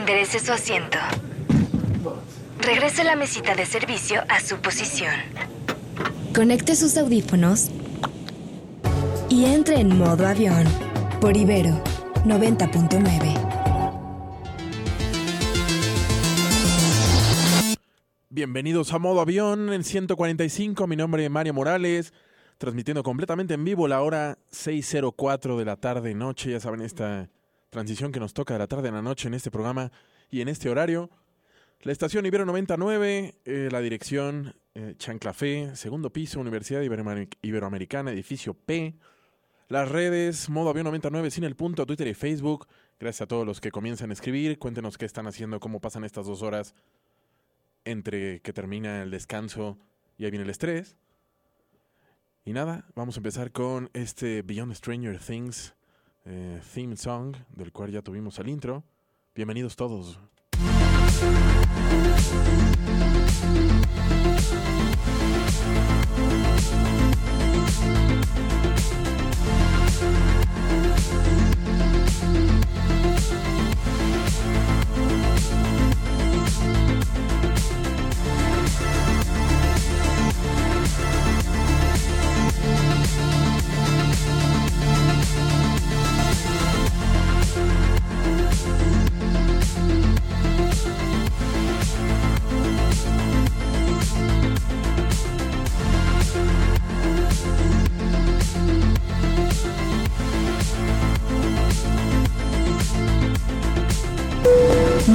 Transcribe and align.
enderece 0.00 0.38
su 0.38 0.50
asiento. 0.50 0.98
Regrese 2.58 3.04
la 3.04 3.16
mesita 3.16 3.54
de 3.54 3.66
servicio 3.66 4.22
a 4.28 4.40
su 4.40 4.56
posición. 4.56 5.12
Conecte 6.34 6.74
sus 6.74 6.96
audífonos 6.96 7.70
y 9.28 9.44
entre 9.44 9.80
en 9.80 9.98
modo 9.98 10.26
avión 10.26 10.64
por 11.20 11.36
Ibero 11.36 11.82
90.9. 12.24 13.46
Bienvenidos 18.30 18.94
a 18.94 18.98
Modo 18.98 19.20
Avión 19.20 19.70
en 19.70 19.84
145. 19.84 20.86
Mi 20.86 20.96
nombre 20.96 21.24
es 21.24 21.30
Mario 21.30 21.52
Morales, 21.52 22.14
transmitiendo 22.56 23.02
completamente 23.02 23.52
en 23.52 23.64
vivo 23.64 23.86
la 23.86 24.00
hora 24.00 24.38
6.04 24.50 25.58
de 25.58 25.64
la 25.66 25.76
tarde 25.76 26.14
noche. 26.14 26.52
Ya 26.52 26.60
saben, 26.60 26.80
esta 26.80 27.28
transición 27.70 28.12
que 28.12 28.20
nos 28.20 28.34
toca 28.34 28.54
de 28.54 28.58
la 28.58 28.66
tarde 28.66 28.88
a 28.88 28.92
la 28.92 29.02
noche 29.02 29.28
en 29.28 29.34
este 29.34 29.50
programa 29.50 29.90
y 30.30 30.40
en 30.40 30.48
este 30.48 30.68
horario. 30.68 31.08
La 31.82 31.92
estación 31.92 32.26
Ibero 32.26 32.44
99, 32.44 33.36
eh, 33.44 33.68
la 33.72 33.80
dirección 33.80 34.54
eh, 34.74 34.94
Chanclafé, 34.98 35.74
segundo 35.76 36.12
piso, 36.12 36.40
Universidad 36.40 36.82
Iberoamericana, 36.82 38.12
edificio 38.12 38.54
P. 38.54 38.94
Las 39.68 39.88
redes, 39.88 40.50
modo 40.50 40.70
avión 40.70 40.84
99, 40.84 41.30
sin 41.30 41.44
el 41.44 41.56
punto, 41.56 41.86
Twitter 41.86 42.08
y 42.08 42.14
Facebook. 42.14 42.66
Gracias 42.98 43.22
a 43.22 43.26
todos 43.26 43.46
los 43.46 43.60
que 43.60 43.70
comienzan 43.70 44.10
a 44.10 44.12
escribir. 44.12 44.58
Cuéntenos 44.58 44.98
qué 44.98 45.06
están 45.06 45.26
haciendo, 45.26 45.60
cómo 45.60 45.80
pasan 45.80 46.04
estas 46.04 46.26
dos 46.26 46.42
horas 46.42 46.74
entre 47.84 48.40
que 48.40 48.52
termina 48.52 49.02
el 49.02 49.10
descanso 49.10 49.78
y 50.18 50.24
ahí 50.24 50.30
viene 50.30 50.44
el 50.44 50.50
estrés. 50.50 50.96
Y 52.44 52.52
nada, 52.52 52.86
vamos 52.94 53.16
a 53.16 53.20
empezar 53.20 53.52
con 53.52 53.90
este 53.94 54.42
Beyond 54.42 54.74
Stranger 54.74 55.18
Things 55.18 55.74
eh, 56.24 56.60
theme 56.74 56.96
song, 56.96 57.36
del 57.50 57.72
cual 57.72 57.90
ya 57.90 58.02
tuvimos 58.02 58.38
el 58.38 58.48
intro. 58.48 58.84
Bienvenidos 59.34 59.76
todos. 59.76 60.18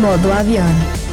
Modo 0.06 0.34
avión. 0.34 1.05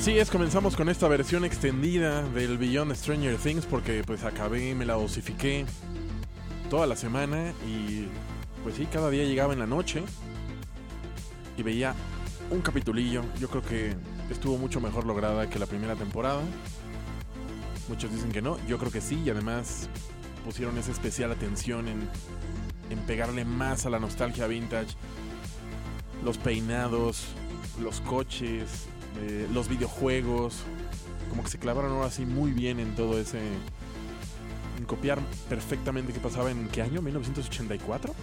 Así 0.00 0.18
es, 0.18 0.30
comenzamos 0.30 0.76
con 0.76 0.88
esta 0.88 1.08
versión 1.08 1.44
extendida 1.44 2.22
del 2.22 2.56
Beyond 2.56 2.94
Stranger 2.94 3.36
Things 3.36 3.66
porque 3.66 4.02
pues 4.02 4.24
acabé, 4.24 4.74
me 4.74 4.86
la 4.86 4.94
dosifiqué 4.94 5.66
toda 6.70 6.86
la 6.86 6.96
semana 6.96 7.52
y 7.68 8.06
pues 8.62 8.76
sí, 8.76 8.88
cada 8.90 9.10
día 9.10 9.24
llegaba 9.24 9.52
en 9.52 9.58
la 9.58 9.66
noche 9.66 10.02
y 11.54 11.62
veía 11.62 11.94
un 12.50 12.62
capitulillo. 12.62 13.24
Yo 13.38 13.50
creo 13.50 13.60
que 13.60 13.94
estuvo 14.30 14.56
mucho 14.56 14.80
mejor 14.80 15.04
lograda 15.04 15.50
que 15.50 15.58
la 15.58 15.66
primera 15.66 15.94
temporada. 15.96 16.40
Muchos 17.86 18.10
dicen 18.10 18.32
que 18.32 18.40
no, 18.40 18.56
yo 18.66 18.78
creo 18.78 18.90
que 18.90 19.02
sí 19.02 19.20
y 19.22 19.28
además 19.28 19.90
pusieron 20.46 20.78
esa 20.78 20.92
especial 20.92 21.30
atención 21.30 21.88
en, 21.88 22.08
en 22.88 22.98
pegarle 23.00 23.44
más 23.44 23.84
a 23.84 23.90
la 23.90 23.98
nostalgia 23.98 24.46
vintage. 24.46 24.96
Los 26.24 26.38
peinados, 26.38 27.26
los 27.78 28.00
coches, 28.00 28.88
los 29.52 29.68
videojuegos, 29.68 30.62
como 31.30 31.44
que 31.44 31.50
se 31.50 31.58
clavaron 31.58 31.92
ahora 31.92 32.10
sí 32.10 32.26
muy 32.26 32.52
bien 32.52 32.80
en 32.80 32.94
todo 32.94 33.18
ese... 33.18 33.40
En 34.78 34.84
copiar 34.86 35.18
perfectamente 35.48 36.12
qué 36.12 36.20
pasaba 36.20 36.50
en 36.50 36.68
qué 36.68 36.80
año, 36.80 37.02
1984. 37.02 38.14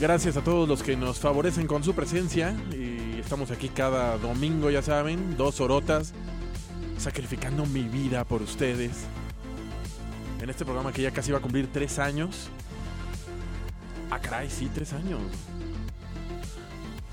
Gracias 0.00 0.36
a 0.36 0.42
todos 0.42 0.68
los 0.68 0.82
que 0.82 0.96
nos 0.96 1.18
favorecen 1.18 1.66
con 1.66 1.84
su 1.84 1.94
presencia. 1.94 2.56
Y 2.72 3.18
estamos 3.18 3.50
aquí 3.50 3.68
cada 3.68 4.16
domingo, 4.16 4.70
ya 4.70 4.80
saben, 4.80 5.36
dos 5.36 5.60
horotas, 5.60 6.14
sacrificando 6.98 7.66
mi 7.66 7.82
vida 7.82 8.24
por 8.24 8.40
ustedes. 8.40 9.04
En 10.40 10.48
este 10.48 10.64
programa 10.64 10.92
que 10.92 11.02
ya 11.02 11.10
casi 11.10 11.30
va 11.30 11.38
a 11.38 11.42
cumplir 11.42 11.68
tres 11.70 11.98
años. 11.98 12.48
Ah, 14.10 14.18
caray, 14.18 14.48
sí, 14.48 14.70
tres 14.72 14.94
años 14.94 15.20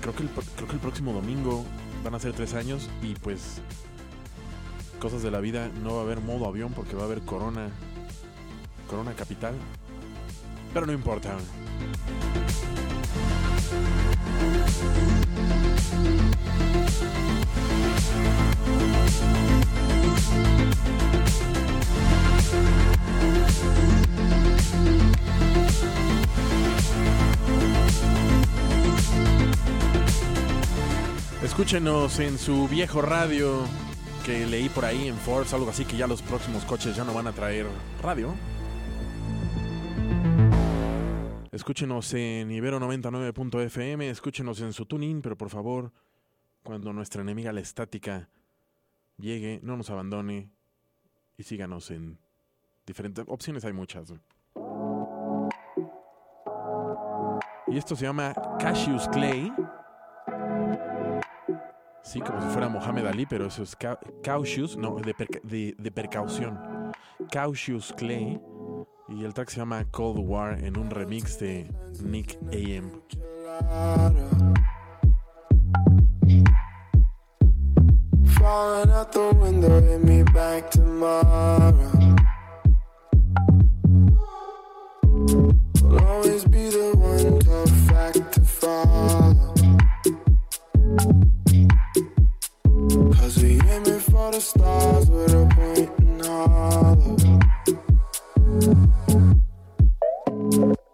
creo 0.04 0.14
que, 0.14 0.22
el, 0.24 0.28
creo 0.28 0.68
que 0.68 0.74
el 0.74 0.80
próximo 0.80 1.14
domingo 1.14 1.64
van 2.04 2.14
a 2.14 2.20
ser 2.20 2.34
tres 2.34 2.52
años 2.52 2.90
y 3.00 3.14
pues 3.14 3.62
cosas 5.00 5.22
de 5.22 5.30
la 5.30 5.40
vida 5.40 5.70
no 5.82 5.94
va 5.94 6.00
a 6.00 6.02
haber 6.02 6.20
modo 6.20 6.46
avión 6.46 6.74
porque 6.74 6.94
va 6.94 7.02
a 7.02 7.04
haber 7.06 7.22
corona 7.22 7.70
corona 8.86 9.14
capital 9.14 9.54
pero 10.74 10.84
no 10.84 10.92
importa 10.92 11.38
Escúchenos 31.44 32.20
en 32.20 32.38
su 32.38 32.66
viejo 32.68 33.02
radio 33.02 33.64
que 34.24 34.46
leí 34.46 34.70
por 34.70 34.86
ahí 34.86 35.08
en 35.08 35.14
Forbes, 35.14 35.52
algo 35.52 35.68
así 35.68 35.84
que 35.84 35.94
ya 35.94 36.06
los 36.06 36.22
próximos 36.22 36.64
coches 36.64 36.96
ya 36.96 37.04
no 37.04 37.12
van 37.12 37.26
a 37.26 37.32
traer 37.32 37.66
radio. 38.02 38.34
Escúchenos 41.52 42.14
en 42.14 42.50
Ibero 42.50 42.80
99.fm, 42.80 44.08
escúchenos 44.08 44.62
en 44.62 44.72
su 44.72 44.86
tuning, 44.86 45.20
pero 45.20 45.36
por 45.36 45.50
favor, 45.50 45.92
cuando 46.62 46.94
nuestra 46.94 47.20
enemiga 47.20 47.52
la 47.52 47.60
estática 47.60 48.30
llegue, 49.18 49.60
no 49.62 49.76
nos 49.76 49.90
abandone 49.90 50.48
y 51.36 51.42
síganos 51.42 51.90
en 51.90 52.18
diferentes 52.86 53.22
opciones, 53.28 53.66
hay 53.66 53.74
muchas. 53.74 54.14
Y 57.66 57.76
esto 57.76 57.94
se 57.94 58.06
llama 58.06 58.32
Cassius 58.58 59.06
Clay. 59.08 59.52
Sí, 62.04 62.20
como 62.20 62.40
si 62.40 62.48
fuera 62.48 62.68
Mohamed 62.68 63.06
Ali, 63.06 63.26
pero 63.26 63.46
eso 63.46 63.62
es 63.62 63.76
Cautious, 64.22 64.76
no, 64.76 64.96
de, 64.96 65.74
de, 65.78 65.90
precaución. 65.90 66.58
Cautious 67.32 67.92
Clay. 67.96 68.40
Y 69.08 69.24
el 69.24 69.34
track 69.34 69.50
se 69.50 69.56
llama 69.58 69.84
Cold 69.90 70.20
War 70.20 70.62
en 70.62 70.78
un 70.78 70.90
remix 70.90 71.38
de 71.38 71.70
Nick 72.02 72.38
AM. 72.52 73.02
falling 78.44 78.90
out 78.90 79.10
the 79.10 79.32
window, 79.40 79.80
hit 79.80 80.02
me 80.04 80.22
back 80.22 80.70
tomorrow. 80.70 81.72
Will 85.82 85.98
always 85.98 86.44
be 86.44 86.68
the 86.68 86.83
the 94.34 94.40
stars 94.40 95.08
with 95.10 95.32
a 95.32 95.46
point 95.54 95.90
in 96.00 96.18
hollow. 96.24 97.16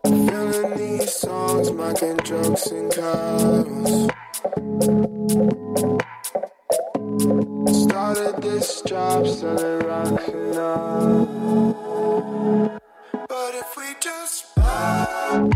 Feeling 0.04 0.76
these 0.76 1.14
songs, 1.14 1.72
making 1.72 2.18
jokes 2.18 2.66
and 2.66 2.92
carols. 2.92 4.10
Started 7.82 8.42
this 8.42 8.82
job 8.82 9.26
selling 9.26 9.86
rocks 9.88 10.28
and 10.28 10.58
all. 10.58 11.26
But 13.26 13.54
if 13.54 13.74
we 13.74 13.94
just 14.00 14.54
welcome 14.58 15.50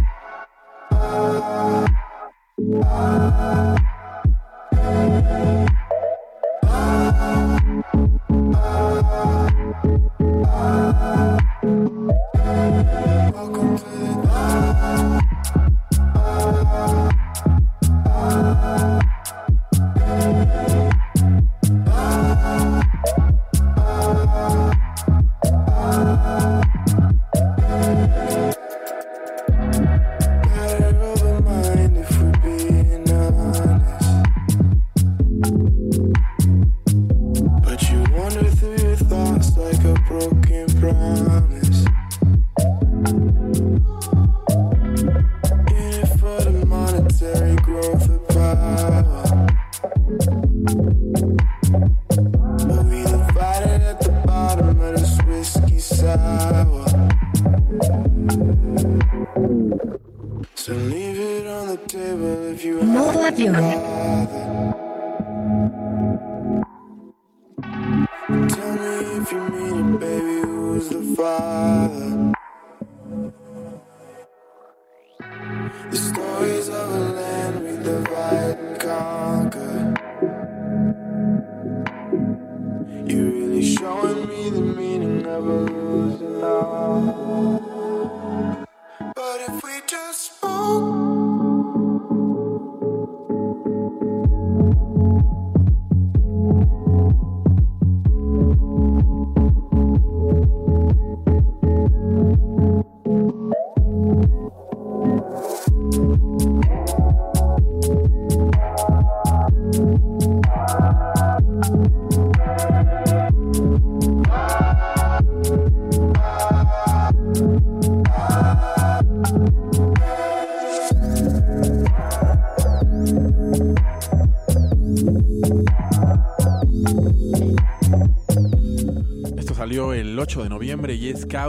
if 69.25 69.32
you 69.32 69.49
mean 69.49 69.94
it, 69.94 70.00
baby, 70.00 70.41
who's 70.43 70.91
the 70.91 71.03
father? 71.17 72.34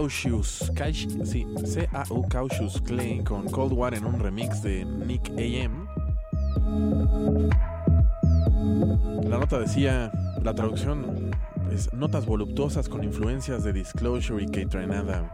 Cautious, 0.05 0.71
sí, 1.23 1.47
C-A-U 1.65 2.27
Cautious 2.29 2.79
Clay 2.81 3.23
con 3.23 3.49
Cold 3.49 3.73
War 3.73 3.95
en 3.95 4.05
un 4.05 4.19
remix 4.19 4.61
de 4.61 4.85
Nick 4.85 5.31
AM. 5.31 5.87
La 9.27 9.39
nota 9.39 9.57
decía, 9.57 10.11
la 10.43 10.53
traducción 10.53 11.31
es 11.71 11.91
notas 11.91 12.27
voluptuosas 12.27 12.87
con 12.87 13.03
influencias 13.03 13.63
de 13.63 13.73
Disclosure 13.73 14.43
y 14.43 14.45
Kate 14.45 14.77
Renada. 14.77 15.27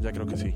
Ya 0.00 0.10
creo 0.10 0.26
que 0.26 0.38
sí. 0.38 0.54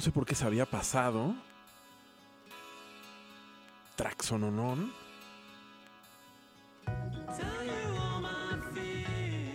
No 0.00 0.04
sé 0.04 0.12
por 0.12 0.24
qué 0.24 0.34
se 0.34 0.46
había 0.46 0.64
pasado. 0.64 1.34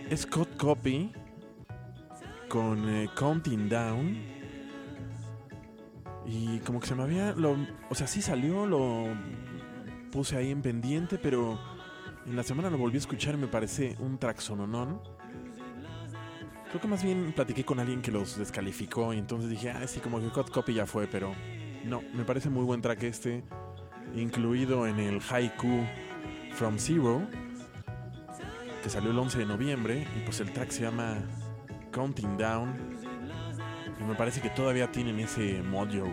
Es 0.08 0.20
Scott 0.20 0.56
Copy 0.56 1.10
con 2.48 2.88
eh, 2.88 3.10
Counting 3.16 3.68
Down. 3.68 4.22
Y 6.26 6.60
como 6.60 6.78
que 6.78 6.86
se 6.86 6.94
me 6.94 7.02
había. 7.02 7.34
O 7.90 7.96
sea, 7.96 8.06
sí 8.06 8.22
salió, 8.22 8.66
lo 8.66 9.06
puse 10.12 10.36
ahí 10.36 10.52
en 10.52 10.62
pendiente, 10.62 11.18
pero 11.18 11.58
en 12.24 12.36
la 12.36 12.44
semana 12.44 12.70
lo 12.70 12.78
volví 12.78 12.98
a 12.98 13.00
escuchar 13.00 13.34
y 13.34 13.38
me 13.38 13.48
parece 13.48 13.96
un 13.98 14.16
track 14.16 14.38
sononón. 14.38 15.15
Creo 16.76 16.82
que 16.82 16.88
más 16.88 17.02
bien 17.02 17.32
platiqué 17.34 17.64
con 17.64 17.80
alguien 17.80 18.02
que 18.02 18.10
los 18.10 18.36
descalificó 18.36 19.14
y 19.14 19.18
entonces 19.18 19.48
dije, 19.48 19.70
ah, 19.70 19.86
sí, 19.86 19.98
como 19.98 20.20
que 20.20 20.28
Cut 20.28 20.50
Copy 20.50 20.74
ya 20.74 20.84
fue, 20.84 21.06
pero 21.06 21.32
no, 21.86 22.02
me 22.12 22.22
parece 22.22 22.50
muy 22.50 22.64
buen 22.64 22.82
track 22.82 23.02
este, 23.04 23.42
incluido 24.14 24.86
en 24.86 25.00
el 25.00 25.22
Haiku 25.26 25.86
From 26.52 26.78
Zero, 26.78 27.26
que 28.82 28.90
salió 28.90 29.10
el 29.10 29.18
11 29.18 29.38
de 29.38 29.46
noviembre, 29.46 30.06
y 30.18 30.20
pues 30.26 30.40
el 30.40 30.52
track 30.52 30.68
se 30.68 30.82
llama 30.82 31.16
Counting 31.92 32.36
Down, 32.36 32.74
y 33.98 34.04
me 34.04 34.14
parece 34.14 34.42
que 34.42 34.50
todavía 34.50 34.92
tienen 34.92 35.18
ese 35.18 35.62
mojo. 35.62 36.12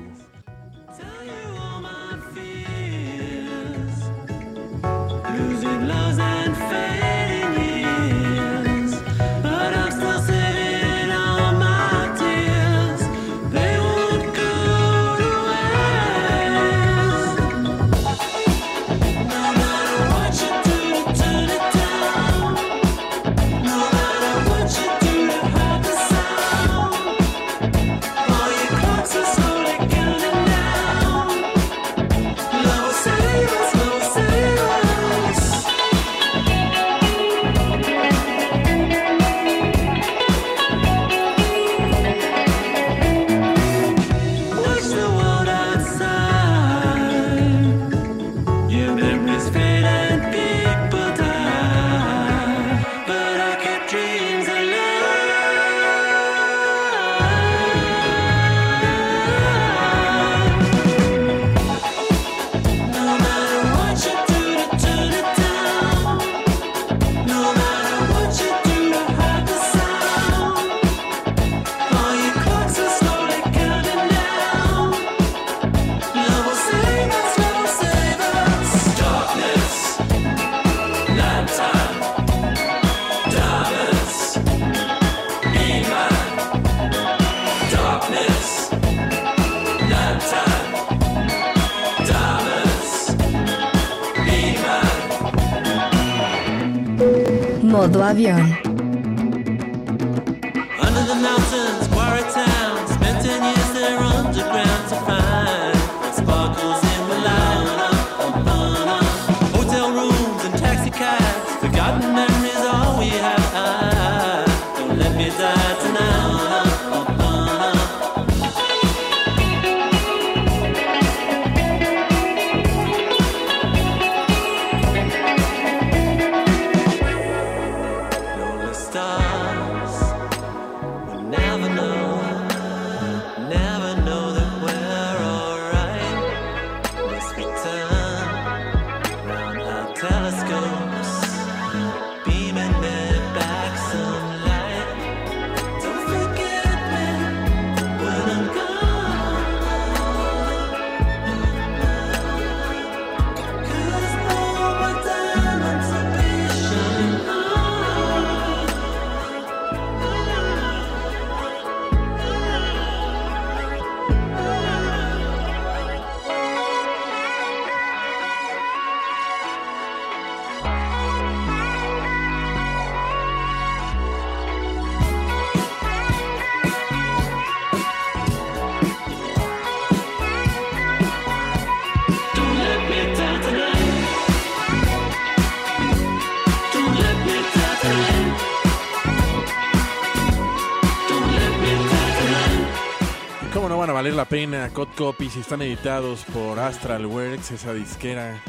Pena? 194.34 194.68
Cod 194.70 194.88
Copies 194.98 195.36
están 195.36 195.62
editados 195.62 196.25
por 196.34 196.58
Astral 196.58 197.06
Works, 197.06 197.52
esa 197.52 197.72
disquera 197.72 198.42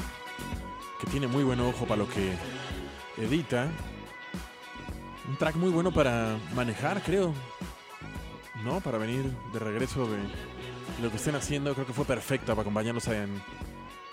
que 0.98 1.06
tiene 1.08 1.26
muy 1.26 1.44
buen 1.44 1.60
ojo 1.60 1.84
para 1.84 1.98
lo 1.98 2.08
que 2.08 2.32
edita. 3.18 3.68
Un 5.28 5.36
track 5.36 5.56
muy 5.56 5.68
bueno 5.68 5.92
para 5.92 6.38
manejar, 6.54 7.02
creo. 7.02 7.34
¿No? 8.64 8.80
Para 8.80 8.96
venir 8.96 9.30
de 9.52 9.58
regreso 9.58 10.06
de 10.06 10.16
lo 11.02 11.10
que 11.10 11.16
estén 11.18 11.34
haciendo. 11.34 11.74
Creo 11.74 11.86
que 11.86 11.92
fue 11.92 12.06
perfecta 12.06 12.54
para 12.54 12.62
acompañarnos 12.62 13.06
en- 13.08 13.42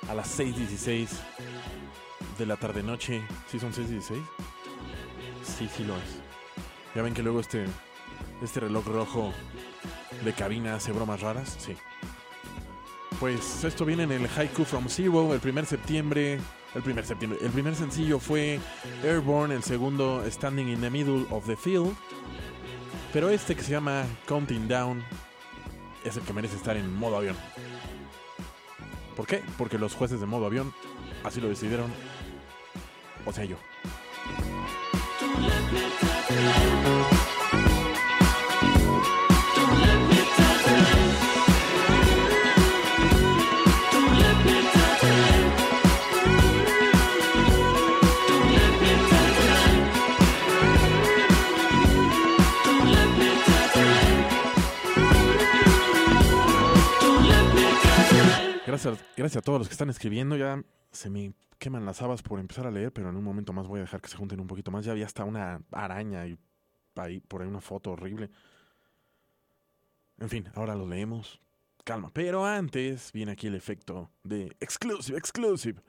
a 0.10 0.13
las 0.13 0.28
6.16 0.28 1.08
de 2.38 2.46
la 2.48 2.58
tarde-noche. 2.58 3.22
¿Sí 3.50 3.62
son 3.62 3.72
6.16? 3.72 4.22
Sí, 5.46 5.70
sí 5.74 5.86
lo 5.86 5.96
es. 5.96 6.20
Ya 6.96 7.01
ven 7.01 7.13
que 7.13 7.24
luego 7.24 7.40
este, 7.40 7.66
este 8.42 8.60
reloj 8.60 8.86
rojo 8.88 9.34
de 10.24 10.34
cabina 10.34 10.75
hace 10.75 10.92
bromas 10.92 11.22
raras, 11.22 11.56
sí. 11.60 11.75
Pues 13.20 13.63
esto 13.63 13.86
viene 13.86 14.04
en 14.04 14.12
el 14.12 14.28
Haiku 14.28 14.66
from 14.66 14.88
Zero, 14.88 15.34
el 15.34 15.40
primer 15.40 15.66
septiembre. 15.66 16.40
El 16.74 16.82
primer 16.82 17.06
septiembre. 17.06 17.40
El 17.42 17.51
primer 17.51 17.75
sencillo 17.75 18.18
fue 18.20 18.60
Airborne, 19.04 19.54
el 19.54 19.63
segundo 19.63 20.24
Standing 20.28 20.70
in 20.70 20.82
the 20.82 20.90
Middle 20.90 21.25
of 21.30 21.46
the 21.46 21.56
Field. 21.56 21.94
Pero 23.13 23.30
este 23.30 23.56
que 23.56 23.62
se 23.62 23.72
llama 23.72 24.06
Counting 24.25 24.68
Down 24.68 25.04
es 26.04 26.16
el 26.18 26.24
que 26.24 26.34
merece 26.34 26.56
estar 26.56 26.78
en 26.78 26.96
modo 26.96 27.18
avión. 27.18 27.36
¿Por 29.16 29.28
qué? 29.28 29.44
Porque 29.58 29.78
los 29.78 29.94
jueces 29.94 30.20
de 30.20 30.25
modo 30.25 30.46
avión 30.46 30.74
así 31.24 31.42
lo 31.42 31.50
decidieron. 31.50 31.92
O 33.25 33.34
sea, 33.34 33.46
yo. 33.46 33.58
Gracias, 58.83 59.38
a 59.38 59.41
todos 59.41 59.59
los 59.59 59.67
que 59.67 59.73
están 59.73 59.91
escribiendo. 59.91 60.35
Ya 60.35 60.63
se 60.91 61.11
me 61.11 61.33
queman 61.59 61.85
las 61.85 62.01
habas 62.01 62.23
por 62.23 62.39
empezar 62.39 62.65
a 62.65 62.71
leer, 62.71 62.91
pero 62.91 63.09
en 63.09 63.15
un 63.15 63.23
momento 63.23 63.53
más 63.53 63.67
voy 63.67 63.77
a 63.77 63.83
dejar 63.83 64.01
que 64.01 64.09
se 64.09 64.17
junten 64.17 64.39
un 64.39 64.47
poquito 64.47 64.71
más. 64.71 64.83
Ya 64.83 64.93
había 64.93 65.05
hasta 65.05 65.23
una 65.23 65.61
araña 65.71 66.25
y 66.25 66.35
ahí, 66.95 67.19
por 67.19 67.43
ahí 67.43 67.47
una 67.47 67.61
foto 67.61 67.91
horrible. 67.91 68.31
En 70.17 70.29
fin, 70.29 70.50
ahora 70.55 70.73
lo 70.73 70.88
leemos. 70.88 71.39
Calma. 71.83 72.09
Pero 72.11 72.43
antes 72.43 73.11
viene 73.11 73.33
aquí 73.33 73.47
el 73.47 73.55
efecto 73.55 74.09
de 74.23 74.55
exclusive, 74.59 75.15
exclusive. 75.15 75.79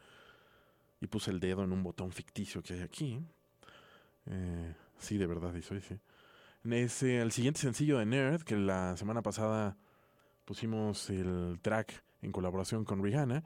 Y 1.01 1.07
puse 1.07 1.31
el 1.31 1.41
dedo 1.41 1.65
en 1.65 1.73
un 1.73 1.83
botón 1.83 2.13
ficticio 2.13 2.63
que 2.63 2.75
hay 2.75 2.81
aquí. 2.81 3.21
Eh, 4.27 4.75
sí, 4.99 5.17
de 5.17 5.27
verdad, 5.27 5.55
y 5.55 5.63
soy, 5.63 5.81
sí. 5.81 5.99
Es 6.65 7.03
eh, 7.03 7.23
el 7.23 7.33
siguiente 7.33 7.61
sencillo 7.61 7.99
de 7.99 8.05
Nerd, 8.05 8.43
que 8.43 8.57
la 8.57 8.99
semana 8.99 9.23
pasada 9.23 9.79
pusimos 10.45 11.09
el 11.09 11.59
track 11.63 12.05
en 12.23 12.33
colaboración 12.33 12.85
con 12.85 13.03
Rihanna. 13.03 13.45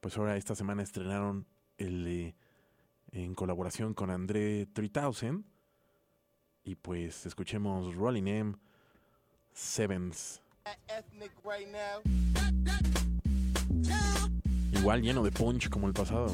Pues 0.00 0.18
ahora 0.18 0.36
esta 0.36 0.54
semana 0.54 0.82
estrenaron 0.82 1.46
el 1.78 2.06
eh, 2.06 2.34
en 3.12 3.34
colaboración 3.34 3.94
con 3.94 4.10
André 4.10 4.66
3000. 4.66 5.44
Y 6.64 6.74
pues 6.76 7.26
escuchemos 7.26 7.94
Rolling 7.94 8.26
M 8.26 8.54
Sevens. 9.52 10.42
Igual 14.72 15.02
lleno 15.02 15.22
de 15.22 15.30
punch 15.30 15.68
como 15.68 15.86
el 15.86 15.92
pasado. 15.92 16.32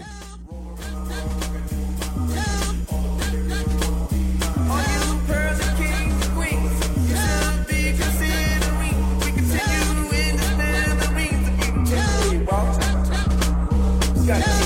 You 14.29 14.58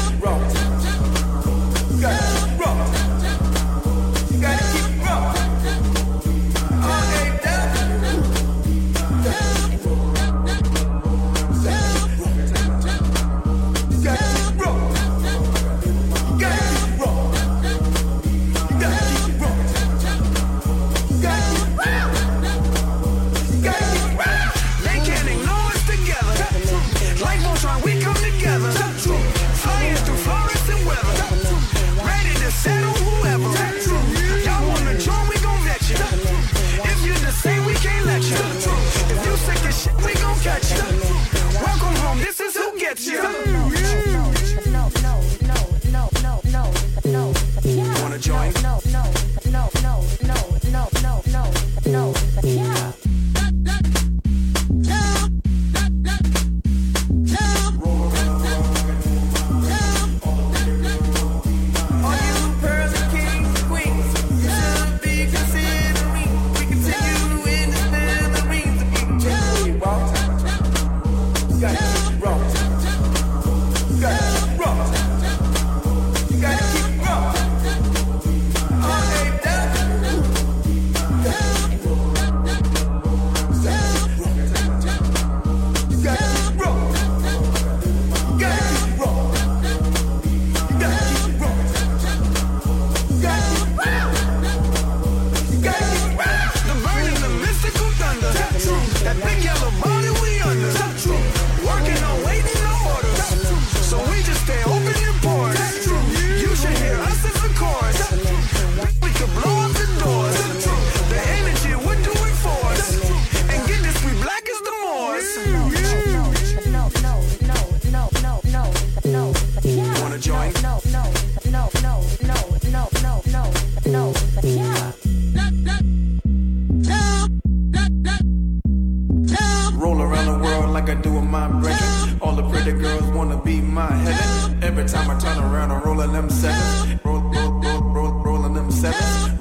around, 135.42 135.72
I'm 135.72 135.82
rolling 135.82 136.12
them 136.12 136.30
sevens. 136.30 137.04
Roll, 137.04 137.20
roll, 137.20 137.50
roll, 137.60 137.80
roll, 137.94 138.12
rolling 138.24 138.54
them 138.54 138.70
sevens. 138.70 139.40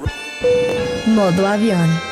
Modo 1.06 1.46
avión. 1.46 2.11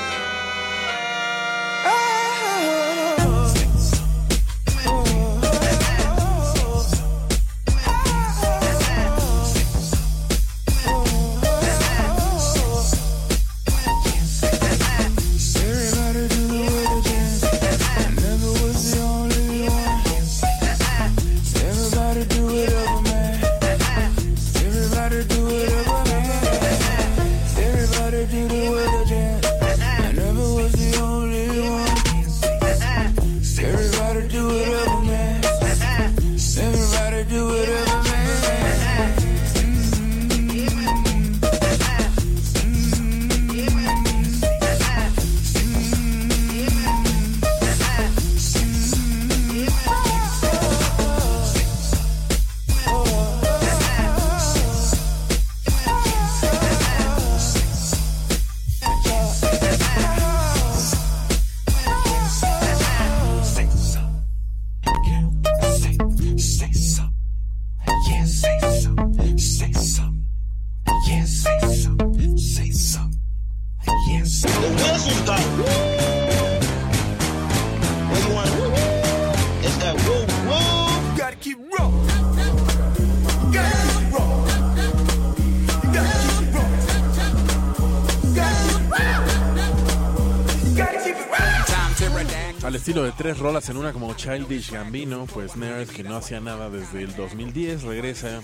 Tres 93.30 93.38
rolas 93.38 93.68
en 93.68 93.76
una 93.76 93.92
como 93.92 94.12
Childish 94.14 94.72
Gambino, 94.72 95.24
pues 95.26 95.54
Nerd, 95.54 95.88
que 95.88 96.02
no 96.02 96.16
hacía 96.16 96.40
nada 96.40 96.68
desde 96.68 97.04
el 97.04 97.14
2010, 97.14 97.84
regresa 97.84 98.40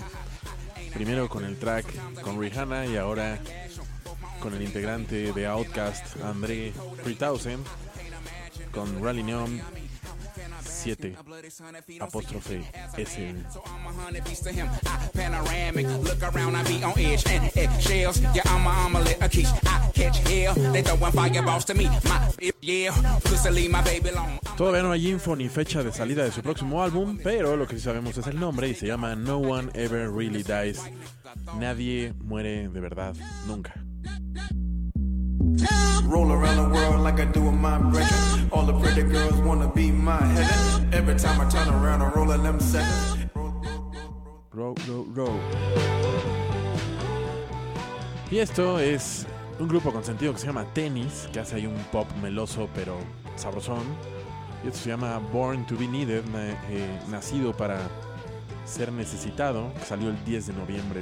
primero 0.93 1.27
con 1.27 1.43
el 1.43 1.57
track 1.57 1.85
con 2.21 2.39
Rihanna 2.39 2.85
y 2.85 2.95
ahora 2.95 3.37
con 4.39 4.53
el 4.53 4.61
integrante 4.61 5.33
de 5.33 5.45
Outkast, 5.45 6.21
André 6.23 6.71
3000, 7.03 7.57
con 8.71 9.03
Rally 9.03 9.23
Neon 9.23 9.61
7, 10.63 11.17
apóstrofe 11.99 12.63
S. 12.95 13.35
Catch 19.97 20.17
hell. 20.27 20.53
They 20.53 20.83
throwing 20.83 21.11
fireballs 21.11 21.65
to 21.65 21.73
me. 21.73 21.85
My 22.03 22.29
yeah, 22.61 22.91
pussy 23.23 23.49
leave 23.49 23.71
my 23.71 23.81
baby 23.81 24.09
alone. 24.09 24.37
Todavía 24.57 24.81
no 24.81 24.91
hay 24.91 25.09
info 25.09 25.35
ni 25.35 25.49
fecha 25.49 25.83
de 25.83 25.91
salida 25.91 26.23
de 26.23 26.31
su 26.31 26.41
próximo 26.41 26.81
álbum, 26.81 27.19
pero 27.23 27.55
lo 27.55 27.67
que 27.67 27.75
sí 27.75 27.81
sabemos 27.81 28.17
es 28.17 28.25
el 28.25 28.39
nombre 28.39 28.67
y 28.67 28.73
se 28.73 28.87
llama 28.87 29.15
No 29.15 29.37
One 29.37 29.69
Ever 29.75 30.09
Really 30.11 30.41
Dies. 30.41 30.81
Nadie 31.59 32.15
muere 32.23 32.67
de 32.67 32.79
verdad, 32.79 33.15
nunca. 33.45 33.75
Roll 36.07 36.31
around 36.31 36.55
the 36.55 36.75
world 36.75 37.03
like 37.03 37.21
I 37.21 37.25
do 37.25 37.41
with 37.41 37.53
my. 37.53 37.77
All 38.51 38.65
the 38.65 38.73
pretty 38.73 39.03
girls 39.03 39.39
wanna 39.45 39.71
be 39.75 39.91
my 39.91 40.17
heaven. 40.17 40.91
Every 40.91 41.15
time 41.15 41.39
I 41.39 41.47
turn 41.51 41.69
around, 41.69 42.01
I'm 42.01 42.11
rolling 42.13 42.41
them. 42.41 42.57
Row, 44.51 44.73
row, 44.87 45.05
row. 45.13 45.39
Y 48.31 48.39
esto 48.39 48.79
es 48.79 49.27
un 49.59 49.67
grupo 49.67 49.91
con 49.91 50.03
sentido 50.03 50.33
que 50.33 50.39
se 50.39 50.47
llama 50.47 50.65
Tennis, 50.73 51.29
que 51.31 51.41
hace 51.41 51.57
ahí 51.57 51.67
un 51.67 51.77
pop 51.91 52.07
meloso 52.23 52.67
pero 52.73 52.97
sabrosón. 53.35 54.16
Y 54.63 54.71
se 54.71 54.89
llama 54.89 55.19
Born 55.31 55.65
to 55.65 55.77
Be 55.77 55.87
Needed, 55.87 56.23
eh, 56.69 56.99
nacido 57.09 57.55
para 57.55 57.79
ser 58.65 58.91
necesitado, 58.91 59.71
salió 59.85 60.09
el 60.09 60.23
10 60.25 60.47
de 60.47 60.53
noviembre. 60.53 61.01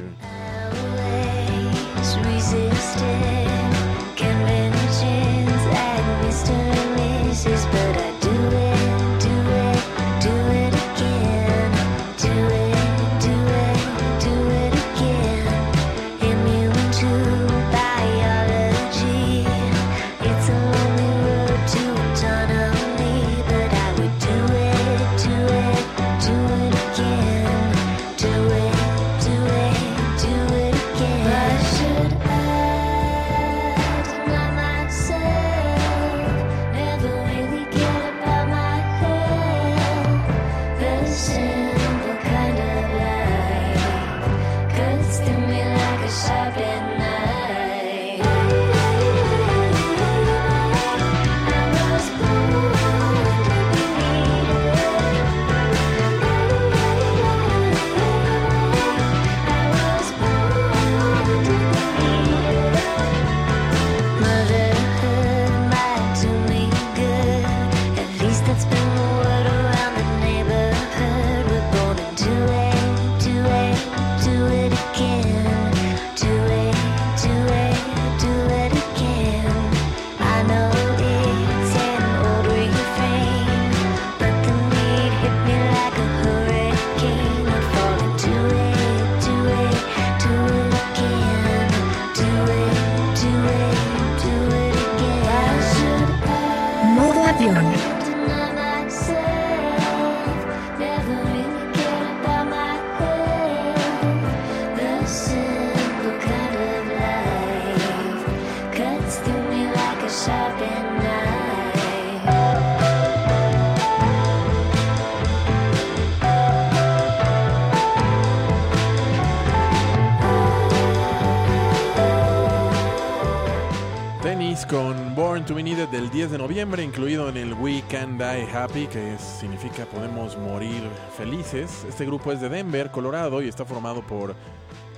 Incluido 126.57 127.27
en 127.27 127.35
el 127.35 127.53
We 127.53 127.83
Can 127.89 128.17
Die 128.17 128.47
Happy, 128.53 128.87
que 128.87 129.17
significa 129.17 129.85
podemos 129.85 130.37
morir 130.37 130.81
felices. 131.17 131.85
Este 131.87 132.05
grupo 132.05 132.31
es 132.31 132.39
de 132.39 132.47
Denver, 132.47 132.91
Colorado, 132.91 133.41
y 133.41 133.49
está 133.49 133.65
formado 133.65 134.01
por 134.01 134.33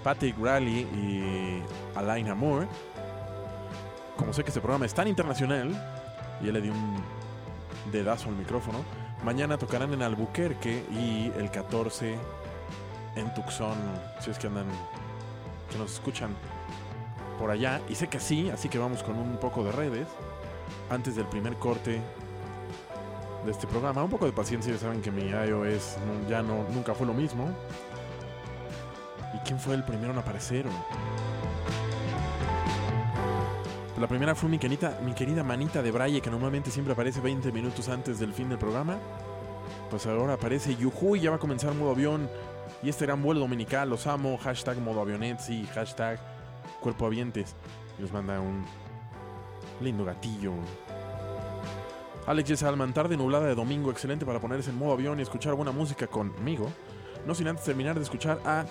Patrick 0.03 0.37
Raleigh 0.39 0.81
y 0.81 1.63
Alain 1.95 2.31
Moore. 2.37 2.67
Como 4.17 4.33
sé 4.33 4.43
que 4.43 4.49
este 4.49 4.61
programa 4.61 4.85
es 4.85 4.93
tan 4.93 5.07
internacional, 5.07 5.71
y 6.43 6.51
le 6.51 6.61
dio 6.61 6.73
un 6.73 7.01
dedazo 7.91 8.29
al 8.29 8.35
micrófono, 8.35 8.83
mañana 9.23 9.57
tocarán 9.57 9.91
en 9.93 10.03
Albuquerque 10.03 10.85
y 10.91 11.31
el 11.39 11.49
14 11.49 12.17
en 13.15 13.33
Tucson, 13.33 13.77
si 14.19 14.29
es 14.29 14.37
que 14.37 14.45
andan, 14.45 14.67
que 15.71 15.79
nos 15.79 15.91
escuchan 15.91 16.29
por 17.39 17.49
allá. 17.49 17.81
Y 17.89 17.95
sé 17.95 18.09
que 18.09 18.19
sí, 18.19 18.51
así 18.51 18.69
que 18.69 18.77
vamos 18.77 19.01
con 19.01 19.17
un 19.17 19.37
poco 19.37 19.63
de 19.63 19.71
redes 19.71 20.07
antes 20.89 21.15
del 21.15 21.25
primer 21.25 21.55
corte 21.55 22.01
de 23.45 23.51
este 23.51 23.67
programa. 23.67 24.03
Un 24.03 24.09
poco 24.09 24.25
de 24.25 24.31
paciencia, 24.31 24.71
ya 24.71 24.79
saben 24.79 25.01
que 25.01 25.11
mi 25.11 25.29
iOS 25.29 25.97
ya 26.29 26.41
no, 26.41 26.65
nunca 26.73 26.93
fue 26.93 27.07
lo 27.07 27.13
mismo. 27.13 27.49
¿Y 29.33 29.37
quién 29.39 29.59
fue 29.59 29.75
el 29.75 29.83
primero 29.83 30.11
en 30.11 30.19
aparecer? 30.19 30.65
La 33.99 34.07
primera 34.07 34.35
fue 34.35 34.47
mi 34.47 34.59
querida, 34.59 34.99
mi 35.03 35.13
querida 35.13 35.43
manita 35.43 35.81
de 35.81 35.91
Braille, 35.91 36.21
que 36.21 36.29
normalmente 36.29 36.69
siempre 36.69 36.93
aparece 36.93 37.19
20 37.19 37.51
minutos 37.51 37.89
antes 37.89 38.19
del 38.19 38.33
fin 38.33 38.47
del 38.47 38.59
programa. 38.59 38.97
Pues 39.89 40.05
ahora 40.05 40.33
aparece 40.33 40.75
Yuhu 40.75 41.15
y 41.15 41.21
ya 41.21 41.31
va 41.31 41.37
a 41.37 41.39
comenzar 41.39 41.73
modo 41.73 41.91
avión. 41.91 42.29
Y 42.83 42.89
este 42.89 43.05
gran 43.05 43.23
vuelo 43.23 43.39
dominical, 43.39 43.89
los 43.89 44.05
amo. 44.05 44.37
Hashtag 44.37 44.77
modo 44.79 45.01
avionet, 45.01 45.39
sí, 45.39 45.67
hashtag 45.73 46.19
cuerpo 46.79 47.07
avientes. 47.07 47.55
Y 47.97 48.03
nos 48.03 48.11
manda 48.11 48.39
un 48.39 48.65
lindo 49.81 50.05
gatillo. 50.05 50.53
Alex 52.25 52.49
Yes 52.49 52.63
Alman, 52.63 52.93
tarde 52.93 53.15
nublada 53.15 53.45
de 53.47 53.55
domingo, 53.55 53.89
excelente 53.89 54.25
para 54.25 54.39
ponerse 54.39 54.69
en 54.69 54.77
modo 54.77 54.93
avión 54.93 55.19
y 55.19 55.21
escuchar 55.21 55.53
buena 55.53 55.71
música 55.71 56.07
conmigo. 56.07 56.69
No 57.25 57.33
sin 57.33 57.47
antes 57.47 57.63
terminar 57.65 57.95
de 57.95 58.03
escuchar 58.03 58.39
a 58.45 58.65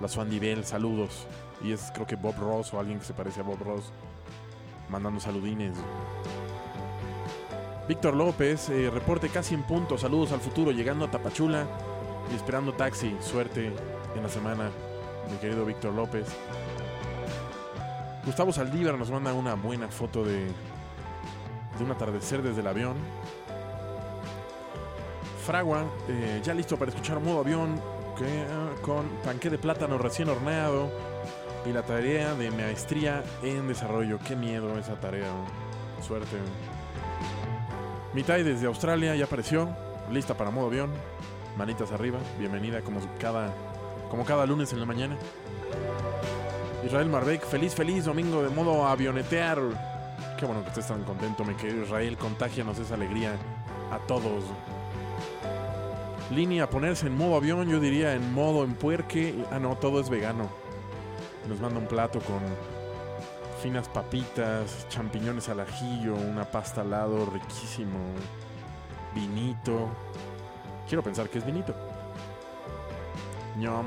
la 0.00 0.08
Swandy 0.08 0.38
Bell, 0.38 0.64
saludos. 0.64 1.26
Y 1.62 1.72
es 1.72 1.90
creo 1.94 2.06
que 2.06 2.16
Bob 2.16 2.36
Ross 2.38 2.74
o 2.74 2.80
alguien 2.80 2.98
que 2.98 3.04
se 3.04 3.14
parece 3.14 3.40
a 3.40 3.44
Bob 3.44 3.62
Ross 3.62 3.92
mandando 4.90 5.20
saludines. 5.20 5.76
Víctor 7.88 8.14
López, 8.14 8.68
eh, 8.68 8.90
reporte 8.90 9.28
casi 9.28 9.54
en 9.54 9.62
punto, 9.62 9.98
saludos 9.98 10.32
al 10.32 10.40
futuro, 10.40 10.70
llegando 10.70 11.04
a 11.04 11.10
Tapachula 11.10 11.66
y 12.30 12.34
esperando 12.36 12.74
taxi. 12.74 13.16
Suerte 13.20 13.72
en 14.14 14.22
la 14.22 14.28
semana, 14.28 14.70
mi 15.30 15.36
querido 15.38 15.64
Víctor 15.64 15.94
López. 15.94 16.26
Gustavo 18.24 18.52
Saldívar 18.52 18.96
nos 18.96 19.10
manda 19.10 19.32
una 19.32 19.54
buena 19.54 19.88
foto 19.88 20.24
de, 20.24 20.46
un 21.80 21.90
atardecer 21.90 22.40
desde 22.40 22.60
el 22.60 22.66
avión. 22.68 22.96
Fragua, 25.44 25.84
eh, 26.08 26.40
ya 26.44 26.54
listo 26.54 26.76
para 26.76 26.90
escuchar 26.90 27.18
modo 27.18 27.40
avión 27.40 27.80
ah, 28.20 28.70
con 28.80 29.08
panqué 29.24 29.50
de 29.50 29.58
plátano 29.58 29.98
recién 29.98 30.28
horneado 30.28 30.88
y 31.66 31.72
la 31.72 31.82
tarea 31.82 32.34
de 32.34 32.52
maestría 32.52 33.24
en 33.42 33.66
desarrollo. 33.66 34.20
Qué 34.24 34.36
miedo 34.36 34.78
esa 34.78 35.00
tarea. 35.00 35.32
Suerte. 36.00 36.36
Mitai 38.14 38.44
desde 38.44 38.66
Australia 38.66 39.16
ya 39.16 39.24
apareció, 39.24 39.68
lista 40.12 40.34
para 40.36 40.50
modo 40.50 40.66
avión. 40.66 40.92
Manitas 41.56 41.90
arriba, 41.90 42.18
bienvenida 42.38 42.82
como 42.82 43.00
cada, 43.18 43.52
como 44.10 44.24
cada 44.24 44.46
lunes 44.46 44.72
en 44.72 44.78
la 44.78 44.86
mañana. 44.86 45.16
Israel 46.84 47.08
Marbeck, 47.08 47.44
feliz, 47.44 47.74
feliz 47.74 48.04
domingo 48.04 48.42
de 48.42 48.48
modo 48.48 48.86
avionetear. 48.86 49.58
Qué 50.36 50.44
bueno 50.44 50.62
que 50.62 50.70
estés 50.70 50.88
tan 50.88 51.04
contento, 51.04 51.44
mi 51.44 51.54
querido 51.54 51.84
Israel. 51.84 52.16
Contágianos 52.16 52.78
esa 52.78 52.94
alegría 52.94 53.36
a 53.92 53.98
todos. 54.00 54.44
Línea, 56.30 56.68
ponerse 56.68 57.06
en 57.06 57.16
modo 57.16 57.36
avión, 57.36 57.68
yo 57.68 57.78
diría 57.78 58.14
en 58.14 58.32
modo 58.32 58.64
empuerque. 58.64 59.44
Ah, 59.52 59.58
no, 59.60 59.76
todo 59.76 60.00
es 60.00 60.10
vegano. 60.10 60.48
Nos 61.48 61.60
manda 61.60 61.78
un 61.78 61.86
plato 61.86 62.18
con 62.20 62.40
finas 63.62 63.88
papitas, 63.88 64.88
champiñones 64.88 65.48
al 65.48 65.60
ajillo, 65.60 66.14
una 66.14 66.44
pasta 66.44 66.80
al 66.80 66.90
lado 66.90 67.26
riquísimo, 67.26 67.98
vinito. 69.14 69.88
Quiero 70.88 71.02
pensar 71.02 71.28
que 71.28 71.38
es 71.38 71.46
vinito. 71.46 71.74
Ñom. 73.56 73.86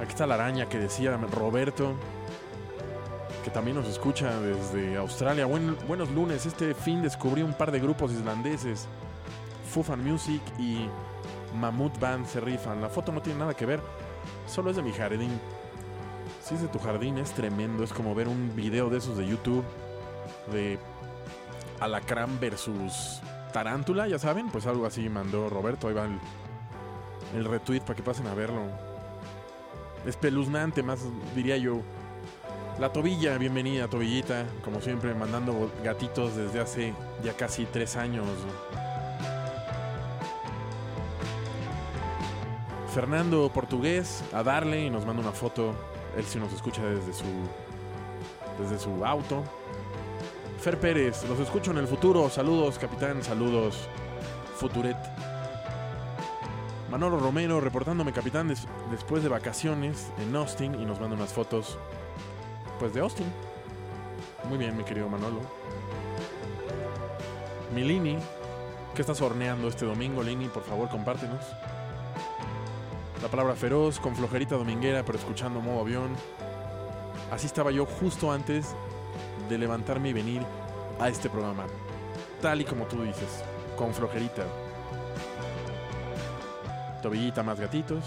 Aquí 0.00 0.10
está 0.10 0.26
la 0.26 0.34
araña 0.34 0.68
que 0.68 0.78
decía 0.78 1.16
Roberto, 1.16 1.94
que 3.44 3.50
también 3.50 3.76
nos 3.76 3.86
escucha 3.86 4.38
desde 4.40 4.96
Australia. 4.96 5.46
Buen- 5.46 5.76
buenos 5.86 6.10
lunes, 6.10 6.46
este 6.46 6.74
fin 6.74 7.02
descubrí 7.02 7.42
un 7.42 7.54
par 7.54 7.70
de 7.70 7.80
grupos 7.80 8.12
islandeses, 8.12 8.86
Fufan 9.70 10.02
Music 10.04 10.42
y 10.58 10.88
Mammoth 11.54 11.98
Band 12.00 12.26
se 12.26 12.40
rifan. 12.40 12.80
La 12.80 12.88
foto 12.88 13.12
no 13.12 13.22
tiene 13.22 13.38
nada 13.40 13.54
que 13.54 13.66
ver, 13.66 13.80
solo 14.46 14.70
es 14.70 14.76
de 14.76 14.82
mi 14.82 14.92
jardín. 14.92 15.38
Si 16.42 16.54
es 16.54 16.62
de 16.62 16.68
tu 16.68 16.78
jardín, 16.78 17.16
es 17.18 17.32
tremendo. 17.32 17.84
Es 17.84 17.92
como 17.92 18.14
ver 18.14 18.28
un 18.28 18.54
video 18.54 18.90
de 18.90 18.98
esos 18.98 19.16
de 19.16 19.26
YouTube 19.26 19.64
de 20.52 20.78
Alacrán 21.80 22.38
versus 22.38 23.20
Tarántula, 23.52 24.08
ya 24.08 24.18
saben. 24.18 24.48
Pues 24.50 24.66
algo 24.66 24.84
así 24.84 25.08
mandó 25.08 25.48
Roberto. 25.48 25.88
Ahí 25.88 25.94
va 25.94 26.06
el 27.34 27.44
retweet 27.46 27.80
para 27.80 27.94
que 27.94 28.02
pasen 28.02 28.26
a 28.26 28.34
verlo. 28.34 28.60
Espeluznante, 30.06 30.82
más 30.82 31.00
diría 31.34 31.56
yo. 31.56 31.80
La 32.78 32.92
tobilla, 32.92 33.38
bienvenida, 33.38 33.88
tobillita. 33.88 34.46
Como 34.62 34.80
siempre, 34.80 35.14
mandando 35.14 35.70
gatitos 35.82 36.36
desde 36.36 36.60
hace 36.60 36.94
ya 37.22 37.34
casi 37.34 37.64
tres 37.66 37.96
años. 37.96 38.26
Fernando 42.92 43.50
Portugués, 43.52 44.22
a 44.32 44.42
darle 44.42 44.84
y 44.84 44.90
nos 44.90 45.06
manda 45.06 45.22
una 45.22 45.32
foto. 45.32 45.74
Él 46.16 46.24
sí 46.24 46.38
nos 46.38 46.52
escucha 46.52 46.82
desde 46.84 47.12
su, 47.12 47.24
desde 48.60 48.78
su 48.78 49.04
auto. 49.04 49.42
Fer 50.60 50.78
Pérez, 50.78 51.24
los 51.28 51.38
escucho 51.40 51.70
en 51.70 51.78
el 51.78 51.88
futuro. 51.88 52.28
Saludos, 52.28 52.78
capitán. 52.78 53.22
Saludos, 53.22 53.88
Futuret. 54.56 55.13
Manolo 56.94 57.18
Romero, 57.18 57.60
reportándome, 57.60 58.12
capitán, 58.12 58.46
des- 58.46 58.68
después 58.92 59.24
de 59.24 59.28
vacaciones 59.28 60.12
en 60.16 60.36
Austin 60.36 60.76
y 60.80 60.86
nos 60.86 61.00
manda 61.00 61.16
unas 61.16 61.32
fotos, 61.32 61.76
pues 62.78 62.94
de 62.94 63.00
Austin. 63.00 63.26
Muy 64.48 64.58
bien, 64.58 64.76
mi 64.76 64.84
querido 64.84 65.08
Manolo. 65.08 65.40
Milini, 67.74 68.16
¿qué 68.94 69.00
estás 69.00 69.20
horneando 69.20 69.66
este 69.66 69.84
domingo, 69.84 70.22
Lini? 70.22 70.46
Por 70.46 70.62
favor, 70.62 70.88
compártenos. 70.88 71.44
La 73.20 73.26
palabra 73.26 73.56
feroz, 73.56 73.98
con 73.98 74.14
flojerita 74.14 74.54
dominguera, 74.54 75.04
pero 75.04 75.18
escuchando 75.18 75.60
modo 75.60 75.80
avión. 75.80 76.10
Así 77.32 77.46
estaba 77.48 77.72
yo 77.72 77.86
justo 77.86 78.30
antes 78.30 78.68
de 79.48 79.58
levantarme 79.58 80.10
y 80.10 80.12
venir 80.12 80.42
a 81.00 81.08
este 81.08 81.28
programa. 81.28 81.64
Tal 82.40 82.60
y 82.60 82.64
como 82.64 82.84
tú 82.84 83.02
dices, 83.02 83.42
con 83.76 83.92
flojerita. 83.92 84.44
Tobillita 87.04 87.42
más 87.42 87.60
gatitos. 87.60 88.02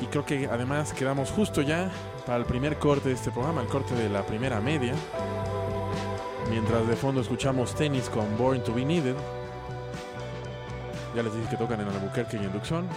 Y 0.00 0.06
creo 0.06 0.24
que 0.24 0.48
además 0.50 0.94
quedamos 0.94 1.30
justo 1.30 1.60
ya 1.60 1.90
para 2.24 2.38
el 2.38 2.46
primer 2.46 2.78
corte 2.78 3.10
de 3.10 3.14
este 3.16 3.30
programa, 3.30 3.60
el 3.60 3.68
corte 3.68 3.94
de 3.94 4.08
la 4.08 4.22
primera 4.22 4.62
media. 4.62 4.94
Mientras 6.48 6.88
de 6.88 6.96
fondo 6.96 7.20
escuchamos 7.20 7.74
tenis 7.74 8.08
con 8.08 8.38
Born 8.38 8.64
to 8.64 8.72
be 8.72 8.82
Needed. 8.82 9.14
Ya 11.14 11.22
les 11.22 11.34
dije 11.34 11.50
que 11.50 11.56
tocan 11.58 11.78
en 11.82 11.88
Albuquerque 11.88 12.38
y 12.38 12.44
en 12.46 12.52
Tucson. 12.52 12.88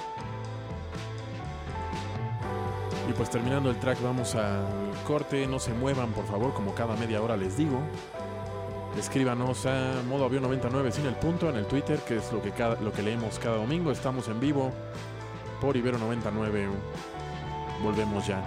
Y 3.09 3.11
pues 3.11 3.29
terminando 3.29 3.69
el 3.69 3.75
track 3.81 4.01
vamos 4.01 4.33
al 4.35 4.63
corte. 5.05 5.45
No 5.45 5.59
se 5.59 5.73
muevan 5.73 6.13
por 6.13 6.25
favor, 6.25 6.53
como 6.53 6.73
cada 6.73 6.95
media 6.95 7.21
hora 7.21 7.35
les 7.35 7.57
digo. 7.57 7.81
Escríbanos 8.97 9.65
a 9.67 10.01
modo 10.07 10.25
avión 10.25 10.43
99 10.43 10.91
sin 10.91 11.05
el 11.05 11.15
punto 11.15 11.49
en 11.49 11.55
el 11.55 11.65
Twitter, 11.65 11.99
que 11.99 12.17
es 12.17 12.31
lo 12.31 12.41
que, 12.41 12.51
cada, 12.51 12.81
lo 12.81 12.91
que 12.91 13.03
leemos 13.03 13.37
cada 13.37 13.57
domingo. 13.57 13.91
Estamos 13.91 14.27
en 14.27 14.39
vivo 14.39 14.71
por 15.61 15.77
Ibero 15.77 15.97
99. 15.99 16.67
Volvemos 17.83 18.25
ya. 18.25 18.41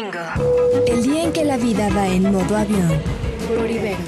Domingo. 0.00 0.18
El 0.86 1.02
día 1.02 1.24
en 1.24 1.32
que 1.32 1.44
la 1.44 1.58
vida 1.58 1.90
va 1.94 2.06
en 2.06 2.32
modo 2.32 2.56
avión. 2.56 2.88
Por 3.48 3.70
Ibero 3.70 3.98
90.9. 3.98 4.00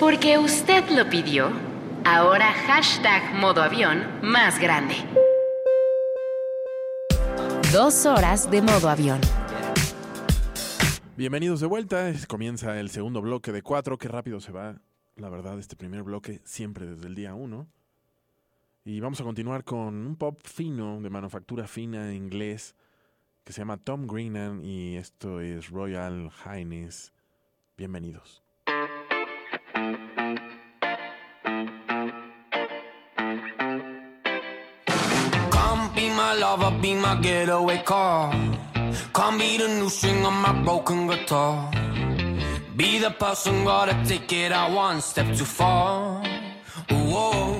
Porque 0.00 0.38
usted 0.38 0.88
lo 0.90 1.10
pidió, 1.10 1.50
ahora 2.04 2.52
hashtag 2.66 3.34
modo 3.34 3.62
avión 3.62 4.02
más 4.22 4.58
grande. 4.58 4.94
Dos 7.72 8.06
horas 8.06 8.50
de 8.50 8.62
modo 8.62 8.88
avión. 8.88 9.20
Bienvenidos 11.16 11.60
de 11.60 11.66
vuelta. 11.66 12.12
Comienza 12.28 12.78
el 12.78 12.90
segundo 12.90 13.22
bloque 13.22 13.50
de 13.50 13.62
cuatro. 13.62 13.96
Qué 13.96 14.06
rápido 14.06 14.38
se 14.38 14.52
va, 14.52 14.76
la 15.16 15.28
verdad, 15.28 15.58
este 15.58 15.76
primer 15.76 16.02
bloque, 16.02 16.40
siempre 16.44 16.86
desde 16.86 17.06
el 17.06 17.14
día 17.14 17.34
uno. 17.34 17.66
Y 18.84 19.00
vamos 19.00 19.20
a 19.20 19.24
continuar 19.24 19.64
con 19.64 20.06
un 20.06 20.16
pop 20.16 20.38
fino, 20.44 21.00
de 21.00 21.10
manufactura 21.10 21.66
fina, 21.66 22.14
inglés, 22.14 22.76
que 23.42 23.52
se 23.52 23.60
llama 23.60 23.78
Tom 23.78 24.06
Greenan 24.06 24.64
y 24.64 24.96
esto 24.96 25.40
es 25.40 25.70
Royal 25.70 26.30
Highness. 26.44 27.12
Bienvenidos. 27.76 28.42
Be 36.82 36.94
my 36.94 37.16
getaway. 37.22 37.82
Come 37.84 39.38
be 39.38 39.56
the 39.56 39.68
new 39.78 39.88
string 39.88 40.22
my 40.22 40.62
broken 40.62 41.06
guitar. 41.06 41.70
Be 42.76 42.98
the 42.98 43.10
person 43.10 43.64
gotta 43.64 43.96
take 44.06 44.30
it 44.32 44.52
out 44.52 44.70
one 44.70 45.00
step 45.00 45.34
too 45.34 45.46
far. 45.46 46.22
Whoa. 46.90 47.56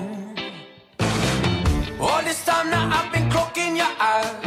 All 1.98 2.22
this 2.22 2.44
time 2.44 2.68
now 2.68 2.90
I've 2.92 3.10
been 3.10 3.30
clocking 3.30 3.78
your 3.78 3.92
eyes. 3.98 4.45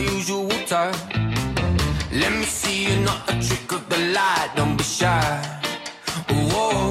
Usual 0.00 0.48
type. 0.66 0.96
Let 2.12 2.32
me 2.32 2.44
see 2.44 2.86
you, 2.86 3.00
not 3.00 3.30
a 3.30 3.34
trick 3.40 3.70
of 3.72 3.88
the 3.88 3.98
light. 4.16 4.50
Don't 4.56 4.76
be 4.76 4.84
shy. 4.84 5.60
Whoa. 6.28 6.87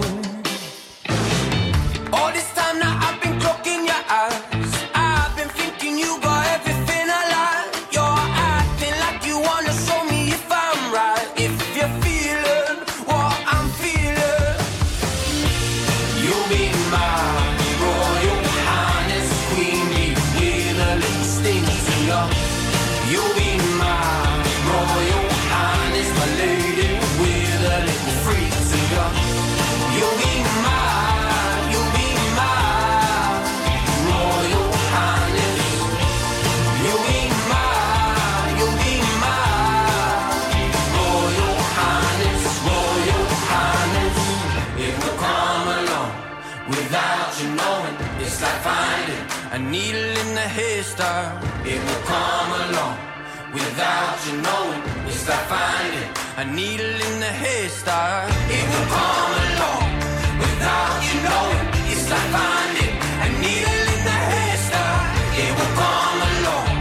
A 56.38 56.46
needle 56.46 56.86
in 56.86 57.20
the 57.20 57.34
hairstyle. 57.42 58.30
It 58.58 58.66
will 58.70 58.88
come 58.94 59.34
along 59.48 59.90
without 60.38 61.02
you 61.10 61.18
knowing. 61.26 61.66
It's 61.90 62.06
like 62.12 62.30
finding 62.30 62.94
a 63.26 63.30
needle 63.42 63.86
in 63.96 64.02
the 64.06 64.20
hairstyle. 64.30 65.06
It 65.34 65.52
will 65.58 65.74
come 65.82 66.20
along 66.30 66.74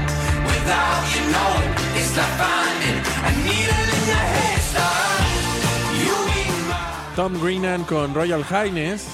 without 0.44 1.04
you 1.14 1.22
knowing. 1.32 1.72
It's 1.96 2.12
like 2.18 2.34
finding 2.36 2.98
a 3.00 3.32
needle 3.48 3.88
in 3.96 4.02
the 4.12 4.20
my 6.68 7.14
Tom 7.16 7.32
Greenan 7.40 7.84
con 7.84 8.12
Royal 8.12 8.44
Highness. 8.44 9.08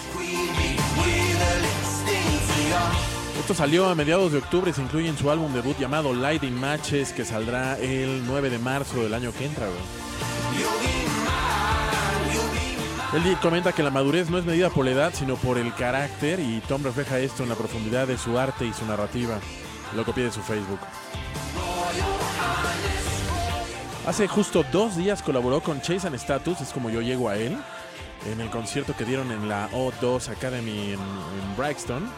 Esto 3.38 3.55
salió 3.55 3.88
a 3.88 3.94
mediados 3.94 4.33
de 4.33 4.38
octubre, 4.38 4.72
se 4.72 4.83
incluye 4.83 5.09
en 5.09 5.16
su 5.16 5.31
álbum 5.31 5.52
debut 5.52 5.78
llamado 5.78 6.12
Lighting 6.12 6.59
Matches, 6.59 7.12
que 7.12 7.24
saldrá 7.24 7.78
el 7.78 8.24
9 8.26 8.50
de 8.50 8.59
marzo 8.59 9.02
del 9.02 9.14
año 9.14 9.33
que 9.33 9.46
entra. 9.46 9.66
güey. 9.66 10.12
Él 13.14 13.37
comenta 13.42 13.72
que 13.72 13.83
la 13.83 13.90
madurez 13.90 14.31
no 14.31 14.38
es 14.38 14.44
medida 14.46 14.70
por 14.70 14.85
la 14.87 14.92
edad, 14.92 15.12
sino 15.14 15.37
por 15.37 15.59
el 15.59 15.75
carácter, 15.75 16.40
y 16.40 16.61
Tom 16.66 16.83
refleja 16.83 17.18
esto 17.18 17.42
en 17.42 17.51
la 17.51 17.55
profundidad 17.55 18.07
de 18.07 18.16
su 18.16 18.38
arte 18.38 18.64
y 18.64 18.72
su 18.72 18.87
narrativa. 18.87 19.38
Lo 19.94 20.05
copié 20.05 20.25
de 20.25 20.33
su 20.33 20.40
Facebook. 20.40 20.81
Hace 24.07 24.27
justo 24.29 24.64
dos 24.72 24.96
días 24.96 25.22
colaboró 25.22 25.61
con 25.61 25.81
Chase 25.83 26.07
and 26.07 26.16
Status, 26.16 26.61
es 26.62 26.72
como 26.72 26.88
yo 26.90 27.03
llego 27.03 27.29
a 27.29 27.37
él, 27.37 27.57
en 28.33 28.40
el 28.40 28.48
concierto 28.51 28.96
que 28.96 29.05
dieron 29.05 29.31
en 29.31 29.48
la 29.48 29.68
O2 29.70 30.29
Academy 30.31 30.92
en, 30.92 31.01
en 31.01 31.57
Brixton. 31.57 32.09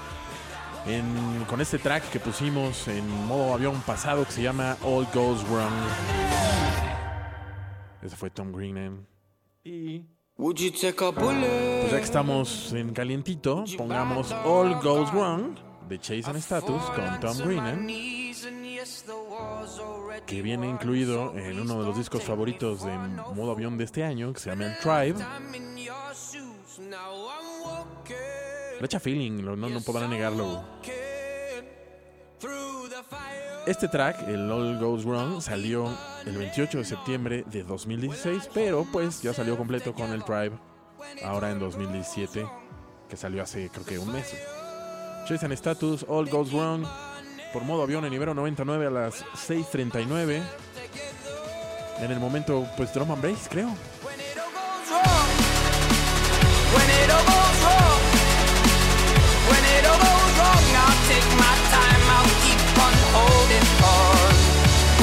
en- 0.86 1.44
con 1.48 1.60
este 1.60 1.78
track 1.78 2.08
que 2.10 2.20
pusimos 2.20 2.88
en 2.88 3.08
modo 3.26 3.54
avión 3.54 3.80
pasado 3.82 4.24
que 4.26 4.32
se 4.32 4.42
llama 4.42 4.76
All 4.82 5.06
Goes 5.12 5.42
Wrong. 5.48 5.72
Ese 8.02 8.14
fue 8.16 8.30
Tom 8.30 8.52
Greenan. 8.52 9.06
Y 9.64 10.02
Pues 10.36 10.72
ya 10.72 10.92
que 10.92 12.02
estamos 12.02 12.72
en 12.72 12.92
calientito, 12.92 13.64
pongamos 13.78 14.32
All 14.44 14.74
Goes 14.82 15.12
Wrong 15.12 15.56
de 15.88 16.00
Chase 16.00 16.24
and 16.26 16.38
Status 16.38 16.82
con 16.90 17.20
Tom 17.20 17.38
Greenan, 17.38 17.86
que 20.26 20.42
viene 20.42 20.68
incluido 20.68 21.32
en 21.38 21.60
uno 21.60 21.78
de 21.78 21.86
los 21.86 21.96
discos 21.96 22.24
favoritos 22.24 22.84
de 22.84 22.98
modo 22.98 23.52
avión 23.52 23.78
de 23.78 23.84
este 23.84 24.02
año, 24.02 24.32
que 24.32 24.40
se 24.40 24.50
llama 24.50 24.66
El 24.66 24.78
Tribe. 24.78 25.24
Le 28.80 28.86
echa 28.86 28.98
feeling, 28.98 29.44
no, 29.44 29.54
no 29.54 29.80
podrán 29.82 30.10
negarlo. 30.10 30.64
Este 33.66 33.88
track, 33.88 34.28
el 34.28 34.50
All 34.52 34.78
Goes 34.78 35.04
Wrong, 35.04 35.40
salió 35.40 35.88
el 36.26 36.36
28 36.36 36.78
de 36.78 36.84
septiembre 36.84 37.44
de 37.50 37.62
2016, 37.62 38.50
pero 38.52 38.86
pues 38.92 39.22
ya 39.22 39.32
salió 39.32 39.56
completo 39.56 39.94
con 39.94 40.12
el 40.12 40.22
Tribe 40.22 40.52
ahora 41.24 41.50
en 41.50 41.58
2017, 41.58 42.46
que 43.08 43.16
salió 43.16 43.42
hace 43.42 43.70
creo 43.70 43.86
que 43.86 43.98
un 43.98 44.12
mes. 44.12 44.34
Chase 45.26 45.46
and 45.46 45.54
Status, 45.54 46.04
All 46.06 46.28
Goes 46.28 46.52
Wrong, 46.52 46.84
por 47.54 47.64
modo 47.64 47.84
avión 47.84 48.04
en 48.04 48.12
Ibero 48.12 48.34
99 48.34 48.86
a 48.86 48.90
las 48.90 49.24
6.39. 49.48 50.42
En 52.00 52.10
el 52.10 52.20
momento, 52.20 52.66
pues 52.76 52.92
drum 52.92 53.12
and 53.12 53.22
bass, 53.22 53.48
creo. 53.48 53.68
When 59.46 59.64
it 59.64 59.84
all 59.86 59.98
goes 59.98 60.38
wrong, 60.38 60.64
I'll 60.74 60.98
take 61.06 61.28
my 61.36 61.54
time, 61.70 62.02
I'll 62.10 62.24
keep 62.42 62.58
on 62.82 62.94
holding 63.12 63.43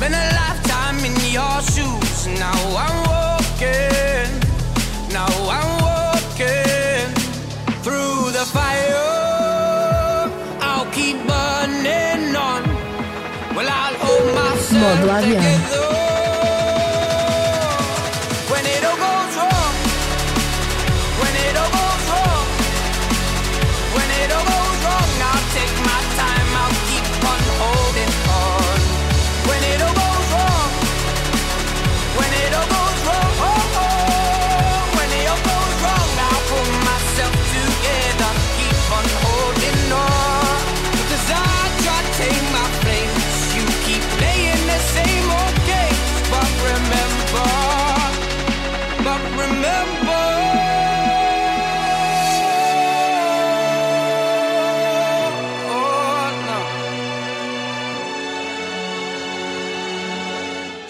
Spent 0.00 0.14
a 0.14 0.34
lifetime 0.34 1.04
in 1.04 1.14
your 1.30 1.60
shoes. 1.60 2.26
Now 2.38 2.56
I'm 2.84 2.96
walking. 3.12 4.30
Now 5.12 5.28
I'm 5.58 5.70
walking 5.84 7.12
through 7.84 8.32
the 8.32 8.46
fire. 8.46 8.96
I'll 10.62 10.90
keep 10.90 11.18
burning 11.28 12.34
on. 12.34 12.62
Well, 13.54 13.68
I'll 13.68 13.96
hold 14.00 14.34
myself 14.34 15.22
together. 15.22 16.09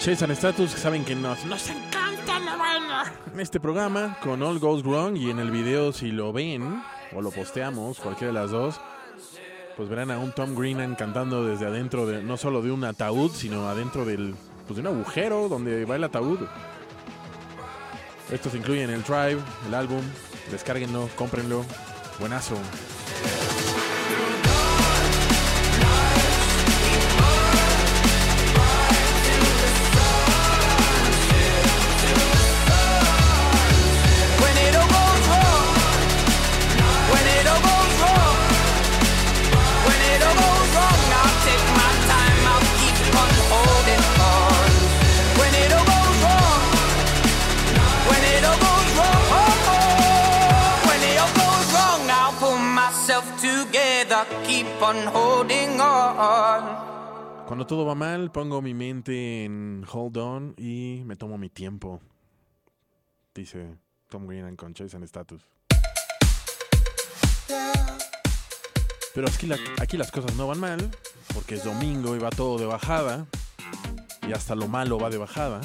Chase 0.01 0.25
Status, 0.33 0.71
saben 0.71 1.05
que 1.05 1.13
nos, 1.13 1.45
nos 1.45 1.69
encanta 1.69 2.39
la 2.39 2.55
vaina. 2.55 3.13
En 3.31 3.39
este 3.39 3.59
programa, 3.59 4.17
con 4.23 4.41
All 4.41 4.57
Goes 4.57 4.81
Wrong, 4.81 5.15
y 5.15 5.29
en 5.29 5.37
el 5.37 5.51
video, 5.51 5.93
si 5.93 6.11
lo 6.11 6.33
ven, 6.33 6.81
o 7.15 7.21
lo 7.21 7.29
posteamos, 7.29 7.99
cualquiera 7.99 8.33
de 8.33 8.39
las 8.39 8.49
dos, 8.49 8.81
pues 9.77 9.89
verán 9.89 10.09
a 10.09 10.17
un 10.17 10.31
Tom 10.31 10.55
Greenan 10.55 10.95
cantando 10.95 11.45
desde 11.45 11.67
adentro, 11.67 12.07
de, 12.07 12.23
no 12.23 12.35
solo 12.35 12.63
de 12.63 12.71
un 12.71 12.83
ataúd, 12.83 13.29
sino 13.29 13.69
adentro 13.69 14.03
del, 14.03 14.33
pues 14.65 14.75
de 14.75 14.81
un 14.81 14.87
agujero 14.87 15.47
donde 15.47 15.85
va 15.85 15.97
el 15.97 16.03
ataúd. 16.03 16.39
Estos 18.31 18.55
incluyen 18.55 18.89
el 18.89 19.03
Tribe, 19.03 19.37
el 19.67 19.73
álbum, 19.75 20.01
descárguenlo, 20.49 21.09
cómprenlo, 21.15 21.63
buenazo. 22.19 22.55
Cuando 57.47 57.65
todo 57.67 57.85
va 57.85 57.95
mal, 57.95 58.31
pongo 58.31 58.61
mi 58.61 58.73
mente 58.73 59.45
en 59.45 59.85
hold 59.91 60.17
on 60.17 60.53
y 60.57 61.03
me 61.05 61.15
tomo 61.15 61.37
mi 61.37 61.49
tiempo. 61.49 61.99
Dice 63.33 63.77
Tom 64.09 64.27
Greenan 64.27 64.55
con 64.55 64.73
Chase 64.73 64.95
and 64.95 65.05
Status. 65.05 65.41
Pero 69.13 69.27
aquí 69.81 69.97
las 69.97 70.11
cosas 70.11 70.35
no 70.35 70.47
van 70.47 70.59
mal, 70.59 70.91
porque 71.33 71.55
es 71.55 71.63
domingo 71.63 72.15
y 72.15 72.19
va 72.19 72.29
todo 72.29 72.57
de 72.57 72.65
bajada, 72.65 73.25
y 74.27 74.31
hasta 74.31 74.55
lo 74.55 74.67
malo 74.67 74.97
va 74.97 75.09
de 75.09 75.17
bajada. 75.17 75.59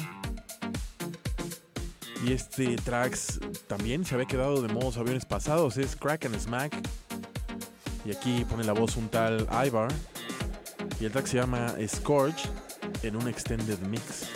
Y 2.25 2.33
este 2.33 2.75
tracks 2.77 3.39
también 3.67 4.03
se 4.03 4.15
había 4.15 4.27
quedado 4.27 4.61
de 4.61 4.73
modos 4.73 4.97
aviones 4.97 5.25
pasados, 5.25 5.77
es 5.77 5.95
Crack 5.95 6.25
and 6.25 6.39
Smack. 6.39 6.75
Y 8.07 8.11
aquí 8.11 8.45
pone 8.45 8.63
la 8.63 8.71
voz 8.71 8.95
un 8.95 9.09
tal 9.09 9.45
Ivar. 9.65 9.89
Y 11.01 11.05
el 11.05 11.11
track 11.11 11.25
se 11.25 11.37
llama 11.37 11.75
Scourge 11.85 12.47
en 13.03 13.17
un 13.17 13.27
extended 13.27 13.79
mix. 13.79 14.29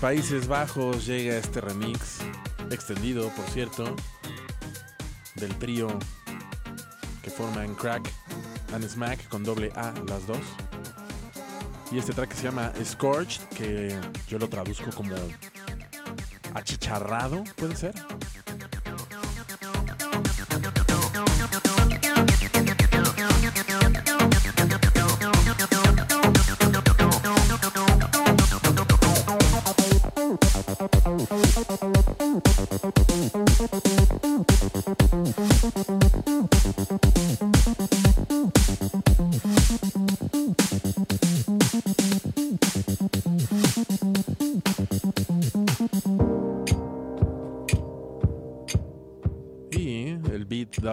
Países 0.00 0.46
Bajos, 0.46 1.06
llega 1.06 1.36
este 1.36 1.60
remix, 1.60 2.18
extendido, 2.70 3.30
por 3.30 3.44
cierto, 3.46 3.96
del 5.34 5.52
trío 5.58 5.88
que 7.20 7.30
forman 7.30 7.74
Crack 7.74 8.08
and 8.72 8.88
Smack 8.88 9.26
con 9.28 9.42
doble 9.42 9.72
A 9.74 9.92
las 10.06 10.24
dos. 10.24 10.38
Y 11.90 11.98
este 11.98 12.12
track 12.12 12.32
se 12.32 12.44
llama 12.44 12.72
Scorched, 12.84 13.42
que 13.48 13.98
yo 14.28 14.38
lo 14.38 14.48
traduzco 14.48 14.90
como 14.92 15.16
achicharrado, 16.54 17.42
¿puede 17.56 17.74
ser? 17.74 17.94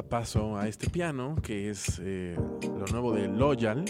Paso 0.06 0.58
a 0.58 0.68
este 0.68 0.89
piano, 0.89 1.36
que 1.41 1.70
es 1.70 1.99
eh, 2.03 2.36
lo 2.64 2.86
nuevo 2.88 3.14
de 3.14 3.28
Loyal. 3.28 3.86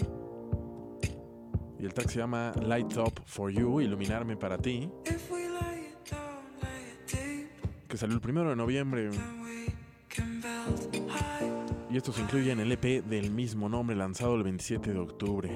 Y 1.79 1.85
el 1.85 1.93
track 1.93 2.09
se 2.09 2.19
llama 2.19 2.53
Light 2.61 2.95
Up 2.97 3.21
for 3.25 3.51
You, 3.51 3.81
Iluminarme 3.81 4.37
para 4.37 4.57
ti, 4.57 4.89
que 7.87 7.97
salió 7.97 8.15
el 8.15 8.21
primero 8.21 8.49
de 8.49 8.55
noviembre. 8.55 9.09
Y 11.91 11.97
esto 11.97 12.11
se 12.11 12.21
incluye 12.21 12.51
en 12.51 12.59
el 12.59 12.71
EP 12.71 13.05
del 13.05 13.31
mismo 13.31 13.69
nombre, 13.69 13.95
lanzado 13.95 14.35
el 14.35 14.43
27 14.43 14.93
de 14.93 14.99
octubre. 14.99 15.49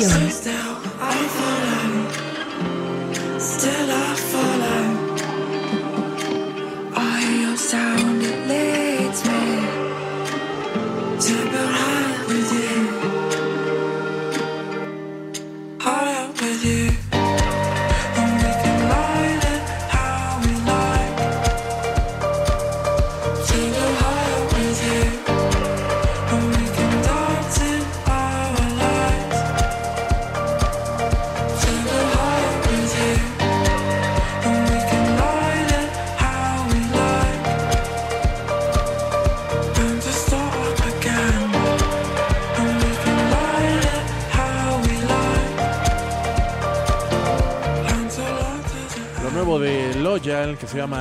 Modo 0.00 0.29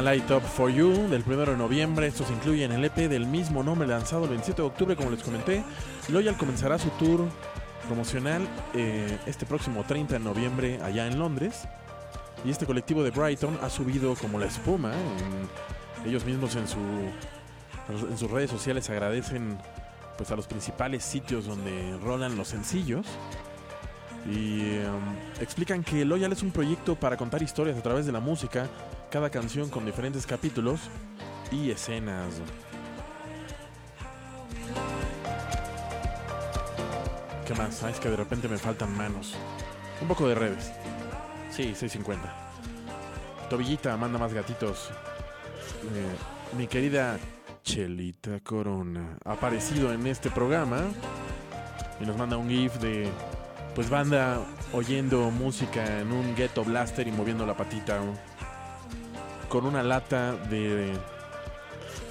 Light 0.01 0.29
Up 0.31 0.41
For 0.41 0.69
You, 0.71 1.07
del 1.09 1.23
1 1.25 1.37
de 1.45 1.57
noviembre. 1.57 2.07
Esto 2.07 2.25
se 2.25 2.33
incluye 2.33 2.63
en 2.63 2.71
el 2.71 2.83
EP 2.85 2.95
del 2.95 3.25
mismo 3.25 3.63
nombre, 3.63 3.87
lanzado 3.87 4.23
el 4.23 4.29
27 4.29 4.61
de 4.61 4.67
octubre, 4.67 4.95
como 4.95 5.09
les 5.11 5.23
comenté. 5.23 5.63
Loyal 6.09 6.37
comenzará 6.37 6.77
su 6.77 6.89
tour 6.91 7.27
promocional 7.87 8.47
eh, 8.73 9.17
este 9.25 9.45
próximo 9.45 9.83
30 9.83 10.13
de 10.13 10.19
noviembre 10.19 10.79
allá 10.83 11.07
en 11.07 11.17
Londres. 11.19 11.67
Y 12.45 12.51
este 12.51 12.65
colectivo 12.65 13.03
de 13.03 13.11
Brighton 13.11 13.57
ha 13.61 13.69
subido 13.69 14.15
como 14.15 14.39
la 14.39 14.45
espuma. 14.45 14.93
en- 14.93 15.79
ellos 16.09 16.23
mismos 16.23 16.55
en, 16.55 16.65
su, 16.65 16.77
en 18.09 18.17
sus 18.17 18.31
redes 18.31 18.49
sociales 18.49 18.89
agradecen 18.89 19.57
pues, 20.17 20.31
a 20.31 20.37
los 20.37 20.47
principales 20.47 21.03
sitios 21.03 21.45
donde 21.45 21.97
rolan 22.01 22.37
los 22.37 22.47
sencillos. 22.47 23.05
Y 24.25 24.75
em, 24.77 25.41
explican 25.41 25.83
que 25.83 26.05
Loyal 26.05 26.31
es 26.31 26.41
un 26.43 26.51
proyecto 26.51 26.95
para 26.95 27.17
contar 27.17 27.41
historias 27.43 27.77
a 27.77 27.81
través 27.81 28.05
de 28.05 28.11
la 28.13 28.19
música, 28.21 28.67
cada 29.09 29.29
canción 29.29 29.69
con 29.69 29.85
diferentes 29.85 30.25
capítulos 30.25 30.79
y 31.51 31.71
escenas. 31.71 32.41
¿Qué 37.45 37.55
más? 37.55 37.75
Sabes 37.75 37.99
que 37.99 38.09
de 38.09 38.15
repente 38.15 38.47
me 38.47 38.57
faltan 38.57 38.95
manos. 38.95 39.35
Un 40.01 40.07
poco 40.07 40.27
de 40.27 40.35
redes. 40.35 40.71
Sí, 41.49 41.73
650. 41.75 42.31
Tobillita 43.49 43.97
manda 43.97 44.19
más 44.19 44.33
gatitos. 44.33 44.91
Eh, 45.95 46.55
mi 46.57 46.67
querida 46.67 47.17
Chelita 47.63 48.39
Corona. 48.41 49.17
Ha 49.25 49.33
aparecido 49.33 49.91
en 49.91 50.05
este 50.05 50.29
programa 50.29 50.83
y 51.99 52.05
nos 52.05 52.15
manda 52.17 52.37
un 52.37 52.49
GIF 52.49 52.75
de 52.75 53.09
pues 53.73 53.89
banda 53.89 54.41
oyendo 54.73 55.31
música 55.31 55.99
en 55.99 56.11
un 56.11 56.35
ghetto 56.35 56.63
blaster 56.63 57.07
y 57.07 57.11
moviendo 57.11 57.45
la 57.45 57.57
patita 57.57 57.99
con 59.49 59.65
una 59.65 59.83
lata 59.83 60.35
de 60.35 60.93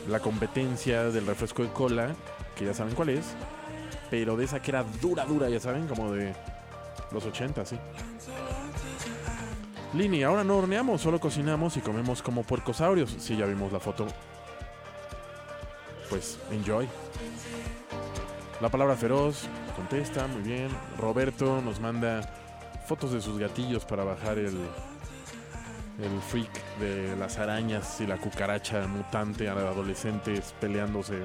la 0.09 0.20
competencia 0.20 1.05
del 1.05 1.26
refresco 1.26 1.62
de 1.62 1.70
cola, 1.70 2.14
que 2.57 2.64
ya 2.64 2.74
saben 2.74 2.95
cuál 2.95 3.11
es, 3.11 3.26
pero 4.11 4.36
de 4.36 4.45
esa 4.45 4.61
que 4.61 4.72
era 4.72 4.84
dura, 5.01 5.24
dura, 5.24 5.49
ya 5.49 5.61
saben, 5.61 5.86
como 5.86 6.12
de 6.12 6.34
los 7.12 7.24
80, 7.24 7.64
sí. 7.64 7.78
Lini, 9.95 10.22
ahora 10.22 10.45
no 10.45 10.59
horneamos, 10.59 11.01
solo 11.01 11.18
cocinamos 11.18 11.76
y 11.76 11.80
comemos 11.80 12.22
como 12.22 12.43
puercosaurios. 12.43 13.14
Sí, 13.18 13.36
ya 13.36 13.47
vimos 13.47 13.72
la 13.72 13.80
foto. 13.80 14.07
Pues, 16.11 16.39
enjoy. 16.51 16.89
La 18.61 18.68
palabra 18.68 18.97
feroz, 18.97 19.45
contesta, 19.76 20.26
muy 20.26 20.43
bien. 20.43 20.68
Roberto 20.99 21.62
nos 21.62 21.80
manda 21.80 22.20
fotos 22.86 23.12
de 23.12 23.20
sus 23.20 23.39
gatillos 23.39 23.84
para 23.84 24.05
bajar 24.05 24.39
el, 24.39 24.59
el 25.99 26.20
freak 26.20 26.78
de 26.78 27.16
las 27.16 27.38
arañas 27.38 28.01
y 28.01 28.07
la 28.07 28.18
cucaracha 28.18 28.86
mutante 28.86 29.49
a 29.49 29.53
adolescentes 29.53 30.55
peleándose. 30.61 31.16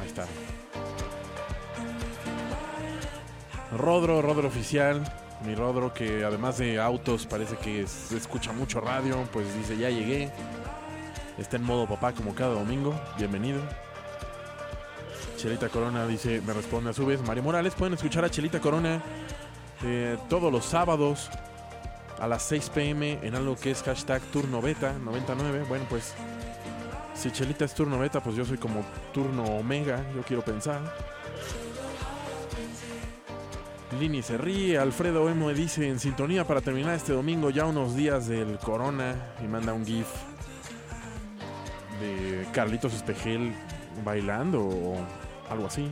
Ahí 0.00 0.06
está. 0.06 0.26
Rodro, 3.76 4.22
Rodro 4.22 4.48
oficial. 4.48 5.02
Mi 5.44 5.54
Rodro 5.54 5.92
que 5.92 6.24
además 6.24 6.58
de 6.58 6.80
autos 6.80 7.26
parece 7.26 7.56
que 7.56 7.82
escucha 7.82 8.52
mucho 8.52 8.80
radio. 8.80 9.28
Pues 9.32 9.52
dice, 9.56 9.76
ya 9.76 9.90
llegué. 9.90 10.30
Está 11.38 11.56
en 11.56 11.64
modo 11.64 11.88
papá 11.88 12.12
como 12.12 12.34
cada 12.34 12.54
domingo. 12.54 12.94
Bienvenido. 13.18 13.60
Chelita 15.36 15.68
Corona 15.68 16.06
dice, 16.06 16.40
me 16.46 16.52
responde 16.52 16.90
a 16.90 16.92
su 16.92 17.04
vez. 17.04 17.20
Mario 17.26 17.42
Morales, 17.42 17.74
pueden 17.74 17.94
escuchar 17.94 18.24
a 18.24 18.30
Chelita 18.30 18.60
Corona 18.60 19.02
eh, 19.82 20.16
todos 20.28 20.52
los 20.52 20.64
sábados 20.64 21.28
a 22.18 22.26
las 22.26 22.42
6 22.44 22.70
pm 22.70 23.18
en 23.22 23.34
algo 23.34 23.56
que 23.56 23.70
es 23.70 23.82
hashtag 23.82 24.22
turno 24.32 24.60
beta 24.60 24.92
99. 24.92 25.64
Bueno, 25.68 25.86
pues 25.88 26.14
si 27.14 27.30
Chelita 27.30 27.64
es 27.64 27.74
turno 27.74 27.98
beta, 27.98 28.22
pues 28.22 28.36
yo 28.36 28.44
soy 28.44 28.58
como 28.58 28.84
turno 29.12 29.44
omega, 29.44 30.04
yo 30.14 30.22
quiero 30.22 30.42
pensar. 30.42 30.80
Lini 33.98 34.22
se 34.22 34.36
ríe, 34.36 34.78
Alfredo 34.78 35.28
Emo 35.28 35.50
dice 35.50 35.88
en 35.88 36.00
sintonía 36.00 36.44
para 36.46 36.60
terminar 36.60 36.94
este 36.94 37.12
domingo 37.12 37.50
ya 37.50 37.64
unos 37.64 37.94
días 37.94 38.26
del 38.26 38.58
corona 38.58 39.14
y 39.42 39.46
manda 39.46 39.72
un 39.72 39.86
gif 39.86 40.08
de 42.00 42.46
Carlitos 42.52 42.92
Espejel 42.94 43.54
bailando 44.04 44.60
o 44.60 44.96
algo 45.48 45.66
así. 45.66 45.88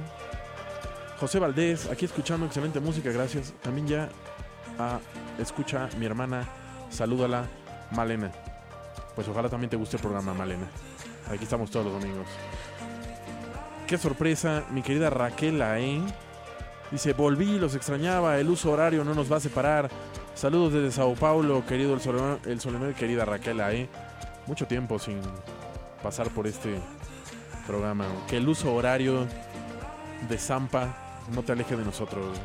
José 1.21 1.39
Valdés, 1.39 1.89
aquí 1.89 2.05
escuchando 2.05 2.47
excelente 2.47 2.81
música, 2.81 3.13
gracias. 3.13 3.55
También 3.63 3.87
ya 3.87 4.09
ah, 4.79 4.99
escucha 5.39 5.89
mi 5.99 6.07
hermana, 6.07 6.47
salúdala, 6.91 7.45
Malena. 7.91 8.31
Pues 9.15 9.29
ojalá 9.29 9.49
también 9.49 9.71
te 9.71 9.77
guste 9.77 9.97
el 9.97 10.03
programa, 10.03 10.35
Malena. 10.35 10.67
Aquí 11.31 11.45
estamos 11.45 11.71
todos 11.71 11.87
los 11.87 12.01
domingos. 12.01 12.27
Qué 13.87 13.99
sorpresa, 13.99 14.65
mi 14.71 14.83
querida 14.83 15.11
Raquel 15.11 15.61
¿eh? 15.61 16.01
Dice, 16.91 17.13
volví, 17.13 17.59
los 17.59 17.75
extrañaba, 17.75 18.39
el 18.39 18.49
uso 18.49 18.71
horario 18.71 19.05
no 19.05 19.15
nos 19.15 19.31
va 19.31 19.37
a 19.37 19.41
separar. 19.41 19.91
Saludos 20.35 20.73
desde 20.73 20.93
Sao 20.93 21.15
Paulo, 21.15 21.65
querido 21.67 21.95
el 21.95 22.61
Solemar, 22.61 22.95
querida 22.95 23.25
Raquel 23.25 23.61
¿eh? 23.61 23.89
Mucho 24.47 24.67
tiempo 24.67 24.99
sin 24.99 25.21
pasar 26.03 26.29
por 26.31 26.47
este 26.47 26.81
programa. 27.67 28.07
Que 28.29 28.39
el 28.39 28.49
uso 28.49 28.75
horario 28.75 29.27
de 30.29 30.39
Zampa 30.39 31.19
no 31.35 31.43
te 31.43 31.53
aleje 31.53 31.77
de 31.77 31.85
nosotros. 31.85 32.39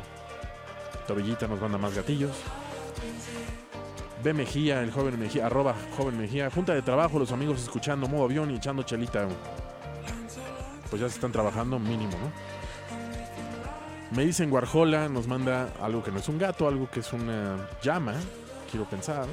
Tobillita 1.06 1.46
nos 1.46 1.60
manda 1.60 1.78
más 1.78 1.94
gatillos. 1.94 2.32
B 4.22 4.34
Mejía, 4.34 4.82
el 4.82 4.90
joven 4.90 5.18
Mejía, 5.18 5.46
arroba 5.46 5.74
joven 5.96 6.18
Mejía. 6.18 6.50
Junta 6.50 6.74
de 6.74 6.82
trabajo, 6.82 7.18
los 7.18 7.32
amigos 7.32 7.62
escuchando 7.62 8.08
modo 8.08 8.24
avión 8.24 8.50
y 8.50 8.56
echando 8.56 8.82
chelita. 8.82 9.28
Pues 10.90 11.00
ya 11.00 11.08
se 11.08 11.14
están 11.14 11.32
trabajando 11.32 11.78
mínimo, 11.78 12.12
¿no? 12.12 12.32
Me 14.16 14.24
dicen 14.24 14.48
Guarjola, 14.48 15.08
nos 15.08 15.26
manda 15.26 15.68
algo 15.82 16.02
que 16.02 16.10
no 16.10 16.18
es 16.18 16.28
un 16.28 16.38
gato, 16.38 16.66
algo 16.66 16.90
que 16.90 17.00
es 17.00 17.12
una 17.12 17.68
llama, 17.82 18.14
quiero 18.70 18.86
pensar. 18.86 19.26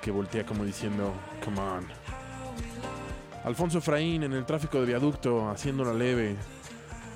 Que 0.00 0.10
voltea 0.10 0.44
como 0.46 0.64
diciendo, 0.64 1.12
come 1.44 1.60
on. 1.60 1.86
Alfonso 3.44 3.78
Efraín 3.78 4.22
en 4.22 4.32
el 4.32 4.44
tráfico 4.44 4.80
de 4.80 4.86
viaducto, 4.86 5.50
haciéndola 5.50 5.92
leve. 5.92 6.34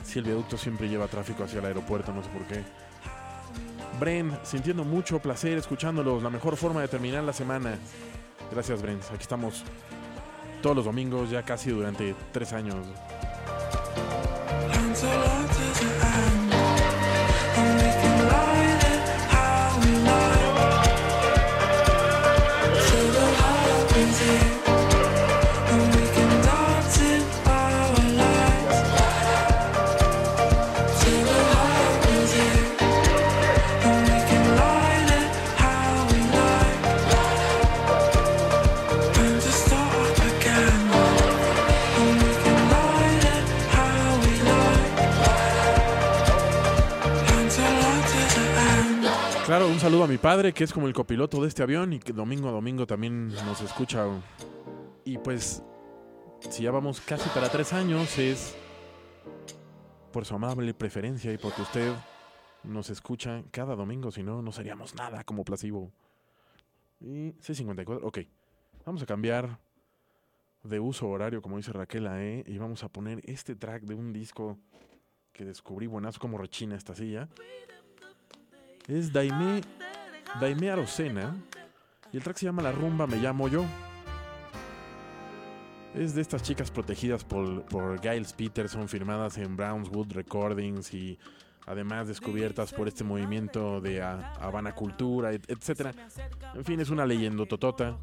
Si 0.04 0.18
el 0.18 0.24
viaducto 0.26 0.56
siempre 0.56 0.88
lleva 0.88 1.08
tráfico 1.08 1.44
hacia 1.44 1.61
el 1.61 1.66
aeropuerto, 1.66 2.12
no 2.12 2.22
sé 2.22 2.28
por 2.28 2.42
qué. 2.44 2.62
Bren, 3.99 4.38
sintiendo 4.43 4.84
mucho 4.84 5.18
placer 5.18 5.59
escuchándolos, 5.59 6.22
la 6.22 6.30
mejor 6.30 6.57
forma 6.57 6.80
de 6.80 6.88
terminar 6.88 7.24
la 7.24 7.32
semana. 7.32 7.78
Gracias, 8.51 8.80
Bren. 8.80 8.99
Aquí 9.12 9.22
estamos 9.22 9.64
todos 10.62 10.76
los 10.76 10.84
domingos, 10.84 11.30
ya 11.30 11.43
casi 11.43 11.70
durante 11.70 12.14
tres 12.32 12.53
años. 12.53 12.76
Saludo 49.81 50.05
a 50.05 50.09
mi 50.09 50.18
padre, 50.18 50.53
que 50.53 50.62
es 50.62 50.74
como 50.74 50.89
el 50.89 50.93
copiloto 50.93 51.41
de 51.41 51.49
este 51.49 51.62
avión 51.62 51.95
y 51.95 52.01
que 52.01 52.12
domingo 52.12 52.51
a 52.51 52.53
domingo 52.53 52.87
también 52.87 53.28
nos 53.28 53.62
escucha. 53.62 54.07
Y 55.07 55.16
pues, 55.16 55.62
si 56.51 56.64
ya 56.64 56.70
vamos 56.70 57.01
casi 57.01 57.31
para 57.31 57.49
tres 57.49 57.72
años, 57.72 58.18
es 58.18 58.55
por 60.12 60.26
su 60.26 60.35
amable 60.35 60.74
preferencia 60.74 61.33
y 61.33 61.39
porque 61.39 61.62
usted 61.62 61.95
nos 62.62 62.91
escucha 62.91 63.43
cada 63.51 63.74
domingo, 63.74 64.11
si 64.11 64.22
no, 64.22 64.43
no 64.43 64.53
seríamos 64.53 64.95
nada 64.97 65.24
como 65.24 65.45
Placebo. 65.45 65.91
Y 67.01 67.33
C54, 67.41 68.01
ok. 68.03 68.18
Vamos 68.85 69.03
a 69.03 69.07
cambiar 69.07 69.59
de 70.62 70.78
uso 70.78 71.09
horario, 71.09 71.41
como 71.41 71.57
dice 71.57 71.72
Raquel 71.72 72.07
E, 72.07 72.45
y 72.47 72.59
vamos 72.59 72.85
a 72.85 72.91
poner 72.91 73.22
este 73.24 73.57
track 73.57 73.85
de 73.85 73.95
un 73.95 74.12
disco 74.12 74.59
que 75.33 75.47
descubrí 75.47 75.87
buenazo 75.87 76.20
como 76.20 76.37
rechina 76.37 76.76
esta 76.76 76.95
silla. 76.95 77.31
Es 78.91 79.12
Daime, 79.12 79.61
Daime 80.41 80.70
Arocena. 80.70 81.36
Y 82.12 82.16
el 82.16 82.22
track 82.24 82.36
se 82.38 82.47
llama 82.47 82.62
La 82.62 82.72
Rumba 82.72 83.07
Me 83.07 83.16
Llamo 83.18 83.47
Yo. 83.49 83.64
Es 85.95 86.14
de 86.14 86.22
estas 86.22 86.43
chicas 86.43 86.70
protegidas 86.70 87.24
por, 87.24 87.64
por 87.66 88.01
Giles 88.01 88.32
Peterson, 88.32 88.88
firmadas 88.88 89.38
en 89.38 89.57
Brownswood 89.57 90.12
Recordings 90.12 90.93
y 90.95 91.18
además 91.66 92.09
descubiertas 92.09 92.72
por 92.72 92.88
este 92.88 93.03
movimiento 93.05 93.80
de 93.80 94.03
Habana 94.03 94.72
Cultura, 94.74 95.32
et- 95.32 95.49
etc. 95.51 95.95
En 96.55 96.64
fin, 96.64 96.80
es 96.80 96.91
una 96.91 97.07
leyenda 97.07 97.45
totota. 97.47 97.97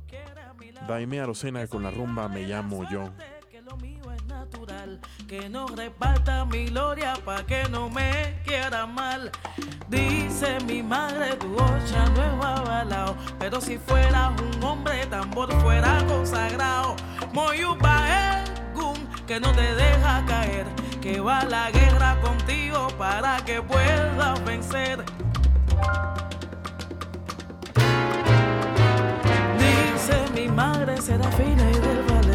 Daime 0.88 1.20
Arocena 1.22 1.66
con 1.68 1.84
la 1.84 1.92
rumba 1.92 2.28
Me 2.30 2.44
Llamo 2.46 2.90
Yo. 2.90 3.10
Que 5.28 5.50
no 5.50 5.68
reparta 5.68 6.46
mi 6.46 6.66
gloria 6.66 7.14
pa' 7.26 7.44
que 7.44 7.64
no 7.70 7.90
me 7.90 8.40
quiera 8.46 8.86
mal. 8.86 9.32
Dice 9.90 10.60
mi 10.66 10.82
madre, 10.82 11.36
tu 11.36 11.54
ocha 11.54 12.06
no 12.16 12.24
es 12.24 12.46
avalao, 12.46 13.16
pero 13.40 13.60
si 13.60 13.78
fueras 13.78 14.32
un 14.42 14.64
hombre, 14.64 15.06
tambor 15.08 15.52
fuera 15.62 16.04
consagrado. 16.08 16.96
Moyuba 17.34 18.06
Egum, 18.74 18.98
que 19.26 19.40
no 19.40 19.52
te 19.52 19.76
deja 19.76 20.24
caer, 20.26 20.66
que 21.02 21.20
va 21.20 21.40
a 21.40 21.46
la 21.46 21.72
guerra 21.72 22.20
contigo 22.22 22.88
para 22.98 23.44
que 23.46 23.62
puedas 23.62 24.44
vencer. 24.46 25.04
Dice 29.60 30.16
mi 30.34 30.48
madre 30.48 31.02
será 31.02 31.30
fina 31.32 31.70
y 31.70 31.80
del 31.80 32.04
ballet, 32.04 32.27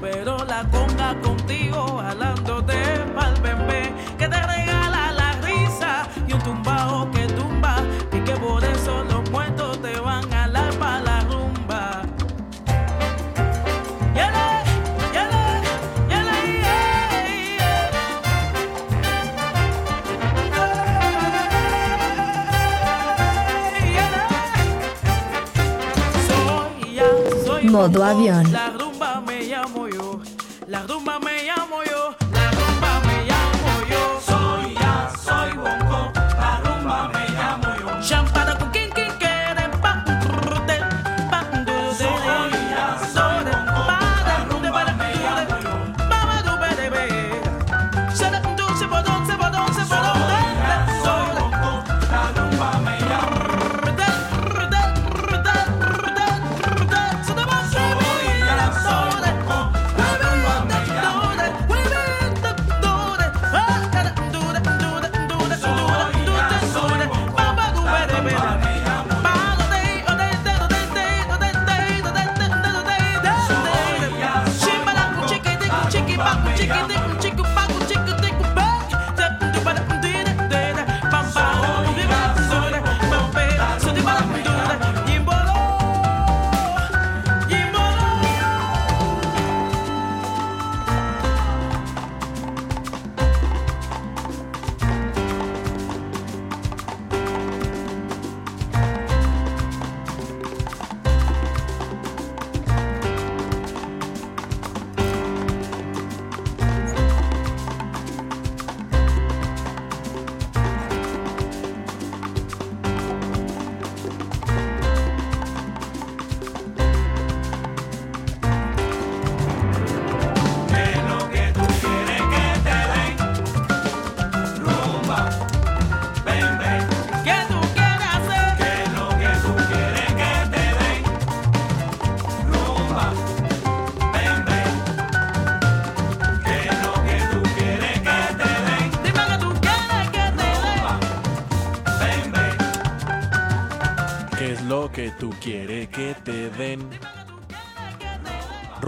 pero 0.00 0.44
la 0.44 0.64
conga 0.70 1.14
contigo 1.20 1.98
jalándote 2.02 2.74
pa'l 3.14 3.34
bebé 3.40 3.92
que 4.18 4.28
te 4.28 4.40
regala 4.42 5.12
la 5.12 5.32
risa 5.42 6.08
y 6.26 6.32
un 6.32 6.40
tumbajo 6.40 7.10
que 7.10 7.26
tumba 7.28 7.76
y 8.12 8.20
que 8.20 8.32
por 8.34 8.62
eso 8.64 9.04
los 9.04 9.30
muertos 9.30 9.80
te 9.82 9.98
van 10.00 10.32
a 10.32 10.46
la 10.48 10.70
pa' 10.78 11.00
la 11.00 11.16
Soy 26.28 26.94
ya, 26.94 27.08
soy 27.44 27.64
Modo 27.64 28.04
avión. 28.04 28.65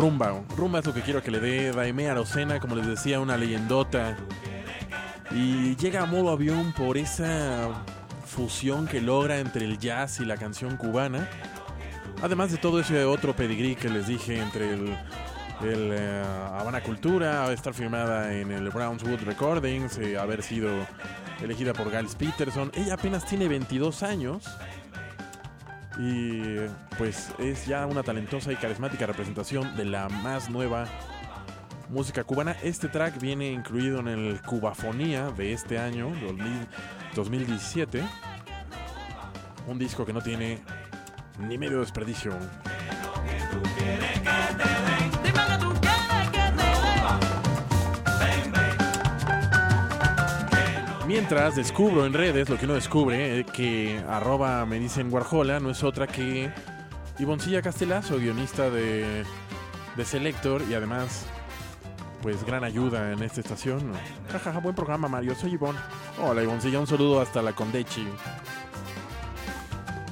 Rumba. 0.09 0.43
Rumba 0.57 0.79
es 0.79 0.87
lo 0.87 0.95
que 0.95 1.03
quiero 1.03 1.23
que 1.23 1.31
le 1.31 1.39
dé 1.39 1.71
Daime 1.71 2.09
Arocena, 2.09 2.61
como 2.61 2.75
les 2.75 2.87
decía, 2.87 3.21
una 3.21 3.37
leyendota. 3.37 4.17
Y 5.31 5.77
llega 5.77 6.03
a 6.03 6.07
modo 6.07 6.31
avión 6.31 6.73
por 6.73 6.97
esa 6.97 7.85
fusión 8.25 8.87
que 8.87 9.03
logra 9.03 9.39
entre 9.39 9.67
el 9.67 9.79
jazz 9.79 10.21
y 10.21 10.25
la 10.25 10.39
canción 10.39 10.79
cubana. 10.79 11.29
Además 12.23 12.51
de 12.51 12.57
todo 12.57 12.81
ese 12.81 13.05
otro 13.05 13.37
pedigrí 13.37 13.77
que 13.77 13.91
les 13.91 14.07
dije 14.07 14.41
entre 14.41 14.73
el, 14.73 14.97
eh, 15.63 16.23
Habana 16.59 16.83
Cultura, 16.83 17.53
estar 17.53 17.75
firmada 17.75 18.33
en 18.33 18.51
el 18.51 18.71
Brownswood 18.71 19.21
Recordings, 19.25 19.99
eh, 19.99 20.17
haber 20.17 20.43
sido 20.43 20.71
elegida 21.43 21.75
por 21.75 21.91
Giles 21.91 22.15
Peterson. 22.15 22.73
Ella 22.75 22.95
apenas 22.95 23.27
tiene 23.27 23.47
22 23.47 24.03
años. 24.03 24.45
Y 25.99 26.57
pues 26.97 27.33
es 27.39 27.67
ya 27.67 27.87
una 27.87 28.03
talentosa 28.03 28.53
y 28.53 28.57
carismática 28.57 29.07
representación 29.07 29.77
de 29.77 29.85
la 29.85 30.09
más 30.09 30.49
nueva 30.49 30.87
música 31.89 32.23
cubana. 32.25 32.57
Este 32.63 32.89
track 32.89 33.21
viene 33.21 33.51
incluido 33.51 33.99
en 33.99 34.09
el 34.09 34.41
Cubafonía 34.43 35.31
de 35.31 35.53
este 35.53 35.79
año, 35.79 36.13
2000 36.25 36.69
2017. 37.15 38.03
Un 39.67 39.79
disco 39.79 40.07
que 40.07 40.13
no 40.13 40.23
tiene 40.23 40.61
ni 41.39 41.59
medio 41.59 41.81
desperdicio. 41.81 42.33
Mientras 51.21 51.57
descubro 51.57 52.07
en 52.07 52.12
redes 52.12 52.49
lo 52.49 52.57
que 52.57 52.64
uno 52.64 52.75
descubre, 52.75 53.41
eh, 53.41 53.45
que 53.45 54.01
arroba 54.09 54.64
me 54.66 54.79
dicen 54.79 55.11
Guarjola 55.11 55.59
no 55.59 55.69
es 55.69 55.83
otra 55.83 56.07
que 56.07 56.49
Ivoncilla 57.19 57.61
Castelazo, 57.61 58.19
guionista 58.19 58.71
de, 58.71 59.25
de 59.97 60.05
Selector 60.05 60.62
y 60.71 60.75
además, 60.75 61.27
pues 62.23 62.45
gran 62.45 62.62
ayuda 62.62 63.11
en 63.11 63.21
esta 63.25 63.41
estación. 63.41 63.93
Jajaja, 64.31 64.61
buen 64.61 64.77
programa 64.77 65.09
Mario, 65.09 65.35
soy 65.35 65.55
Ivonne. 65.55 65.81
Hola 66.23 66.41
Ivoncilla, 66.41 66.79
un 66.79 66.87
saludo 66.87 67.21
hasta 67.21 67.43
la 67.43 67.53
Condechi. 67.53 68.07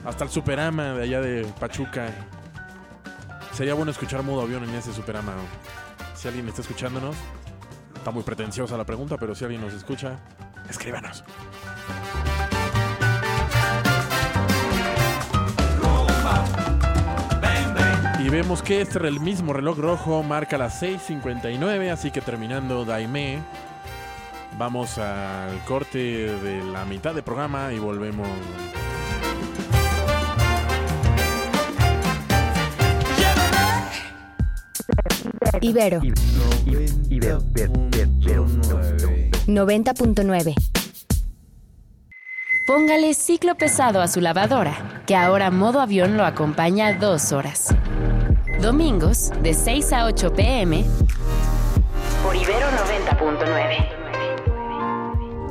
Hasta 0.04 0.24
el 0.24 0.30
Superama 0.30 0.94
de 0.94 1.04
allá 1.04 1.20
de 1.20 1.44
Pachuca. 1.60 2.08
Sería 3.52 3.74
bueno 3.74 3.92
escuchar 3.92 4.24
modo 4.24 4.42
avión 4.42 4.64
en 4.64 4.74
ese 4.74 4.92
Superama. 4.92 5.34
Si 6.16 6.26
alguien 6.26 6.48
está 6.48 6.62
escuchándonos, 6.62 7.14
está 7.94 8.10
muy 8.10 8.24
pretenciosa 8.24 8.76
la 8.76 8.84
pregunta, 8.84 9.16
pero 9.18 9.36
si 9.36 9.44
alguien 9.44 9.60
nos 9.60 9.72
escucha, 9.72 10.18
escríbanos. 10.68 11.24
Y 18.26 18.28
vemos 18.28 18.60
que 18.60 18.80
este 18.80 18.98
el 19.06 19.20
mismo 19.20 19.52
reloj 19.52 19.78
rojo 19.78 20.22
marca 20.24 20.58
las 20.58 20.82
6.59, 20.82 21.92
así 21.92 22.10
que 22.10 22.20
terminando 22.20 22.84
Daime, 22.84 23.38
vamos 24.58 24.98
al 24.98 25.62
corte 25.64 25.98
de 25.98 26.64
la 26.64 26.84
mitad 26.84 27.14
del 27.14 27.22
programa 27.22 27.72
y 27.72 27.78
volvemos. 27.78 28.26
Ibero 35.60 36.00
90.9. 39.46 40.54
Póngale 42.66 43.14
ciclo 43.14 43.54
pesado 43.56 44.00
a 44.02 44.08
su 44.08 44.20
lavadora, 44.20 45.02
que 45.06 45.14
ahora 45.14 45.50
modo 45.52 45.80
avión 45.80 46.16
lo 46.16 46.24
acompaña 46.24 46.94
dos 46.98 47.30
horas. 47.32 47.74
Domingos, 48.60 49.30
de 49.42 49.54
6 49.54 49.92
a 49.92 50.06
8 50.06 50.34
pm, 50.34 50.84
por 52.24 52.34
Ibero 52.34 52.66
90.9. 52.66 53.92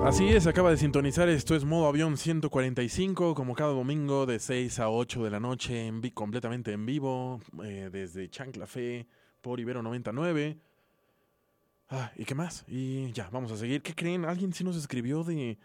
Así 0.05 0.27
es, 0.29 0.45
acaba 0.45 0.69
de 0.71 0.77
sintonizar, 0.77 1.29
esto 1.29 1.55
es 1.55 1.63
modo 1.63 1.87
avión 1.87 2.17
145, 2.17 3.33
como 3.33 3.55
cada 3.55 3.71
domingo 3.71 4.25
de 4.25 4.39
6 4.39 4.79
a 4.79 4.89
8 4.89 5.23
de 5.23 5.29
la 5.31 5.39
noche, 5.39 5.87
en 5.87 6.01
vi- 6.01 6.11
completamente 6.11 6.73
en 6.73 6.85
vivo, 6.85 7.39
eh, 7.63 7.89
desde 7.91 8.29
Chanclafé 8.29 9.07
por 9.41 9.59
Ibero 9.59 9.81
99. 9.81 10.57
Ah, 11.89 12.11
¿Y 12.15 12.25
qué 12.25 12.35
más? 12.35 12.63
Y 12.67 13.11
ya, 13.11 13.29
vamos 13.31 13.51
a 13.51 13.57
seguir. 13.57 13.81
¿Qué 13.81 13.93
creen? 13.93 14.25
Alguien 14.25 14.53
sí 14.53 14.63
nos 14.63 14.75
escribió 14.75 15.23
de 15.23 15.57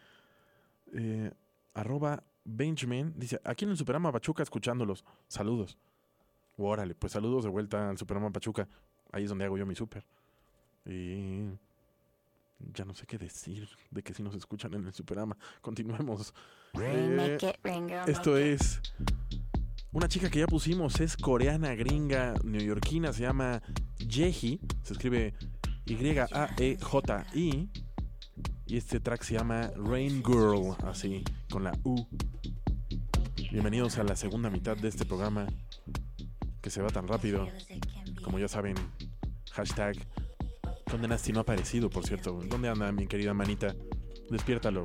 eh, 0.92 1.30
arroba 1.74 2.22
Benjamin. 2.44 3.14
Dice, 3.16 3.40
aquí 3.44 3.64
en 3.64 3.70
el 3.70 3.76
Superama 3.76 4.12
Pachuca 4.12 4.42
escuchándolos. 4.42 5.04
Saludos. 5.28 5.78
Órale, 6.58 6.94
pues 6.94 7.12
saludos 7.12 7.44
de 7.44 7.50
vuelta 7.50 7.88
al 7.88 7.96
Superama 7.96 8.30
Pachuca. 8.30 8.68
Ahí 9.12 9.24
es 9.24 9.30
donde 9.30 9.46
hago 9.46 9.56
yo 9.56 9.64
mi 9.64 9.74
super. 9.74 10.04
Y 10.84 11.44
ya 12.74 12.84
no 12.84 12.94
sé 12.94 13.06
qué 13.06 13.16
decir 13.16 13.68
de 13.90 14.02
que 14.02 14.12
si 14.12 14.22
nos 14.22 14.34
escuchan 14.34 14.74
en 14.74 14.86
el 14.86 14.92
Superama. 14.92 15.36
Continuemos. 15.62 16.34
Eh, 16.74 17.38
esto 18.06 18.36
es 18.36 18.80
una 19.92 20.06
chica 20.06 20.30
que 20.30 20.38
ya 20.40 20.46
pusimos, 20.46 21.00
es 21.00 21.16
coreana, 21.16 21.74
gringa, 21.74 22.34
neoyorquina, 22.44 23.12
se 23.12 23.22
llama 23.22 23.62
Yehi, 23.98 24.60
se 24.82 24.92
escribe 24.92 25.34
Y-A-E-J-I. 25.90 27.68
Y 28.66 28.76
este 28.76 29.00
track 29.00 29.22
se 29.22 29.34
llama 29.34 29.72
Rain 29.76 30.22
Girl, 30.24 30.76
así, 30.84 31.24
con 31.50 31.64
la 31.64 31.72
U. 31.82 32.06
Bienvenidos 33.50 33.98
a 33.98 34.04
la 34.04 34.14
segunda 34.14 34.50
mitad 34.50 34.76
de 34.76 34.86
este 34.86 35.04
programa. 35.04 35.48
que 36.62 36.70
se 36.70 36.80
va 36.80 36.90
tan 36.90 37.08
rápido. 37.08 37.48
Como 38.22 38.38
ya 38.38 38.46
saben, 38.46 38.76
hashtag 39.52 39.96
¿Dónde 40.88 41.08
Nasty 41.08 41.32
no 41.32 41.40
ha 41.40 41.42
aparecido, 41.42 41.90
por 41.90 42.06
cierto? 42.06 42.40
¿Dónde 42.48 42.68
anda 42.68 42.92
mi 42.92 43.08
querida 43.08 43.34
manita? 43.34 43.74
Despiértalo. 44.30 44.84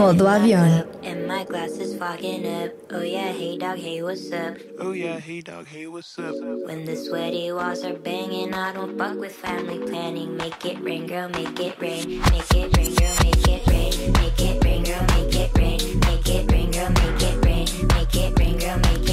Modo 0.00 0.28
avión. 0.28 0.86
And 1.02 1.28
my 1.28 1.44
glass 1.44 1.72
is 1.72 1.94
fogging 1.98 2.46
up 2.46 2.70
Oh 2.90 3.02
yeah, 3.02 3.32
hey 3.32 3.58
dog, 3.58 3.76
hey 3.76 4.02
what's 4.02 4.32
up 4.32 4.56
Oh 4.78 4.92
yeah, 4.92 5.20
hey 5.20 5.42
dog, 5.42 5.66
hey 5.66 5.88
what's 5.88 6.18
up? 6.18 6.34
When 6.64 6.86
the 6.86 6.96
sweaty 6.96 7.52
walls 7.52 7.84
are 7.84 7.92
banging, 7.92 8.54
I 8.54 8.72
don't 8.72 8.96
fuck 8.96 9.18
with 9.18 9.32
family 9.32 9.78
planning. 9.78 10.38
Make 10.38 10.64
it 10.64 10.80
rain, 10.80 11.06
girl, 11.06 11.28
make 11.28 11.60
it 11.60 11.78
rain. 11.78 12.18
Make 12.32 12.50
it 12.50 12.74
rain, 12.78 12.94
girl, 12.94 13.14
make 13.22 13.46
it 13.46 13.66
rain. 13.66 14.12
Make 14.14 14.40
it 14.40 14.64
rain, 14.64 14.84
girl, 14.84 15.04
make 15.12 15.34
it 15.36 15.58
rain. 15.58 16.00
Make 16.00 16.28
it 16.28 16.50
rain, 16.50 16.70
girl, 16.70 16.90
make 16.90 17.22
it 17.22 17.44
rain. 17.44 17.66
Make 17.88 18.16
it 18.16 18.38
rain, 18.38 18.58
girl, 18.58 18.78
make 18.78 18.92
it 18.92 18.98
rain. 19.00 19.09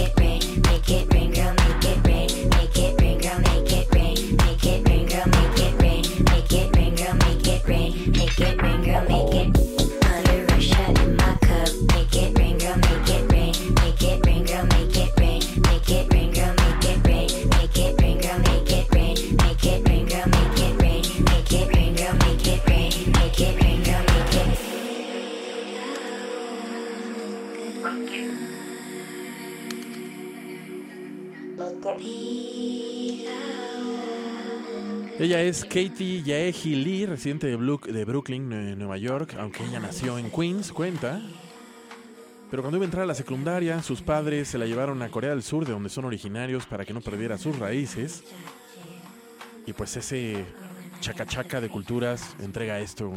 Es 35.37 35.63
Katie 35.63 36.23
Yaeji 36.23 36.75
Lee, 36.75 37.05
residente 37.05 37.45
de, 37.45 38.05
Brooklyn, 38.05 38.49
Nueva 38.77 38.97
York, 38.97 39.35
aunque 39.37 39.63
ella 39.63 39.79
nació 39.79 40.17
en 40.17 40.31
Queens, 40.31 40.71
cuenta. 40.71 41.21
Pero 42.49 42.63
cuando 42.63 42.77
iba 42.77 42.85
a 42.85 42.87
entrar 42.87 43.03
a 43.03 43.05
la 43.05 43.13
secundaria, 43.13 43.83
sus 43.83 44.01
padres 44.01 44.47
se 44.47 44.57
la 44.57 44.65
llevaron 44.65 44.99
a 45.03 45.09
Corea 45.09 45.29
del 45.29 45.43
Sur, 45.43 45.63
de 45.65 45.73
donde 45.73 45.89
son 45.89 46.05
originarios, 46.05 46.65
para 46.65 46.85
que 46.85 46.93
no 46.93 47.01
perdiera 47.01 47.37
sus 47.37 47.59
raíces. 47.59 48.23
Y 49.67 49.73
pues 49.73 49.95
ese 49.95 50.43
chacachaca 51.01 51.61
de 51.61 51.69
culturas 51.69 52.35
entrega 52.39 52.79
esto. 52.79 53.13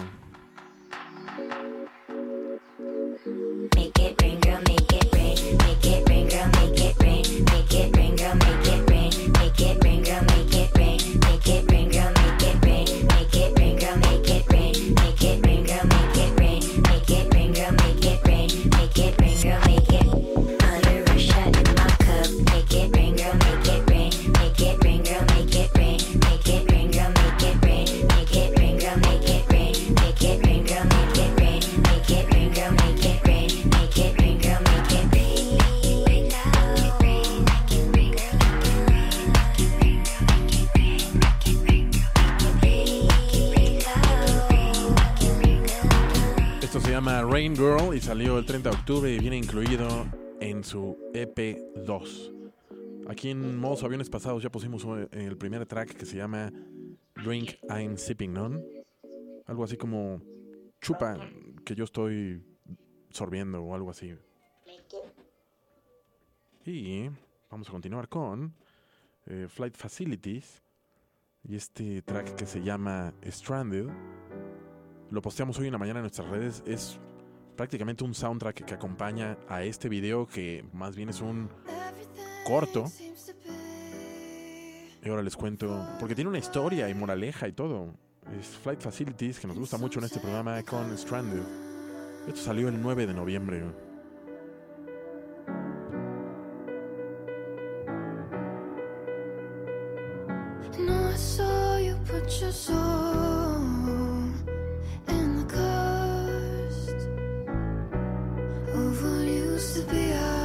Salió 48.00 48.38
el 48.38 48.46
30 48.46 48.70
de 48.70 48.76
octubre 48.76 49.12
y 49.12 49.18
viene 49.18 49.36
incluido 49.36 49.88
en 50.40 50.64
su 50.64 50.96
EP2. 51.12 52.32
Aquí 53.08 53.30
en 53.30 53.58
modos 53.58 53.82
aviones 53.82 54.08
pasados 54.08 54.42
ya 54.42 54.50
pusimos 54.50 54.84
un- 54.84 55.08
el 55.12 55.36
primer 55.36 55.66
track 55.66 55.94
que 55.94 56.06
se 56.06 56.16
llama 56.16 56.52
Drink 57.16 57.52
I'm 57.68 57.96
Sipping 57.96 58.36
On. 58.36 58.62
Algo 59.46 59.64
así 59.64 59.76
como 59.76 60.20
chupa 60.80 61.18
que 61.64 61.74
yo 61.74 61.84
estoy 61.84 62.42
sorbiendo 63.10 63.62
o 63.62 63.74
algo 63.74 63.90
así. 63.90 64.14
Y 66.64 67.08
vamos 67.50 67.68
a 67.68 67.72
continuar 67.72 68.08
con 68.08 68.54
eh, 69.26 69.46
Flight 69.48 69.76
Facilities 69.76 70.62
y 71.44 71.56
este 71.56 72.02
track 72.02 72.34
que 72.36 72.46
se 72.46 72.62
llama 72.62 73.12
Stranded. 73.26 73.86
Lo 75.10 75.20
posteamos 75.22 75.58
hoy 75.58 75.66
en 75.66 75.72
la 75.72 75.78
mañana 75.78 75.98
en 76.00 76.04
nuestras 76.04 76.28
redes. 76.28 76.62
Es 76.66 76.98
prácticamente 77.60 78.04
un 78.04 78.14
soundtrack 78.14 78.64
que 78.64 78.72
acompaña 78.72 79.36
a 79.46 79.62
este 79.62 79.90
video 79.90 80.26
que 80.26 80.64
más 80.72 80.96
bien 80.96 81.10
es 81.10 81.20
un 81.20 81.50
corto. 82.42 82.86
Y 85.04 85.08
ahora 85.10 85.22
les 85.22 85.36
cuento, 85.36 85.86
porque 85.98 86.14
tiene 86.14 86.30
una 86.30 86.38
historia 86.38 86.88
y 86.88 86.94
moraleja 86.94 87.46
y 87.48 87.52
todo. 87.52 87.92
Es 88.40 88.46
Flight 88.46 88.80
Facilities, 88.80 89.38
que 89.38 89.46
nos 89.46 89.58
gusta 89.58 89.76
mucho 89.76 89.98
en 89.98 90.06
este 90.06 90.20
programa 90.20 90.62
con 90.62 90.96
Stranded. 90.96 91.42
Esto 92.28 92.40
salió 92.40 92.70
el 92.70 92.80
9 92.80 93.06
de 93.06 93.12
noviembre. 93.12 93.62
No, 100.78 101.78
you 101.78 101.94
put 102.06 102.40
your 102.40 102.52
soul 102.52 103.39
to 109.80 109.86
be 109.86 110.12
our 110.12 110.39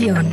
Modo 0.00 0.29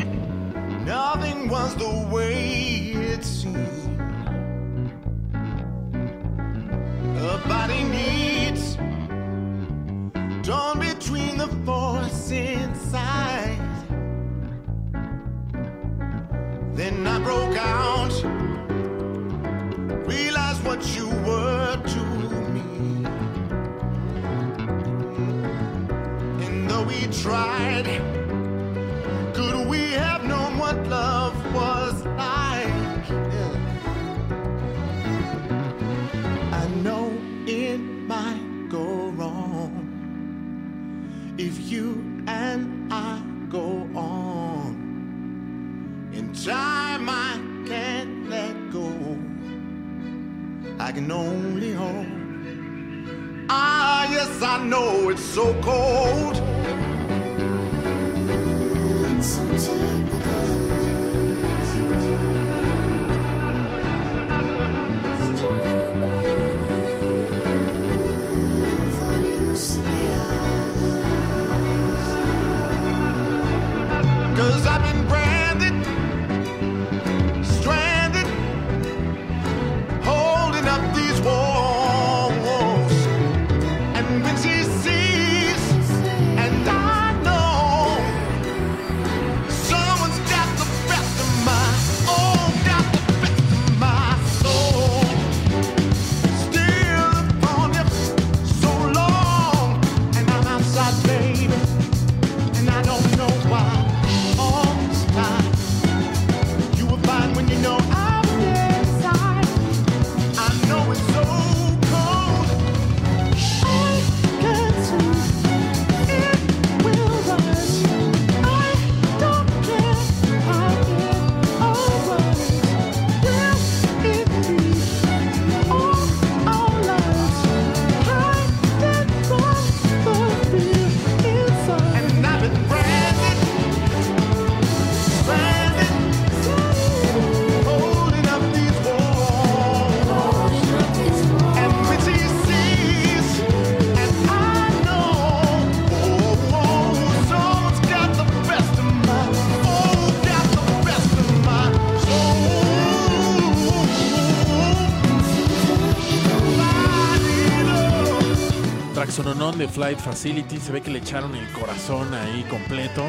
Flight 159.78 160.00
Facility. 160.00 160.58
Se 160.58 160.72
ve 160.72 160.82
que 160.82 160.90
le 160.90 160.98
echaron 160.98 161.36
el 161.36 161.48
corazón 161.52 162.12
ahí 162.12 162.44
completo. 162.50 163.06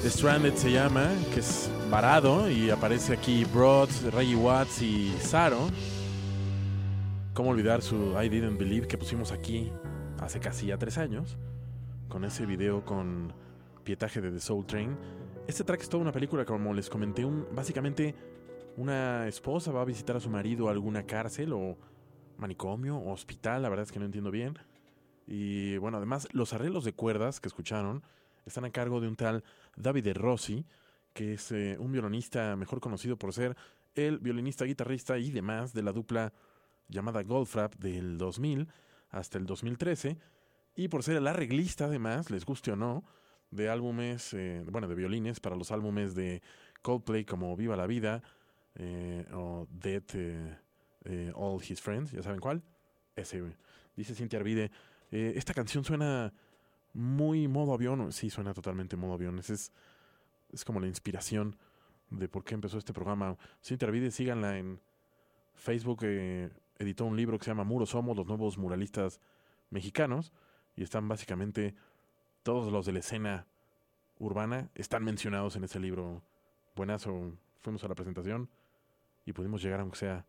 The 0.00 0.08
Stranded 0.08 0.54
se 0.54 0.70
llama, 0.70 1.10
que 1.34 1.40
es 1.40 1.68
varado. 1.90 2.48
Y 2.48 2.70
aparece 2.70 3.14
aquí 3.14 3.44
Broad, 3.44 3.88
Reggie 4.12 4.36
Watts 4.36 4.80
y 4.80 5.12
Saro. 5.18 5.66
¿Cómo 7.34 7.50
olvidar 7.50 7.82
su 7.82 8.14
I 8.16 8.28
Didn't 8.28 8.60
Believe 8.60 8.86
que 8.86 8.96
pusimos 8.96 9.32
aquí 9.32 9.72
hace 10.20 10.38
casi 10.38 10.66
ya 10.66 10.78
tres 10.78 10.98
años? 10.98 11.36
Con 12.08 12.24
ese 12.24 12.46
video 12.46 12.84
con 12.84 13.32
pietaje 13.82 14.20
de 14.20 14.30
The 14.30 14.38
Soul 14.38 14.64
Train. 14.66 14.96
Este 15.48 15.64
track 15.64 15.80
es 15.80 15.88
toda 15.88 16.00
una 16.00 16.12
película, 16.12 16.44
como 16.44 16.72
les 16.72 16.88
comenté. 16.88 17.24
Un, 17.24 17.48
básicamente, 17.52 18.14
una 18.76 19.26
esposa 19.26 19.72
va 19.72 19.82
a 19.82 19.84
visitar 19.84 20.14
a 20.14 20.20
su 20.20 20.30
marido 20.30 20.68
a 20.68 20.70
alguna 20.70 21.02
cárcel 21.02 21.52
o 21.54 21.76
manicomio 22.36 22.96
o 22.96 23.12
hospital, 23.12 23.62
la 23.62 23.68
verdad 23.68 23.84
es 23.84 23.92
que 23.92 23.98
no 23.98 24.04
entiendo 24.04 24.30
bien. 24.30 24.58
Y 25.26 25.76
bueno, 25.78 25.98
además 25.98 26.28
los 26.32 26.52
arreglos 26.52 26.84
de 26.84 26.92
cuerdas 26.92 27.40
que 27.40 27.48
escucharon 27.48 28.02
están 28.46 28.64
a 28.64 28.70
cargo 28.70 29.00
de 29.00 29.08
un 29.08 29.16
tal 29.16 29.44
Davide 29.76 30.14
Rossi, 30.14 30.64
que 31.12 31.34
es 31.34 31.52
eh, 31.52 31.76
un 31.78 31.92
violonista 31.92 32.56
mejor 32.56 32.80
conocido 32.80 33.16
por 33.16 33.32
ser 33.32 33.56
el 33.94 34.18
violinista, 34.18 34.64
guitarrista 34.64 35.18
y 35.18 35.30
demás 35.30 35.72
de 35.72 35.82
la 35.82 35.92
dupla 35.92 36.32
llamada 36.88 37.22
Goldfrapp 37.22 37.74
del 37.76 38.18
2000 38.18 38.68
hasta 39.10 39.38
el 39.38 39.46
2013, 39.46 40.18
y 40.74 40.88
por 40.88 41.02
ser 41.02 41.16
el 41.16 41.26
arreglista 41.26 41.84
además, 41.84 42.30
les 42.30 42.46
guste 42.46 42.72
o 42.72 42.76
no, 42.76 43.04
de 43.50 43.68
álbumes, 43.68 44.32
eh, 44.32 44.64
bueno, 44.70 44.88
de 44.88 44.94
violines 44.94 45.38
para 45.38 45.56
los 45.56 45.70
álbumes 45.70 46.14
de 46.14 46.42
Coldplay 46.80 47.24
como 47.24 47.54
Viva 47.56 47.76
la 47.76 47.86
Vida 47.86 48.22
eh, 48.74 49.26
o 49.34 49.66
Dead 49.70 50.02
eh, 51.04 51.32
All 51.34 51.60
His 51.62 51.80
Friends, 51.80 52.12
ya 52.12 52.22
saben 52.22 52.40
cuál, 52.40 52.62
ese, 53.16 53.42
dice 53.96 54.14
Cintia 54.14 54.38
Arvide, 54.38 54.70
eh, 55.10 55.34
esta 55.36 55.54
canción 55.54 55.84
suena 55.84 56.32
muy 56.94 57.48
modo 57.48 57.74
avión, 57.74 58.12
sí, 58.12 58.30
suena 58.30 58.54
totalmente 58.54 58.96
modo 58.96 59.14
avión, 59.14 59.38
es, 59.38 59.50
es, 59.50 59.72
es 60.52 60.64
como 60.64 60.80
la 60.80 60.86
inspiración 60.86 61.56
de 62.10 62.28
por 62.28 62.44
qué 62.44 62.54
empezó 62.54 62.78
este 62.78 62.92
programa. 62.92 63.36
Cintia 63.62 63.88
Arvide, 63.88 64.10
síganla 64.10 64.58
en 64.58 64.80
Facebook, 65.54 66.00
eh, 66.02 66.50
editó 66.78 67.04
un 67.04 67.16
libro 67.16 67.38
que 67.38 67.44
se 67.44 67.50
llama 67.50 67.64
Muros 67.64 67.90
Somos, 67.90 68.16
los 68.16 68.26
nuevos 68.26 68.58
muralistas 68.58 69.20
mexicanos, 69.70 70.32
y 70.76 70.82
están 70.82 71.08
básicamente 71.08 71.74
todos 72.42 72.72
los 72.72 72.86
de 72.86 72.92
la 72.92 72.98
escena 73.00 73.46
urbana, 74.18 74.70
están 74.74 75.04
mencionados 75.04 75.56
en 75.56 75.64
ese 75.64 75.80
libro. 75.80 76.22
Buenazo, 76.74 77.36
fuimos 77.60 77.84
a 77.84 77.88
la 77.88 77.94
presentación 77.94 78.48
y 79.26 79.32
pudimos 79.32 79.62
llegar, 79.62 79.80
aunque 79.80 79.98
sea 79.98 80.26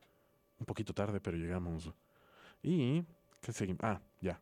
un 0.63 0.65
poquito 0.65 0.93
tarde, 0.93 1.19
pero 1.19 1.37
llegamos. 1.37 1.91
Y, 2.63 3.03
¿qué 3.41 3.51
seguimos? 3.51 3.81
Ah, 3.83 4.01
ya. 4.21 4.39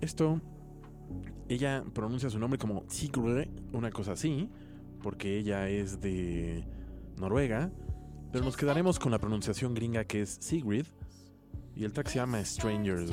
Esto, 0.00 0.40
ella 1.48 1.84
pronuncia 1.94 2.28
su 2.28 2.38
nombre 2.38 2.58
como 2.58 2.84
Sigrid, 2.88 3.48
una 3.72 3.90
cosa 3.90 4.12
así, 4.12 4.50
porque 5.02 5.38
ella 5.38 5.68
es 5.68 6.00
de 6.00 6.64
Noruega, 7.16 7.70
pero 8.32 8.44
nos 8.44 8.56
quedaremos 8.56 8.98
con 8.98 9.12
la 9.12 9.18
pronunciación 9.18 9.74
gringa 9.74 10.04
que 10.04 10.22
es 10.22 10.38
Sigrid, 10.40 10.86
y 11.76 11.84
el 11.84 11.92
track 11.92 12.08
se 12.08 12.16
llama 12.16 12.44
Strangers. 12.44 13.12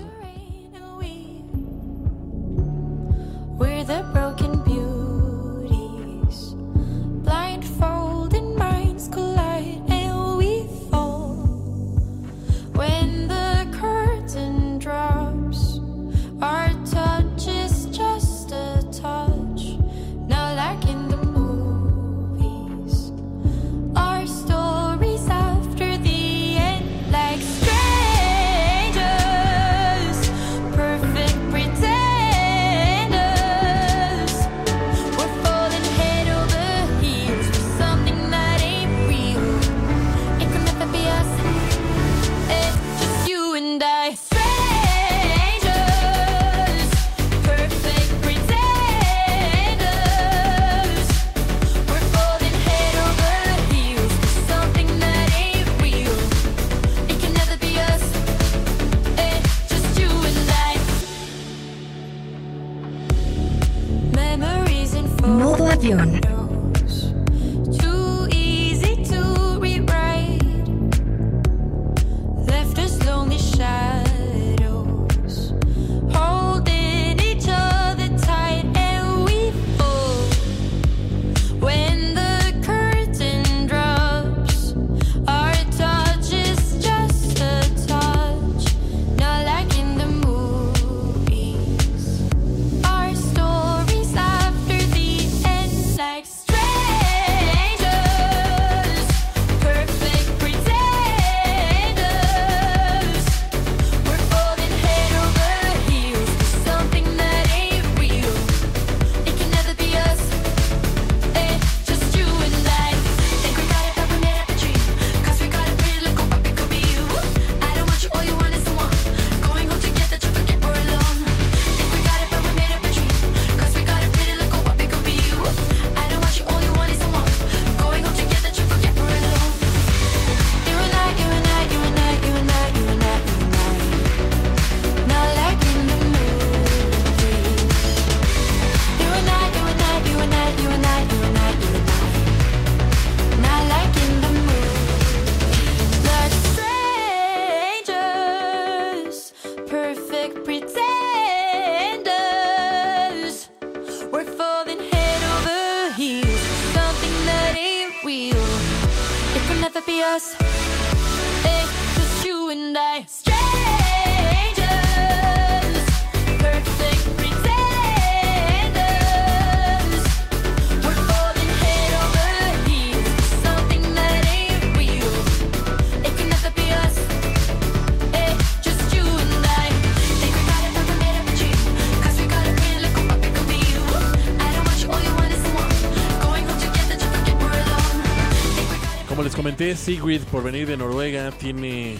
Sigrid, 189.85 190.21
por 190.31 190.41
venir 190.41 190.67
de 190.67 190.77
Noruega, 190.77 191.29
tiene 191.31 191.97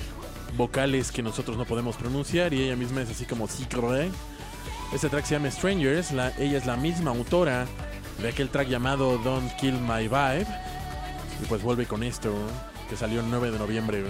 vocales 0.57 1.11
que 1.11 1.21
nosotros 1.21 1.55
no 1.55 1.65
podemos 1.65 1.95
pronunciar 1.95 2.51
y 2.51 2.63
ella 2.63 2.75
misma 2.75 3.01
es 3.03 3.11
así 3.11 3.25
como 3.25 3.47
Sigrid. 3.47 4.11
Este 4.91 5.07
track 5.07 5.25
se 5.25 5.35
llama 5.35 5.51
Strangers, 5.51 6.11
la- 6.11 6.33
ella 6.39 6.57
es 6.57 6.65
la 6.65 6.77
misma 6.77 7.11
autora 7.11 7.67
de 8.21 8.29
aquel 8.29 8.49
track 8.49 8.69
llamado 8.69 9.19
Don't 9.19 9.51
Kill 9.57 9.73
My 9.81 10.03
Vibe. 10.07 10.47
Y 11.43 11.45
pues 11.47 11.61
vuelve 11.61 11.85
con 11.85 12.01
esto, 12.01 12.33
que 12.89 12.95
salió 12.97 13.19
el 13.19 13.29
9 13.29 13.51
de 13.51 13.59
noviembre. 13.59 14.03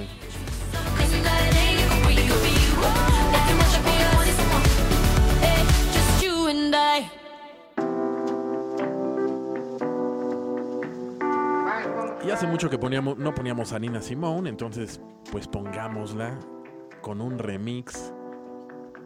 Mucho 12.48 12.70
que 12.70 12.78
poníamos, 12.78 13.18
no 13.18 13.34
poníamos 13.34 13.74
a 13.74 13.80
Nina 13.80 14.02
Simone, 14.02 14.50
entonces 14.50 15.02
pues 15.32 15.48
pongámosla 15.48 16.38
con 17.02 17.22
un 17.22 17.38
remix 17.38 18.14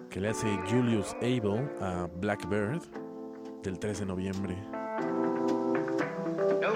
que 0.10 0.20
le 0.20 0.30
hace 0.30 0.48
Julius 0.70 1.16
Abel 1.22 1.70
a 1.82 2.08
Blackbird 2.20 2.82
del 3.64 3.78
3 3.78 4.00
de 4.00 4.06
noviembre. 4.06 4.58
No 6.62 6.74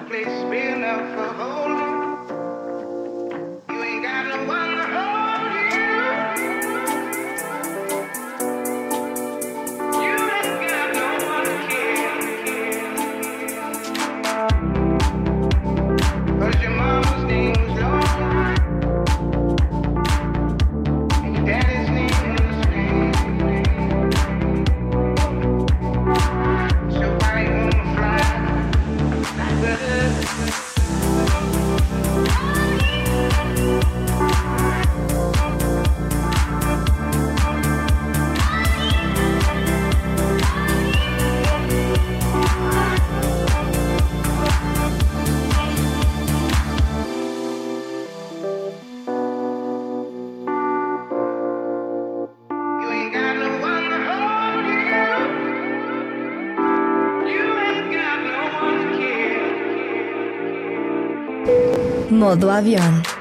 care. 62.36 62.74
Modo 62.74 63.13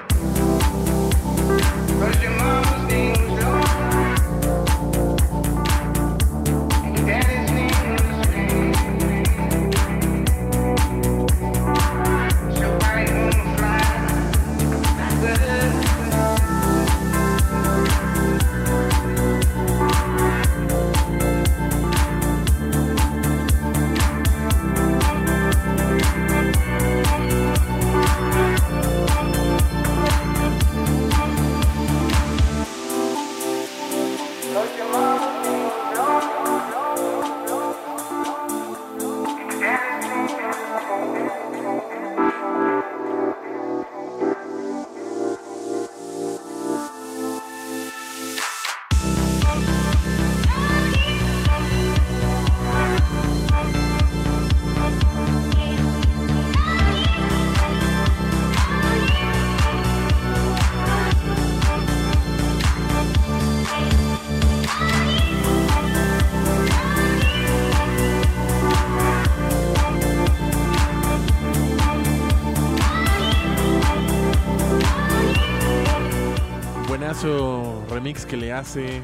que 78.12 78.36
le 78.36 78.52
hace 78.52 79.00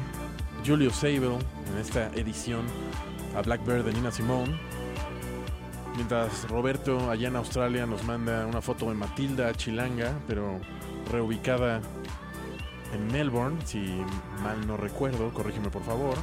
Julius 0.63 0.97
Sable 0.97 1.39
en 1.71 1.77
esta 1.81 2.09
edición 2.13 2.61
a 3.35 3.41
Blackbird 3.41 3.83
de 3.83 3.93
Nina 3.93 4.11
Simone. 4.11 4.55
Mientras 5.95 6.47
Roberto 6.47 7.09
allá 7.09 7.29
en 7.29 7.35
Australia 7.35 7.87
nos 7.87 8.03
manda 8.03 8.45
una 8.45 8.61
foto 8.61 8.87
de 8.89 8.93
Matilda 8.93 9.51
Chilanga, 9.55 10.13
pero 10.27 10.59
reubicada 11.11 11.81
en 12.93 13.07
Melbourne, 13.07 13.57
si 13.65 13.79
mal 14.43 14.67
no 14.67 14.77
recuerdo, 14.77 15.33
corrígeme 15.33 15.71
por 15.71 15.83
favor. 15.83 16.15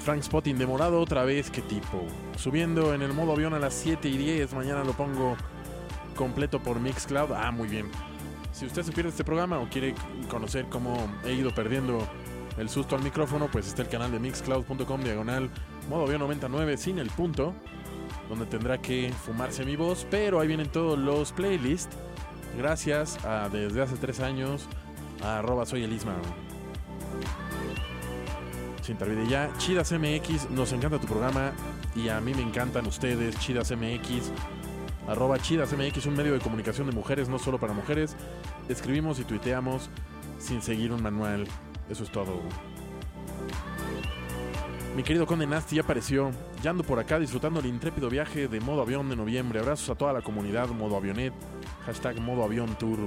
Frank 0.00 0.22
Spotting 0.22 0.58
demorado 0.58 1.00
otra 1.00 1.24
vez, 1.24 1.50
qué 1.50 1.62
tipo. 1.62 2.04
Subiendo 2.36 2.92
en 2.92 3.00
el 3.00 3.14
modo 3.14 3.32
avión 3.32 3.54
a 3.54 3.58
las 3.58 3.72
7 3.72 4.10
y 4.10 4.18
10, 4.18 4.52
mañana 4.52 4.84
lo 4.84 4.92
pongo 4.92 5.36
completo 6.16 6.60
por 6.60 6.78
Mixcloud. 6.80 7.32
Ah, 7.32 7.50
muy 7.50 7.68
bien. 7.68 7.90
Si 8.52 8.66
usted 8.66 8.82
se 8.82 8.92
pierde 8.92 9.10
este 9.10 9.24
programa 9.24 9.58
o 9.58 9.68
quiere 9.68 9.94
conocer 10.28 10.66
cómo 10.68 11.10
he 11.24 11.32
ido 11.32 11.54
perdiendo 11.54 12.06
el 12.58 12.68
susto 12.68 12.96
al 12.96 13.02
micrófono, 13.02 13.48
pues 13.50 13.66
está 13.66 13.82
el 13.82 13.88
canal 13.88 14.12
de 14.12 14.18
mixcloud.com 14.18 15.00
diagonal 15.02 15.50
modo 15.88 16.04
avión 16.04 16.20
99 16.20 16.76
sin 16.76 16.98
el 16.98 17.08
punto, 17.08 17.54
donde 18.28 18.46
tendrá 18.46 18.78
que 18.78 19.12
fumarse 19.24 19.64
mi 19.64 19.76
voz, 19.76 20.06
pero 20.10 20.38
ahí 20.38 20.48
vienen 20.48 20.68
todos 20.68 20.98
los 20.98 21.32
playlists. 21.32 21.96
Gracias 22.56 23.24
a 23.24 23.48
desde 23.48 23.80
hace 23.82 23.96
tres 23.96 24.20
años 24.20 24.66
a 25.22 25.38
arroba 25.38 25.64
soy 25.64 25.84
el 25.84 25.92
Isma. 25.92 26.14
Sin 28.82 28.96
tarde 28.96 29.26
ya, 29.28 29.50
Chidas 29.58 29.92
MX, 29.92 30.50
nos 30.50 30.72
encanta 30.72 30.98
tu 30.98 31.06
programa 31.06 31.52
y 31.94 32.08
a 32.08 32.20
mí 32.20 32.34
me 32.34 32.42
encantan 32.42 32.86
ustedes, 32.86 33.38
Chidas 33.38 33.70
MX, 33.70 34.32
arroba 35.08 35.38
Chidas 35.38 35.72
MX, 35.72 36.06
un 36.06 36.16
medio 36.16 36.32
de 36.32 36.40
comunicación 36.40 36.86
de 36.86 36.92
mujeres, 36.92 37.28
no 37.28 37.38
solo 37.38 37.58
para 37.58 37.72
mujeres. 37.72 38.16
Escribimos 38.68 39.18
y 39.18 39.24
tuiteamos 39.24 39.90
sin 40.38 40.62
seguir 40.62 40.92
un 40.92 41.02
manual. 41.02 41.46
Eso 41.88 42.04
es 42.04 42.10
todo. 42.10 42.40
Mi 44.96 45.02
querido 45.02 45.26
Conde 45.26 45.46
Nasty 45.46 45.76
ya 45.76 45.82
apareció. 45.82 46.30
Ya 46.62 46.70
ando 46.70 46.84
por 46.84 46.98
acá 46.98 47.18
disfrutando 47.18 47.60
el 47.60 47.66
intrépido 47.66 48.10
viaje 48.10 48.46
de 48.46 48.60
modo 48.60 48.82
avión 48.82 49.08
de 49.08 49.16
noviembre. 49.16 49.58
Abrazos 49.58 49.88
a 49.90 49.94
toda 49.94 50.12
la 50.12 50.20
comunidad 50.20 50.68
modo 50.68 50.96
avionet. 50.96 51.32
Hashtag 51.86 52.20
modo 52.20 52.44
avión 52.44 52.74
tour. 52.78 52.98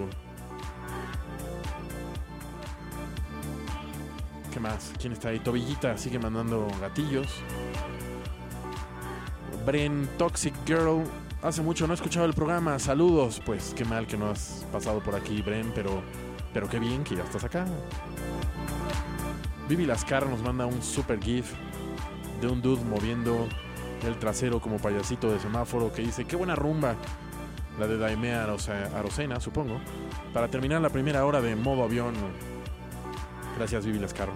¿Qué 4.51 4.59
más? 4.59 4.93
¿Quién 4.99 5.13
está 5.13 5.29
ahí? 5.29 5.39
Tobillita 5.39 5.97
sigue 5.97 6.17
mandando 6.17 6.67
gatillos. 6.81 7.27
Bren 9.65 10.07
Toxic 10.17 10.53
Girl 10.65 11.03
Hace 11.45 11.61
mucho 11.61 11.85
no 11.85 11.93
he 11.93 11.95
escuchado 11.95 12.25
el 12.25 12.33
programa. 12.33 12.79
Saludos. 12.79 13.39
Pues 13.45 13.75
qué 13.77 13.85
mal 13.85 14.07
que 14.07 14.17
no 14.17 14.31
has 14.31 14.65
pasado 14.71 14.99
por 14.99 15.13
aquí, 15.13 15.43
Bren, 15.43 15.71
pero, 15.75 16.01
pero 16.51 16.67
qué 16.67 16.79
bien 16.79 17.03
que 17.03 17.15
ya 17.15 17.21
estás 17.21 17.43
acá. 17.43 17.67
Vivi 19.69 19.85
Lascar 19.85 20.27
nos 20.27 20.41
manda 20.41 20.65
un 20.65 20.81
super 20.81 21.21
gif 21.21 21.53
de 22.41 22.47
un 22.47 22.63
dude 22.63 22.83
moviendo 22.85 23.47
el 24.07 24.17
trasero 24.17 24.59
como 24.59 24.77
payasito 24.77 25.31
de 25.31 25.39
semáforo 25.39 25.93
que 25.93 26.01
dice, 26.01 26.25
qué 26.25 26.35
buena 26.35 26.55
rumba. 26.55 26.95
La 27.79 27.85
de 27.85 27.99
Daimea 27.99 28.45
Arocena, 28.95 29.39
supongo. 29.39 29.79
Para 30.33 30.47
terminar 30.47 30.81
la 30.81 30.89
primera 30.89 31.27
hora 31.27 31.41
de 31.41 31.55
modo 31.55 31.83
avión. 31.83 32.15
Gracias, 33.55 33.85
Vivi 33.85 33.99
Lascar. 33.99 34.29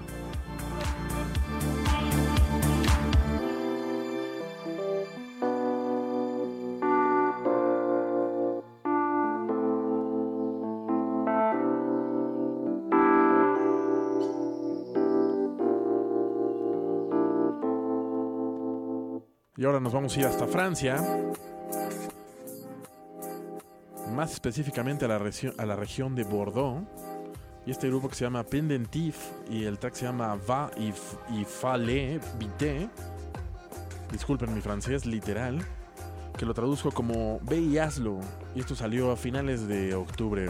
Nos 19.79 19.93
vamos 19.93 20.15
a 20.15 20.19
ir 20.19 20.25
hasta 20.25 20.47
Francia. 20.47 20.97
Más 24.13 24.33
específicamente 24.33 25.05
a 25.05 25.07
la, 25.07 25.17
región 25.75 26.15
de 26.15 26.23
Bordeaux. 26.23 26.85
Y 27.65 27.71
este 27.71 27.87
grupo 27.87 28.09
que 28.09 28.15
se 28.15 28.25
llama 28.25 28.43
Pendentif 28.43 29.17
y 29.49 29.65
el 29.65 29.77
track 29.77 29.93
se 29.93 30.05
llama 30.05 30.35
Va 30.49 30.71
y, 30.77 30.93
y 31.33 31.45
Fale 31.45 32.19
Vite. 32.37 32.89
Disculpen 34.11 34.53
mi 34.53 34.61
francés, 34.61 35.05
literal. 35.05 35.59
Que 36.37 36.45
lo 36.45 36.53
traduzco 36.53 36.91
como 36.91 37.39
Ve 37.43 37.59
y 37.59 37.77
hazlo. 37.77 38.19
Y 38.55 38.61
esto 38.61 38.75
salió 38.75 39.11
a 39.11 39.17
finales 39.17 39.67
de 39.67 39.93
octubre. 39.93 40.49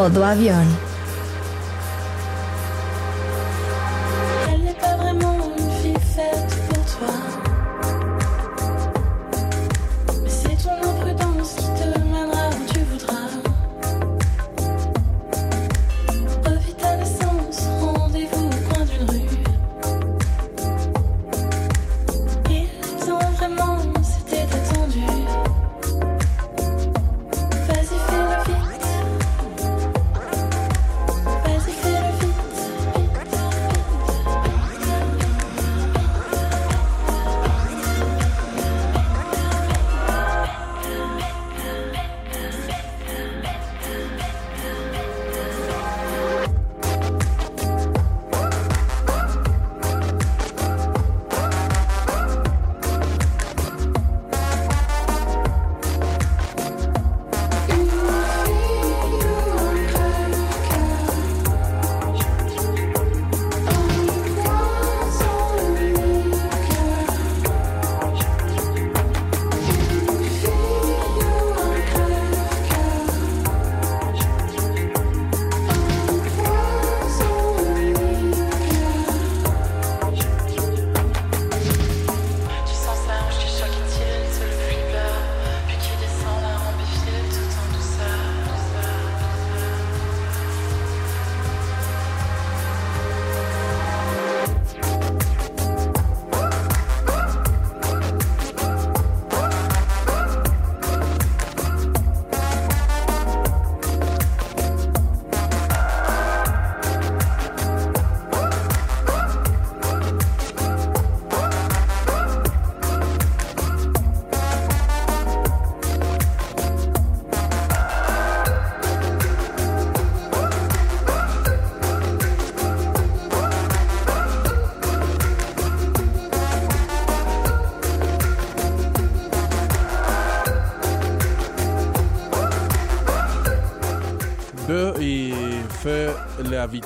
Modo 0.00 0.24
avión. 0.24 0.79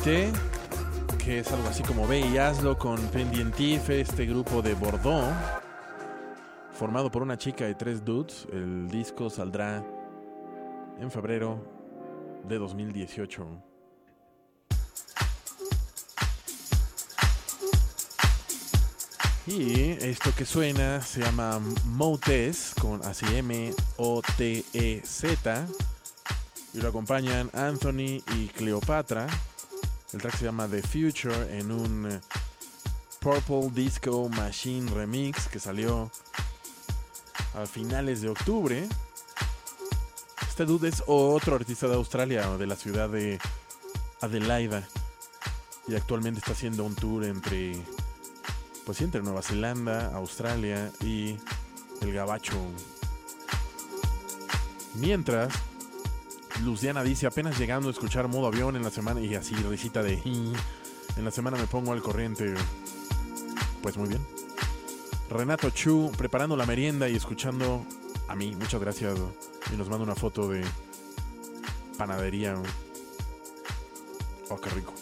Vité, 0.04 0.30
que 1.16 1.38
es 1.38 1.50
algo 1.50 1.66
así 1.66 1.82
como 1.82 2.06
Ve 2.06 2.20
y 2.20 2.36
hazlo 2.36 2.76
con 2.76 3.00
Pendientif, 3.08 3.88
este 3.88 4.26
grupo 4.26 4.60
de 4.60 4.74
Bordeaux, 4.74 5.34
formado 6.78 7.10
por 7.10 7.22
una 7.22 7.38
chica 7.38 7.70
y 7.70 7.74
tres 7.74 8.04
dudes. 8.04 8.46
El 8.52 8.90
disco 8.90 9.30
saldrá 9.30 9.82
en 11.00 11.10
febrero 11.10 11.58
de 12.46 12.58
2018. 12.58 13.46
Y 19.46 19.92
esto 20.04 20.34
que 20.36 20.44
suena 20.44 21.00
se 21.00 21.22
llama 21.22 21.62
Motes, 21.86 22.74
con 22.78 23.02
así 23.06 23.24
M-O-T-E-Z. 23.36 23.96
Y 26.74 26.80
lo 26.82 26.88
acompañan 26.90 27.48
Anthony 27.54 28.22
y 28.36 28.48
Cleopatra. 28.54 29.28
El 30.14 30.20
track 30.20 30.36
se 30.36 30.44
llama 30.44 30.68
The 30.68 30.80
Future 30.80 31.58
en 31.58 31.72
un 31.72 32.08
eh, 32.08 32.20
Purple 33.18 33.70
Disco 33.72 34.28
Machine 34.28 34.88
Remix 34.92 35.48
que 35.48 35.58
salió 35.58 36.08
a 37.52 37.66
finales 37.66 38.22
de 38.22 38.28
octubre. 38.28 38.88
Este 40.46 40.66
dude 40.66 40.88
es 40.88 41.02
otro 41.08 41.56
artista 41.56 41.88
de 41.88 41.94
Australia, 41.94 42.48
de 42.56 42.66
la 42.68 42.76
ciudad 42.76 43.08
de 43.08 43.40
Adelaida. 44.20 44.86
Y 45.88 45.96
actualmente 45.96 46.38
está 46.38 46.52
haciendo 46.52 46.84
un 46.84 46.94
tour 46.94 47.24
entre, 47.24 47.74
pues 48.86 49.00
entre 49.00 49.20
Nueva 49.20 49.42
Zelanda, 49.42 50.14
Australia 50.14 50.92
y 51.00 51.36
el 52.02 52.12
Gabacho. 52.12 52.64
Mientras, 54.94 55.52
Luciana 56.64 57.02
dice, 57.02 57.26
apenas 57.26 57.58
llegando 57.58 57.88
a 57.88 57.92
escuchar 57.92 58.26
modo 58.26 58.46
avión 58.46 58.74
en 58.74 58.82
la 58.82 58.90
semana 58.90 59.20
y 59.20 59.34
así, 59.34 59.54
risita 59.54 60.02
de... 60.02 60.14
En 61.16 61.24
la 61.24 61.30
semana 61.30 61.56
me 61.56 61.66
pongo 61.66 61.92
al 61.92 62.02
corriente. 62.02 62.54
Pues 63.82 63.96
muy 63.96 64.08
bien. 64.08 64.26
Renato 65.30 65.70
Chu 65.70 66.10
preparando 66.16 66.56
la 66.56 66.66
merienda 66.66 67.08
y 67.08 67.16
escuchando 67.16 67.84
a 68.28 68.34
mí. 68.34 68.56
Muchas 68.56 68.80
gracias. 68.80 69.18
Y 69.72 69.76
nos 69.76 69.88
manda 69.88 70.04
una 70.04 70.14
foto 70.14 70.48
de 70.48 70.64
panadería. 71.98 72.56
Oh, 74.48 74.56
qué 74.56 74.70
rico. 74.70 74.94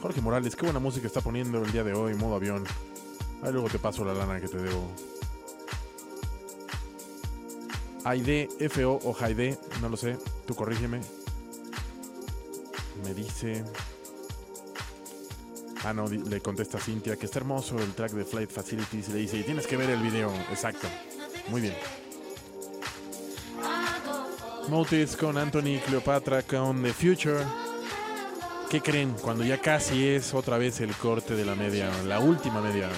Jorge 0.00 0.20
Morales, 0.20 0.56
qué 0.56 0.64
buena 0.64 0.78
música 0.78 1.06
está 1.06 1.20
poniendo 1.20 1.62
el 1.62 1.72
día 1.72 1.84
de 1.84 1.94
hoy, 1.94 2.14
modo 2.14 2.36
avión. 2.36 2.64
Ahí 3.42 3.52
luego 3.52 3.68
te 3.68 3.78
paso 3.78 4.04
la 4.04 4.14
lana 4.14 4.40
que 4.40 4.48
te 4.48 4.58
debo. 4.58 4.90
Aide, 8.04 8.48
FO 8.70 8.98
o 9.04 9.12
Jaide, 9.12 9.58
no 9.82 9.90
lo 9.90 9.96
sé, 9.96 10.16
tú 10.50 10.56
corrígeme. 10.56 11.00
Me 13.04 13.14
dice. 13.14 13.64
Ah, 15.84 15.94
no, 15.94 16.08
le 16.08 16.40
contesta 16.40 16.78
Cintia 16.78 17.16
que 17.16 17.26
está 17.26 17.38
hermoso 17.38 17.78
el 17.78 17.94
track 17.94 18.10
de 18.12 18.24
Flight 18.24 18.50
Facilities 18.50 19.08
le 19.10 19.20
dice, 19.20 19.38
y 19.38 19.44
tienes 19.44 19.66
que 19.68 19.76
ver 19.76 19.88
el 19.90 20.02
video. 20.02 20.34
Exacto. 20.50 20.88
Muy 21.48 21.60
bien. 21.60 21.74
Motis 24.68 25.16
con 25.16 25.38
Anthony 25.38 25.78
Cleopatra 25.86 26.42
con 26.42 26.82
The 26.82 26.92
Future. 26.92 27.44
¿Qué 28.68 28.80
creen? 28.80 29.14
Cuando 29.22 29.44
ya 29.44 29.60
casi 29.60 30.08
es 30.08 30.34
otra 30.34 30.58
vez 30.58 30.80
el 30.80 30.94
corte 30.96 31.36
de 31.36 31.44
la 31.44 31.54
media, 31.54 31.90
la 32.06 32.18
última 32.18 32.60
media. 32.60 32.88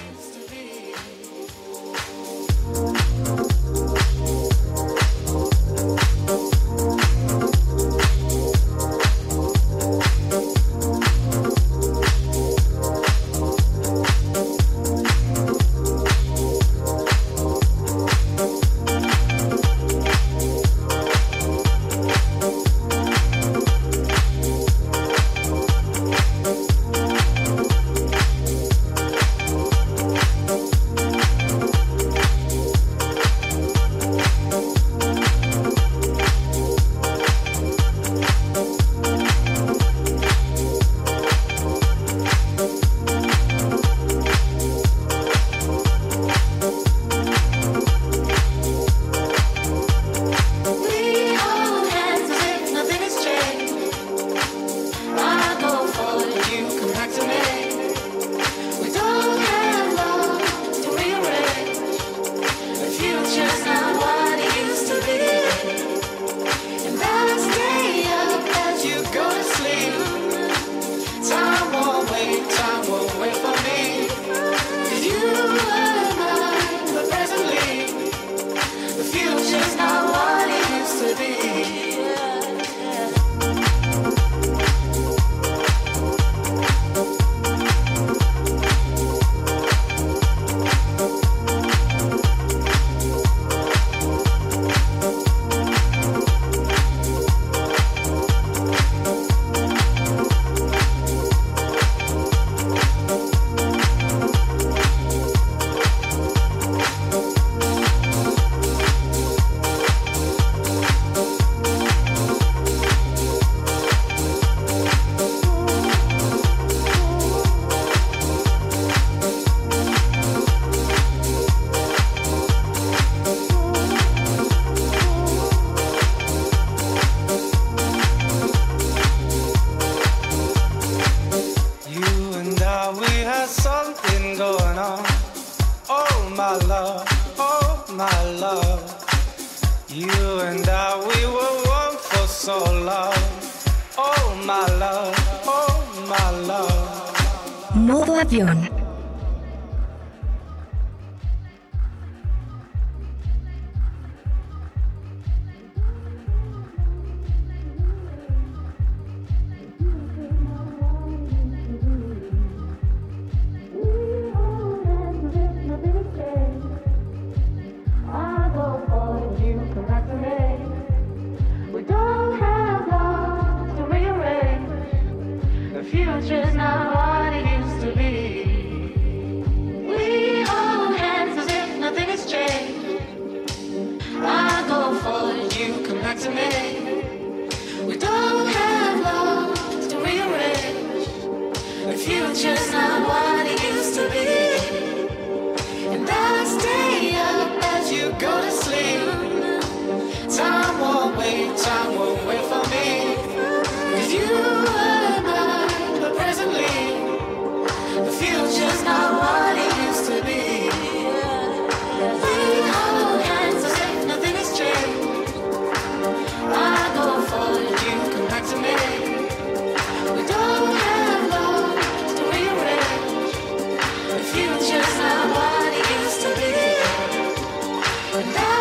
But 228.12 228.26
now 228.26 228.51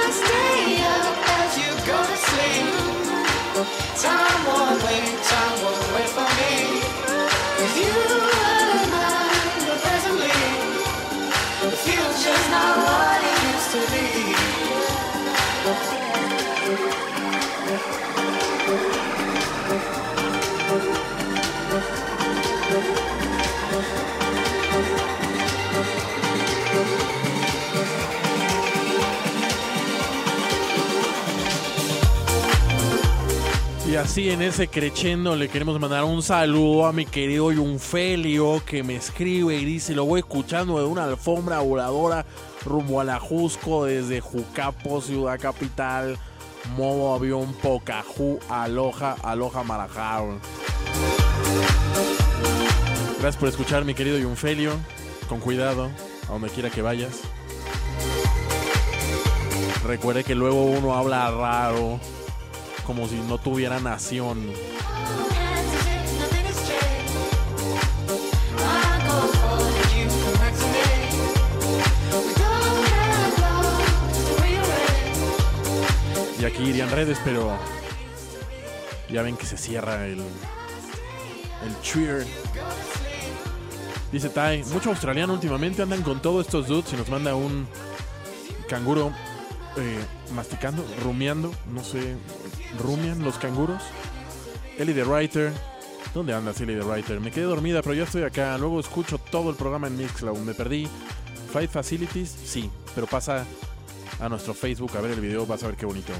así 34.02 34.32
en 34.32 34.42
ese 34.42 34.68
crechendo 34.68 35.36
le 35.36 35.48
queremos 35.48 35.80
mandar 35.80 36.04
un 36.06 36.24
saludo 36.24 36.88
a 36.88 36.92
mi 36.92 37.06
querido 37.06 37.52
Yunfelio 37.52 38.64
que 38.66 38.82
me 38.82 38.96
escribe 38.96 39.56
y 39.58 39.66
dice, 39.66 39.94
lo 39.94 40.06
voy 40.06 40.22
escuchando 40.22 40.80
de 40.80 40.86
una 40.86 41.04
alfombra 41.04 41.60
voladora 41.60 42.26
rumbo 42.66 43.00
a 43.00 43.04
la 43.04 43.20
Jusco 43.20 43.86
desde 43.86 44.20
Jucapo, 44.20 45.02
ciudad 45.02 45.40
capital, 45.40 46.18
modo 46.76 47.14
avión 47.14 47.54
Pocahú, 47.62 48.40
aloja, 48.50 49.18
aloja 49.22 49.64
Marajá. 49.64 50.24
Gracias 53.20 53.38
por 53.38 53.50
escuchar 53.50 53.86
mi 53.86 53.94
querido 53.94 54.18
Yunfelio, 54.18 54.72
con 55.30 55.40
cuidado, 55.40 55.92
a 56.28 56.32
donde 56.32 56.50
quiera 56.50 56.72
que 56.72 56.82
vayas. 56.82 57.20
Recuerde 59.86 60.24
que 60.24 60.34
luego 60.34 60.66
uno 60.66 60.96
habla 60.96 61.30
raro, 61.30 62.00
como 62.94 63.08
si 63.08 63.16
no 63.16 63.38
tuviera 63.38 63.80
nación. 63.80 64.52
Y 76.38 76.44
aquí 76.44 76.64
irían 76.64 76.92
redes, 76.92 77.18
pero 77.24 77.58
ya 79.10 79.22
ven 79.22 79.38
que 79.38 79.46
se 79.46 79.56
cierra 79.56 80.06
el, 80.06 80.20
el 80.20 81.82
cheer. 81.82 82.28
Dice 84.12 84.28
Tai, 84.28 84.66
mucho 84.66 84.90
australiano 84.90 85.32
últimamente 85.32 85.82
andan 85.82 86.02
con 86.02 86.22
todos 86.22 86.46
estos 86.46 86.68
dudes 86.68 86.92
y 86.92 86.98
nos 86.98 87.08
manda 87.08 87.36
un 87.36 87.66
canguro 88.68 89.14
eh, 89.78 90.00
masticando, 90.34 90.86
rumiando, 91.04 91.52
no 91.74 91.84
sé, 91.84 92.16
rumian 92.80 93.24
los 93.24 93.38
canguros. 93.38 93.82
Ellie 94.78 94.94
the 94.94 95.04
Writer, 95.04 95.52
¿dónde 96.14 96.34
andas 96.34 96.60
Ellie 96.62 96.78
the 96.78 96.84
Writer? 96.84 97.20
Me 97.20 97.32
quedé 97.32 97.46
dormida, 97.46 97.82
pero 97.82 97.94
ya 97.94 98.04
estoy 98.04 98.24
acá. 98.24 98.58
Luego 98.58 98.80
escucho 98.80 99.18
todo 99.18 99.50
el 99.50 99.56
programa 99.56 99.88
en 99.88 99.98
Mixcloud. 99.98 100.40
Me 100.40 100.54
perdí. 100.54 100.88
Fight 101.52 101.70
Facilities, 101.70 102.30
sí, 102.30 102.72
pero 102.96 103.08
pasa 103.08 103.46
a 104.22 104.30
nuestro 104.30 104.54
Facebook 104.54 104.96
a 104.96 105.02
ver 105.02 105.12
el 105.12 105.20
video, 105.20 105.46
vas 105.46 105.64
a 105.64 105.68
ver 105.68 105.76
qué 105.76 105.86
bonito. 105.86 106.14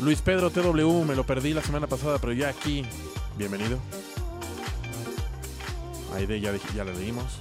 Luis 0.00 0.20
Pedro 0.20 0.50
TW, 0.50 1.04
me 1.04 1.14
lo 1.14 1.24
perdí 1.24 1.52
la 1.52 1.62
semana 1.62 1.86
pasada, 1.86 2.18
pero 2.18 2.32
ya 2.32 2.48
aquí. 2.48 2.84
Bienvenido. 3.36 3.78
Aide 6.14 6.40
ya, 6.40 6.52
ya 6.74 6.84
la 6.84 6.92
leímos. 6.92 7.40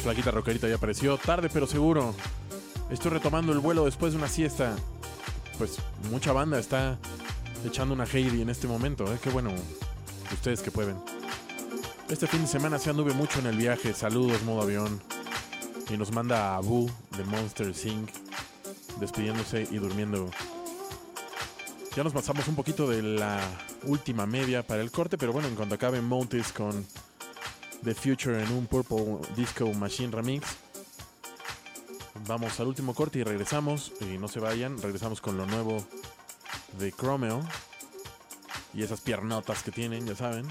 Flaquita 0.00 0.30
Rockerita 0.30 0.68
ya 0.68 0.76
apareció. 0.76 1.18
Tarde 1.18 1.50
pero 1.52 1.66
seguro. 1.66 2.14
Estoy 2.90 3.12
retomando 3.12 3.52
el 3.52 3.58
vuelo 3.58 3.84
después 3.84 4.12
de 4.12 4.18
una 4.18 4.28
siesta. 4.28 4.74
Pues 5.58 5.76
mucha 6.10 6.32
banda 6.32 6.58
está 6.58 6.98
echando 7.64 7.94
una 7.94 8.04
Heidi 8.04 8.42
en 8.42 8.48
este 8.48 8.66
momento. 8.66 9.12
¿eh? 9.12 9.18
Qué 9.22 9.30
bueno. 9.30 9.50
Ustedes 10.32 10.62
que 10.62 10.70
pueden. 10.70 10.96
Este 12.08 12.26
fin 12.26 12.42
de 12.42 12.48
semana 12.48 12.78
se 12.78 12.90
anduve 12.90 13.12
mucho 13.12 13.40
en 13.40 13.46
el 13.46 13.56
viaje. 13.56 13.92
Saludos, 13.92 14.42
modo 14.42 14.62
avión. 14.62 15.00
Y 15.90 15.96
nos 15.96 16.12
manda 16.12 16.52
a 16.52 16.56
Abu 16.56 16.90
de 17.16 17.24
Monster 17.24 17.72
Inc. 17.84 18.10
Despidiéndose 18.98 19.68
y 19.70 19.76
durmiendo. 19.76 20.30
Ya 21.94 22.04
nos 22.04 22.12
pasamos 22.12 22.48
un 22.48 22.54
poquito 22.54 22.88
de 22.88 23.02
la 23.02 23.40
última 23.84 24.24
media 24.24 24.66
para 24.66 24.80
el 24.80 24.90
corte, 24.90 25.18
pero 25.18 25.32
bueno, 25.32 25.48
en 25.48 25.56
cuanto 25.56 25.74
acabe 25.74 26.00
Montes 26.00 26.52
con 26.52 26.86
The 27.84 27.94
Future 27.94 28.42
en 28.42 28.52
un 28.52 28.66
Purple 28.66 29.18
Disco 29.36 29.72
Machine 29.72 30.12
Remix, 30.12 30.46
vamos 32.26 32.60
al 32.60 32.68
último 32.68 32.94
corte 32.94 33.18
y 33.18 33.24
regresamos. 33.24 33.92
Y 34.00 34.18
no 34.18 34.28
se 34.28 34.40
vayan, 34.40 34.80
regresamos 34.80 35.20
con 35.20 35.36
lo 35.36 35.46
nuevo 35.46 35.84
de 36.78 36.92
Chromeo. 36.92 37.40
Y 38.72 38.82
esas 38.82 39.00
piernotas 39.00 39.62
que 39.62 39.70
tienen, 39.70 40.06
ya 40.06 40.14
saben. 40.14 40.46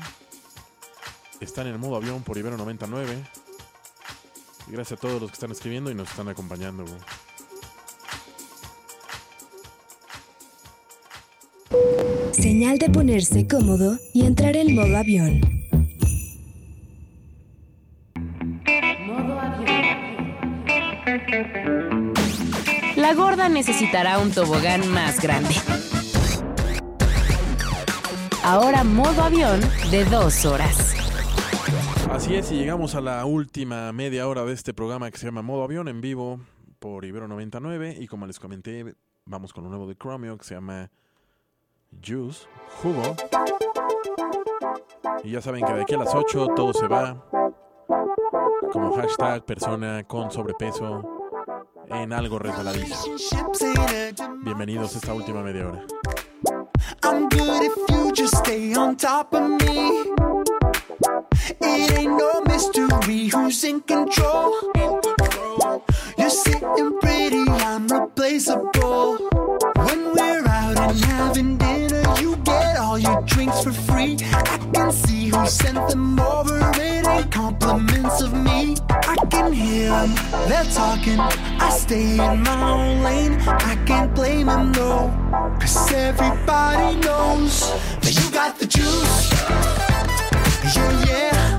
Están 1.39 1.67
en 1.67 1.73
el 1.73 1.79
modo 1.79 1.95
avión 1.95 2.23
por 2.23 2.37
Ibero 2.37 2.57
99. 2.57 3.15
Y 4.67 4.71
gracias 4.71 4.99
a 4.99 5.01
todos 5.01 5.21
los 5.21 5.31
que 5.31 5.35
están 5.35 5.51
escribiendo 5.51 5.89
y 5.89 5.95
nos 5.95 6.09
están 6.09 6.27
acompañando. 6.27 6.83
güey. 6.83 6.99
Señal 12.33 12.77
de 12.77 12.89
ponerse 12.89 13.47
cómodo 13.47 13.97
y 14.13 14.25
entrar 14.25 14.55
en 14.55 14.75
modo 14.75 14.97
avión. 14.97 15.68
La 22.95 23.13
gorda 23.13 23.49
necesitará 23.49 24.19
un 24.19 24.31
tobogán 24.31 24.87
más 24.89 25.21
grande. 25.21 25.55
Ahora 28.43 28.83
modo 28.83 29.23
avión 29.23 29.59
de 29.91 30.05
dos 30.05 30.45
horas. 30.45 30.95
Así 32.11 32.35
es, 32.35 32.51
y 32.51 32.55
llegamos 32.55 32.95
a 32.95 33.01
la 33.01 33.25
última 33.25 33.93
media 33.93 34.27
hora 34.27 34.43
de 34.43 34.53
este 34.53 34.73
programa 34.73 35.11
que 35.11 35.17
se 35.17 35.25
llama 35.25 35.41
Modo 35.41 35.63
Avión 35.63 35.87
en 35.87 36.01
vivo 36.01 36.39
por 36.79 37.05
Ibero 37.05 37.27
99. 37.27 37.97
Y 37.99 38.07
como 38.07 38.25
les 38.25 38.39
comenté, 38.39 38.95
vamos 39.25 39.53
con 39.53 39.65
un 39.65 39.69
nuevo 39.69 39.87
de 39.87 39.95
Chromeo 39.95 40.37
que 40.37 40.45
se 40.45 40.55
llama 40.55 40.89
Juice, 42.03 42.47
Jugo. 42.81 43.15
Y 45.23 45.31
ya 45.31 45.41
saben 45.41 45.63
que 45.63 45.73
de 45.73 45.81
aquí 45.83 45.93
a 45.93 45.99
las 45.99 46.15
8 46.15 46.47
todo 46.55 46.73
se 46.73 46.87
va 46.87 47.23
como 48.71 48.95
hashtag 48.95 49.45
persona 49.45 50.03
con 50.03 50.31
sobrepeso 50.31 51.18
en 51.89 52.13
algo 52.13 52.39
resbaladizo. 52.39 52.95
Bienvenidos 54.43 54.95
a 54.95 54.97
esta 54.99 55.13
última 55.13 55.41
media 55.41 55.67
hora. 55.67 55.85
I'm 57.03 57.27
good 57.29 57.63
if 57.63 57.73
you 57.89 58.11
just 58.13 58.37
stay 58.37 58.73
on 58.75 58.95
top 58.95 59.33
of 59.33 59.41
me. 59.41 60.03
It 61.61 61.91
ain't 61.97 62.17
no 62.17 62.41
mystery 62.45 63.29
who's 63.29 63.63
in 63.63 63.81
control. 63.81 64.53
You're 66.17 66.29
sitting 66.29 66.99
pretty, 67.01 67.43
I'm 67.47 67.87
replaceable. 67.87 69.17
When 69.75 70.13
we're 70.13 70.47
out 70.47 70.77
and 70.77 70.99
having 71.05 71.57
dinner, 71.57 72.03
you 72.19 72.35
get 72.37 72.77
all 72.77 72.99
your 72.99 73.21
drinks 73.23 73.63
for 73.63 73.71
free. 73.71 74.17
I 74.33 74.57
can 74.73 74.91
see 74.91 75.29
who 75.29 75.45
sent 75.47 75.89
them 75.89 76.19
over. 76.19 76.59
It 76.75 77.07
ain't 77.07 77.31
compliments 77.31 78.21
of 78.21 78.33
me. 78.33 78.75
Hear 79.59 79.89
them, 79.89 80.15
they're 80.47 80.63
talking. 80.71 81.19
I 81.19 81.69
stay 81.69 82.13
in 82.13 82.43
my 82.43 82.71
own 82.71 83.03
lane. 83.03 83.33
I 83.45 83.75
can't 83.85 84.15
blame 84.15 84.47
them, 84.47 84.71
no. 84.71 85.11
Cause 85.59 85.91
everybody 85.91 86.95
knows 87.01 87.69
that 87.99 88.13
you 88.15 88.31
got 88.31 88.57
the 88.57 88.65
juice. 88.65 89.31
Yeah, 90.73 91.05
yeah. 91.11 91.57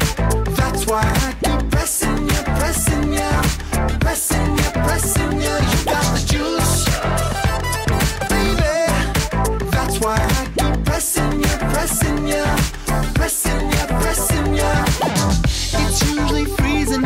That's 0.56 0.86
why 0.86 1.02
I 1.04 1.34
keep 1.44 1.70
pressing 1.70 2.22
you, 2.24 2.42
pressing 2.58 3.12
you, 3.12 3.30
pressing 4.00 4.50
you, 4.56 4.70
pressing 4.86 5.32
you. 5.32 5.54
You 5.70 5.84
got 5.84 6.06
the 6.16 6.22
juice, 6.32 6.74
baby. 8.32 9.70
That's 9.70 10.00
why 10.00 10.16
I 10.16 10.46
keep 10.56 10.84
pressing 10.86 11.32
you, 11.38 11.54
pressing 11.74 12.28
you, 12.28 12.44
pressing 13.14 13.60
you, 13.70 13.84
pressing 14.00 14.54
you. 14.54 14.72
It's 15.82 16.00
usually 16.08 16.46
freezing 16.46 17.02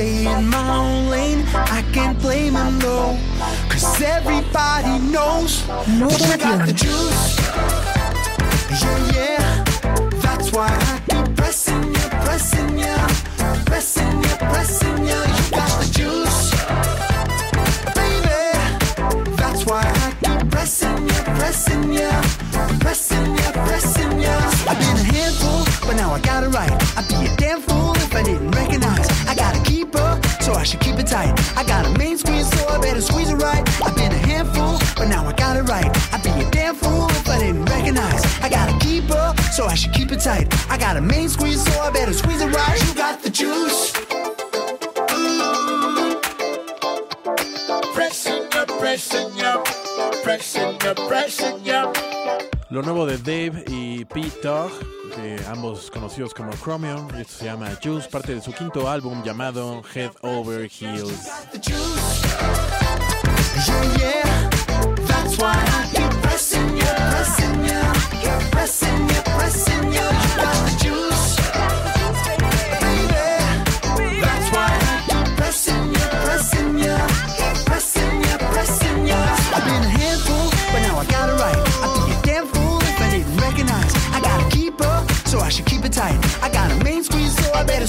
stay 0.00 0.26
in 0.32 0.48
my 0.48 0.76
own 0.76 1.10
lane. 1.10 1.44
I 1.78 1.82
can't 1.92 2.18
blame 2.18 2.54
them, 2.54 2.78
no. 2.78 3.18
Cause 3.68 4.00
everybody 4.00 4.94
knows 5.12 5.52
you 5.88 6.36
got 6.46 6.66
the 6.66 6.72
juice. 6.72 7.22
Yeah, 8.80 9.00
yeah. 9.16 9.64
That's 10.24 10.52
why 10.52 10.68
I 10.92 10.94
keep 11.08 11.36
pressing 11.36 11.84
you, 11.96 12.06
pressing 12.24 12.78
you, 12.84 12.96
pressing 13.68 14.16
you, 14.24 14.34
pressing 14.52 14.98
you. 15.10 15.20
You 15.36 15.44
got 15.60 15.72
the 15.80 15.88
juice, 15.98 16.40
baby. 17.98 18.40
That's 19.40 19.62
why 19.68 19.82
I 20.06 20.08
keep 20.24 20.50
pressing 20.50 21.02
you, 21.12 21.20
pressing 21.38 21.92
you, 21.98 22.12
pressing 22.84 23.30
you, 23.40 23.48
pressing 23.68 24.14
you. 24.24 24.36
I've 24.70 24.78
been 24.82 24.96
a 25.04 25.08
handful, 25.14 25.60
but 25.86 25.94
now 25.96 26.10
I 26.12 26.20
got 26.20 26.44
it 26.44 26.50
right. 26.58 26.72
I'd 26.96 27.08
be 27.08 27.18
a 27.30 27.36
damn 27.36 27.60
fool 27.60 27.94
if 27.96 28.14
I 28.14 28.22
didn't 28.22 28.50
recognize. 28.52 29.09
So 30.50 30.58
I 30.58 30.64
should 30.64 30.80
keep 30.80 30.98
it 30.98 31.06
tight. 31.06 31.32
I 31.56 31.62
got 31.64 31.86
a 31.86 31.90
main 31.98 32.18
squeeze, 32.18 32.48
so 32.50 32.66
I 32.68 32.78
better 32.78 33.00
squeeze 33.00 33.30
it 33.30 33.36
right. 33.36 33.62
I've 33.84 33.94
been 33.94 34.12
a 34.12 34.22
handful, 34.30 34.78
but 34.96 35.08
now 35.08 35.26
I 35.26 35.32
got 35.32 35.56
it 35.56 35.62
right. 35.62 35.90
I'd 36.12 36.22
be 36.22 36.30
a 36.30 36.50
damn 36.50 36.74
fool 36.74 37.08
if 37.10 37.28
I 37.28 37.38
didn't 37.38 37.64
recognize. 37.66 38.22
I 38.42 38.48
got 38.48 38.70
so 39.52 39.66
I 39.66 39.74
should 39.74 39.92
keep 39.92 40.10
it 40.12 40.20
tight. 40.20 40.46
I 40.70 40.78
got 40.78 40.96
a 40.96 41.00
main 41.00 41.28
squeeze, 41.28 41.62
so 41.62 41.80
I 41.80 41.90
better 41.90 42.12
squeeze 42.12 42.40
it 42.40 42.50
right. 42.52 42.78
You 42.86 42.94
got 42.94 43.22
the 43.22 43.30
juice. 43.30 43.92
Lo 52.70 52.82
nuevo 52.82 53.06
de 53.06 53.18
Dave 53.18 53.64
y 53.68 54.04
Pete 54.04 54.40
Ambos 55.48 55.90
conocidos 55.90 56.32
como 56.34 56.52
Chromium, 56.52 57.08
y 57.16 57.22
esto 57.22 57.34
se 57.38 57.44
llama 57.46 57.70
Juice, 57.82 58.08
parte 58.08 58.34
de 58.34 58.40
su 58.40 58.52
quinto 58.52 58.88
álbum 58.88 59.22
llamado 59.22 59.82
Head 59.94 60.12
Over 60.22 60.70
Heels. 60.70 61.30
A 87.82 87.86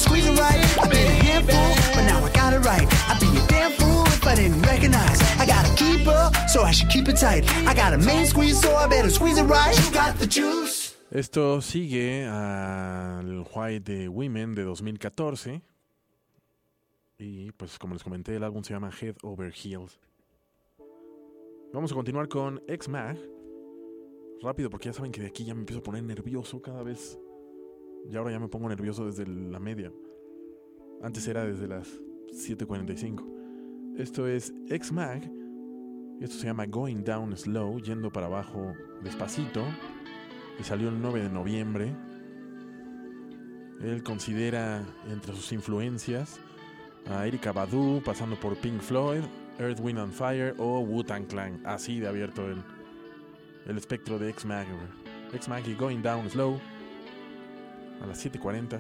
so 6.52 6.64
I 6.64 6.72
should 6.72 6.90
keep 6.90 7.08
it 7.08 7.18
tight. 7.18 7.46
I 7.68 7.74
got 7.74 7.94
a 7.94 7.98
main 7.98 8.26
squeeze, 8.26 8.60
so 8.60 8.76
I 8.76 8.88
better 8.88 9.10
squeeze 9.10 9.38
it 9.38 9.44
right. 9.44 9.76
You 9.78 9.92
got 9.92 10.18
the 10.20 10.28
juice. 10.28 10.96
Esto 11.12 11.62
sigue 11.62 12.26
al 12.26 13.46
White 13.54 13.92
de 13.92 14.08
Women 14.08 14.56
de 14.56 14.64
2014. 14.64 15.62
Y 17.18 17.52
pues 17.52 17.78
como 17.78 17.94
les 17.94 18.04
comenté, 18.04 18.36
el 18.36 18.44
álbum 18.44 18.64
se 18.64 18.74
llama 18.74 18.90
Head 18.92 19.18
Over 19.22 19.54
Heels. 19.54 20.00
Vamos 21.74 21.92
a 21.92 21.96
continuar 21.96 22.28
con 22.28 22.62
X-Mag. 22.68 23.18
Rápido, 24.42 24.70
porque 24.70 24.90
ya 24.90 24.94
saben 24.94 25.12
que 25.12 25.22
de 25.22 25.28
aquí 25.28 25.46
ya 25.46 25.54
me 25.54 25.62
empiezo 25.62 25.80
a 25.80 25.84
poner 25.84 26.04
nervioso 26.04 26.62
cada 26.62 26.82
vez. 26.84 27.18
Y 28.10 28.16
ahora 28.16 28.32
ya 28.32 28.40
me 28.40 28.48
pongo 28.48 28.70
nervioso 28.70 29.06
desde 29.06 29.26
la 29.28 29.60
media. 29.60 29.92
Antes 31.02 31.28
era 31.28 31.46
desde 31.46 31.68
las 31.68 31.88
7.45. 32.32 33.98
Esto 33.98 34.28
es 34.28 34.54
X-Mag. 34.70 35.30
Esto 36.20 36.38
se 36.38 36.46
llama 36.46 36.66
Going 36.66 37.04
Down 37.04 37.36
Slow, 37.36 37.80
yendo 37.80 38.12
para 38.12 38.28
abajo 38.28 38.74
despacito. 39.04 39.64
Y 40.60 40.64
salió 40.64 40.90
el 40.90 41.02
9 41.02 41.24
de 41.24 41.30
noviembre. 41.30 41.96
Él 43.82 44.04
considera 44.04 44.86
entre 45.10 45.34
sus 45.34 45.52
influencias 45.52 46.40
a 47.10 47.26
Erika 47.26 47.52
Badu, 47.52 48.02
pasando 48.06 48.40
por 48.40 48.56
Pink 48.58 48.80
Floyd, 48.80 49.22
Earth, 49.58 49.80
Wind 49.80 49.98
and 49.98 50.14
Fire 50.14 50.54
o 50.60 50.82
Wu-Tang 50.82 51.26
Clan. 51.26 51.60
Así 51.66 52.00
de 52.00 52.08
abierto 52.08 52.48
el, 52.48 52.62
el 53.66 53.78
espectro 53.78 54.20
de 54.20 54.30
X-Mag. 54.30 54.68
X-Mag 55.34 55.68
y 55.68 55.74
Going 55.74 56.02
Down 56.02 56.30
Slow 56.30 56.60
a 58.02 58.08
las 58.08 58.26
7.40. 58.26 58.80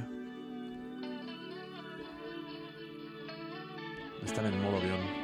Están 4.25 4.45
en 4.45 4.61
modo 4.61 4.77
avión. 4.77 5.20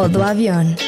Modo 0.00 0.24
avión. 0.24 0.79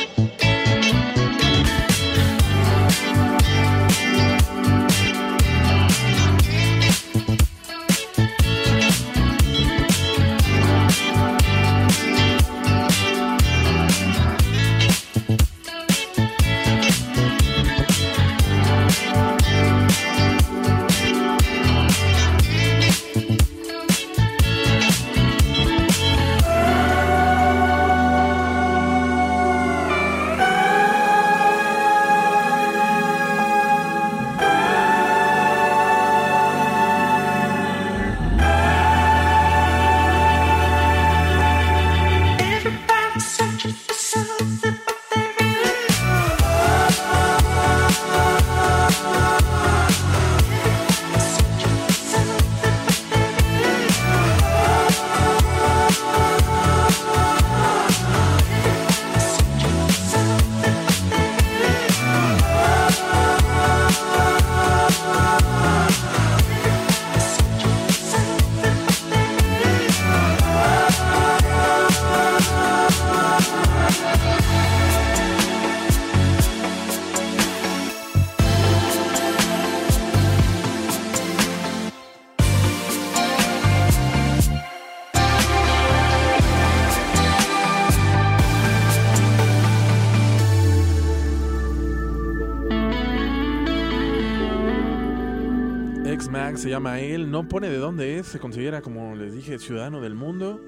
Se 96.63 96.71
llama 96.71 97.01
él, 97.01 97.29
no 97.29 97.49
pone 97.49 97.69
de 97.69 97.77
dónde 97.77 98.21
es, 98.21 98.27
se 98.29 98.39
considera, 98.39 98.83
como 98.83 99.17
les 99.17 99.35
dije, 99.35 99.59
ciudadano 99.59 100.01
del 100.01 100.15
mundo. 100.15 100.61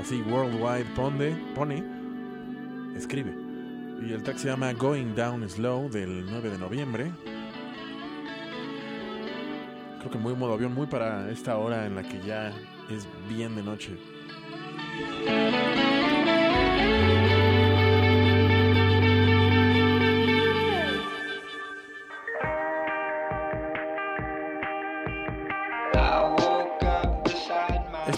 así 0.00 0.20
Worldwide 0.22 0.84
Pone, 0.96 1.36
pone, 1.54 1.84
escribe. 2.96 3.32
Y 4.04 4.12
el 4.12 4.24
track 4.24 4.38
se 4.38 4.48
llama 4.48 4.72
Going 4.72 5.14
Down 5.14 5.48
Slow 5.48 5.88
del 5.90 6.26
9 6.28 6.50
de 6.50 6.58
noviembre. 6.58 7.12
Creo 10.00 10.10
que 10.10 10.18
muy 10.18 10.34
modo 10.34 10.54
avión, 10.54 10.74
muy 10.74 10.88
para 10.88 11.30
esta 11.30 11.56
hora 11.56 11.86
en 11.86 11.94
la 11.94 12.02
que 12.02 12.20
ya 12.26 12.48
es 12.90 13.06
bien 13.28 13.54
de 13.54 13.62
noche. 13.62 13.96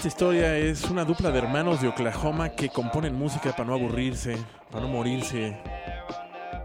Esta 0.05 0.17
historia 0.23 0.55
es 0.55 0.83
una 0.83 1.03
dupla 1.03 1.31
de 1.31 1.39
hermanos 1.39 1.81
de 1.81 1.87
Oklahoma 1.87 2.49
que 2.49 2.69
componen 2.69 3.15
música 3.17 3.51
para 3.53 3.65
no 3.65 3.73
aburrirse, 3.73 4.37
para 4.69 4.83
no 4.85 4.87
morirse 4.87 5.57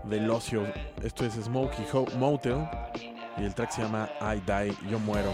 del 0.05 0.29
ocio. 0.31 0.67
Esto 1.03 1.25
es 1.25 1.33
Smokey 1.43 1.87
Ho- 1.95 2.05
Motel 2.19 2.69
y 3.39 3.45
el 3.45 3.55
track 3.55 3.71
se 3.71 3.81
llama 3.81 4.11
I 4.21 4.41
Die, 4.41 4.77
Yo 4.91 4.99
Muero. 4.99 5.33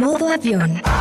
Modo 0.00 0.32
avión. 0.32 0.99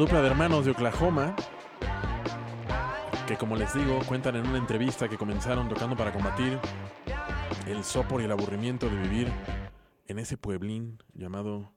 Dupla 0.00 0.22
de 0.22 0.28
hermanos 0.28 0.64
de 0.64 0.70
Oklahoma, 0.70 1.36
que 3.28 3.36
como 3.36 3.54
les 3.54 3.74
digo, 3.74 3.98
cuentan 4.08 4.34
en 4.34 4.46
una 4.48 4.56
entrevista 4.56 5.10
que 5.10 5.18
comenzaron 5.18 5.68
tocando 5.68 5.94
para 5.94 6.10
combatir 6.10 6.58
el 7.66 7.84
sopor 7.84 8.22
y 8.22 8.24
el 8.24 8.32
aburrimiento 8.32 8.88
de 8.88 8.96
vivir 8.96 9.30
en 10.08 10.18
ese 10.18 10.38
pueblín 10.38 11.02
llamado 11.12 11.70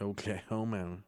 Oklahoma. 0.00 1.04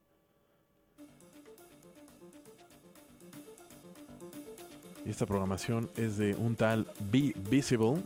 Y 5.06 5.08
esta 5.08 5.24
programación 5.24 5.88
es 5.96 6.18
de 6.18 6.34
un 6.34 6.56
tal 6.56 6.86
Be 7.10 7.32
Visible, 7.48 8.02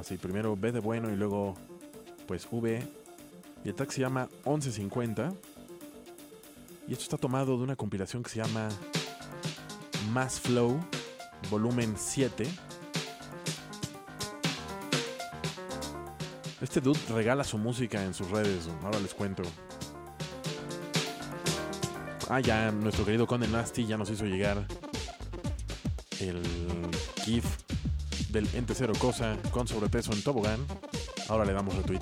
así 0.00 0.16
primero 0.16 0.56
B 0.56 0.72
de 0.72 0.80
bueno 0.80 1.10
y 1.10 1.16
luego 1.16 1.56
pues 2.26 2.48
V. 2.50 2.82
Y 3.64 3.68
el 3.68 3.74
tag 3.74 3.92
se 3.92 4.00
llama 4.00 4.30
1150. 4.46 5.34
Y 6.88 6.92
esto 6.92 7.02
está 7.02 7.18
tomado 7.18 7.58
de 7.58 7.64
una 7.64 7.76
compilación 7.76 8.22
que 8.22 8.30
se 8.30 8.42
llama 8.42 8.70
Mass 10.10 10.40
Flow, 10.40 10.80
volumen 11.50 11.94
7. 11.98 12.48
Este 16.62 16.80
dude 16.80 16.98
regala 17.10 17.44
su 17.44 17.58
música 17.58 18.02
en 18.02 18.14
sus 18.14 18.30
redes, 18.30 18.70
ahora 18.82 18.98
les 19.00 19.12
cuento. 19.12 19.42
Ah, 22.30 22.40
ya, 22.40 22.72
nuestro 22.72 23.04
querido 23.04 23.26
Conde 23.26 23.48
Nasty 23.48 23.86
ya 23.86 23.98
nos 23.98 24.08
hizo 24.08 24.24
llegar 24.24 24.66
el 26.20 26.42
GIF 27.22 27.44
del 28.30 28.48
ente 28.54 28.74
cero 28.74 28.94
cosa 28.98 29.36
con 29.50 29.68
sobrepeso 29.68 30.12
en 30.12 30.22
tobogán. 30.22 30.60
Ahora 31.28 31.44
le 31.44 31.52
damos 31.52 31.74
retweet. 31.74 32.00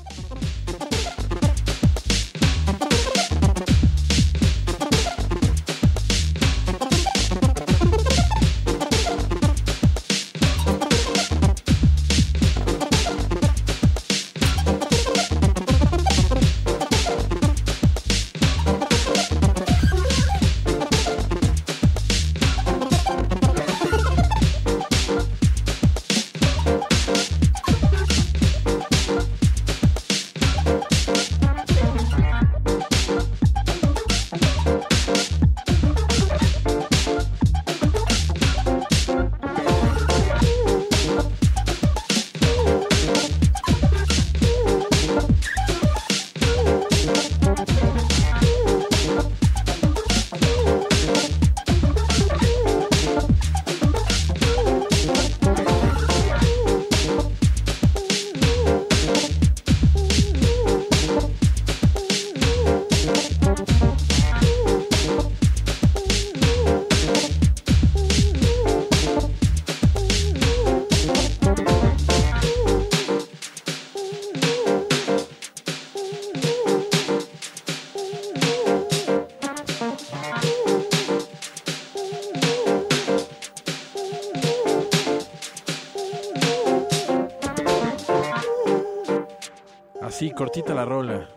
Cortita 90.36 90.74
la 90.74 90.84
rola. 90.84 91.28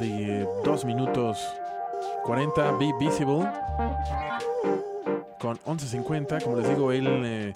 De 0.00 0.46
2 0.64 0.84
minutos 0.84 1.38
40, 2.24 2.72
Be 2.72 2.92
Visible. 2.98 3.48
Con 5.38 5.56
11.50, 5.58 6.42
como 6.42 6.56
les 6.56 6.68
digo, 6.68 6.90
él 6.90 7.06
eh, 7.24 7.52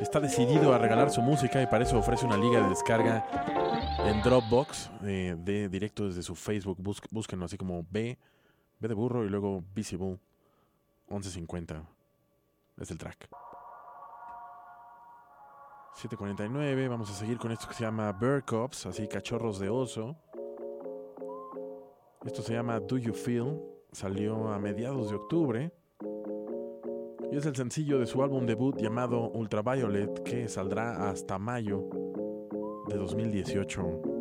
está 0.00 0.18
decidido 0.20 0.74
a 0.74 0.78
regalar 0.78 1.10
su 1.10 1.22
música 1.22 1.62
y 1.62 1.66
para 1.66 1.84
eso 1.84 1.98
ofrece 1.98 2.26
una 2.26 2.36
liga 2.36 2.62
de 2.62 2.68
descarga 2.70 3.24
en 4.04 4.20
Dropbox 4.22 4.90
eh, 5.04 5.36
de 5.38 5.68
directo 5.68 6.06
desde 6.06 6.22
su 6.22 6.34
Facebook. 6.34 6.78
Búsquenlo 7.10 7.44
así 7.44 7.56
como 7.56 7.84
B, 7.88 8.18
B 8.80 8.88
de 8.88 8.94
burro 8.94 9.24
y 9.24 9.28
luego 9.28 9.62
Visible 9.74 10.18
11.50. 11.08 11.84
Es 12.78 12.90
el 12.90 12.98
track. 12.98 13.28
7.49, 15.96 16.90
vamos 16.90 17.10
a 17.10 17.14
seguir 17.14 17.38
con 17.38 17.50
esto 17.52 17.66
que 17.66 17.72
se 17.72 17.84
llama 17.84 18.12
Bear 18.12 18.44
Cubs, 18.44 18.84
así 18.84 19.08
cachorros 19.08 19.58
de 19.58 19.70
oso. 19.70 20.14
Esto 22.22 22.42
se 22.42 22.52
llama 22.52 22.78
Do 22.80 22.98
You 22.98 23.14
Feel, 23.14 23.58
salió 23.92 24.48
a 24.48 24.58
mediados 24.58 25.08
de 25.08 25.16
octubre. 25.16 25.72
Y 27.32 27.36
es 27.38 27.46
el 27.46 27.56
sencillo 27.56 27.98
de 27.98 28.04
su 28.04 28.22
álbum 28.22 28.44
debut 28.44 28.76
llamado 28.76 29.30
Ultraviolet 29.30 30.22
que 30.22 30.48
saldrá 30.48 31.08
hasta 31.08 31.38
mayo 31.38 31.88
de 32.88 32.96
2018. 32.96 34.16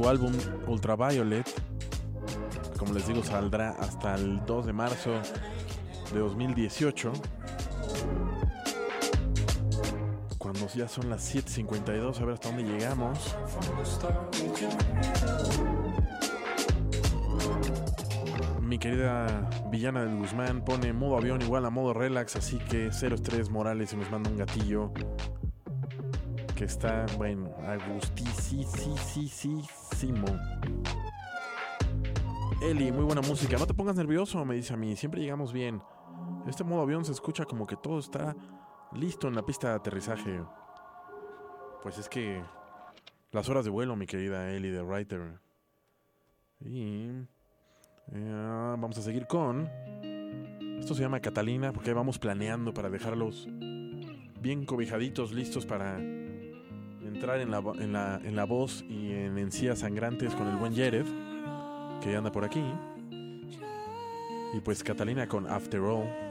Su 0.00 0.08
álbum 0.08 0.32
Ultraviolet. 0.66 1.46
Como 2.78 2.94
les 2.94 3.06
digo, 3.06 3.22
saldrá 3.22 3.72
hasta 3.72 4.14
el 4.14 4.44
2 4.46 4.66
de 4.66 4.72
marzo 4.72 5.10
de 6.12 6.20
2018. 6.20 7.12
Cuando 10.38 10.66
ya 10.68 10.88
son 10.88 11.10
las 11.10 11.34
7:52, 11.34 12.18
a 12.18 12.24
ver 12.24 12.34
hasta 12.34 12.48
dónde 12.48 12.64
llegamos. 12.64 13.36
Mi 18.62 18.78
querida 18.78 19.50
Villana 19.70 20.04
del 20.04 20.16
Guzmán 20.16 20.64
pone 20.64 20.94
modo 20.94 21.18
avión 21.18 21.42
igual 21.42 21.66
a 21.66 21.70
modo 21.70 21.92
relax, 21.92 22.36
así 22.36 22.56
que 22.58 22.88
0 22.90 23.16
estrés 23.16 23.50
Morales 23.50 23.92
y 23.92 23.96
nos 23.96 24.10
manda 24.10 24.30
un 24.30 24.38
gatillo 24.38 24.92
que 26.54 26.64
está, 26.64 27.04
bueno, 27.18 27.50
agustísimo. 27.66 28.70
Eli, 32.62 32.90
muy 32.90 33.04
buena 33.04 33.20
música. 33.20 33.58
No 33.58 33.66
te 33.66 33.74
pongas 33.74 33.96
nervioso, 33.96 34.42
me 34.46 34.54
dice 34.54 34.72
a 34.72 34.76
mí. 34.78 34.96
Siempre 34.96 35.20
llegamos 35.20 35.52
bien. 35.52 35.82
Este 36.48 36.64
modo 36.64 36.80
avión 36.80 37.04
se 37.04 37.12
escucha 37.12 37.44
como 37.44 37.66
que 37.66 37.76
todo 37.76 37.98
está 37.98 38.34
listo 38.92 39.28
en 39.28 39.34
la 39.34 39.44
pista 39.44 39.68
de 39.68 39.74
aterrizaje. 39.74 40.42
Pues 41.82 41.98
es 41.98 42.08
que 42.08 42.42
las 43.30 43.48
horas 43.50 43.64
de 43.64 43.70
vuelo, 43.70 43.94
mi 43.94 44.06
querida 44.06 44.50
Eli 44.50 44.70
de 44.70 44.82
Writer. 44.82 45.38
Y 46.60 47.08
eh, 48.12 48.74
vamos 48.80 48.96
a 48.96 49.02
seguir 49.02 49.26
con. 49.26 49.68
Esto 50.78 50.94
se 50.94 51.02
llama 51.02 51.20
Catalina 51.20 51.74
porque 51.74 51.92
vamos 51.92 52.18
planeando 52.18 52.72
para 52.72 52.88
dejarlos 52.88 53.46
bien 54.40 54.64
cobijaditos, 54.64 55.32
listos 55.32 55.66
para 55.66 55.98
entrar 57.20 57.38
en 57.42 57.50
la, 57.50 57.62
en 57.78 57.92
la, 57.92 58.18
en 58.24 58.34
la 58.34 58.44
voz 58.46 58.82
y 58.88 59.12
en 59.12 59.36
encías 59.36 59.80
sangrantes 59.80 60.34
con 60.34 60.48
el 60.48 60.56
buen 60.56 60.74
Jared, 60.74 61.04
que 62.02 62.16
anda 62.16 62.32
por 62.32 62.46
aquí. 62.46 62.64
Y 64.54 64.60
pues 64.60 64.82
Catalina 64.82 65.28
con 65.28 65.46
After 65.46 65.80
All. 65.80 66.29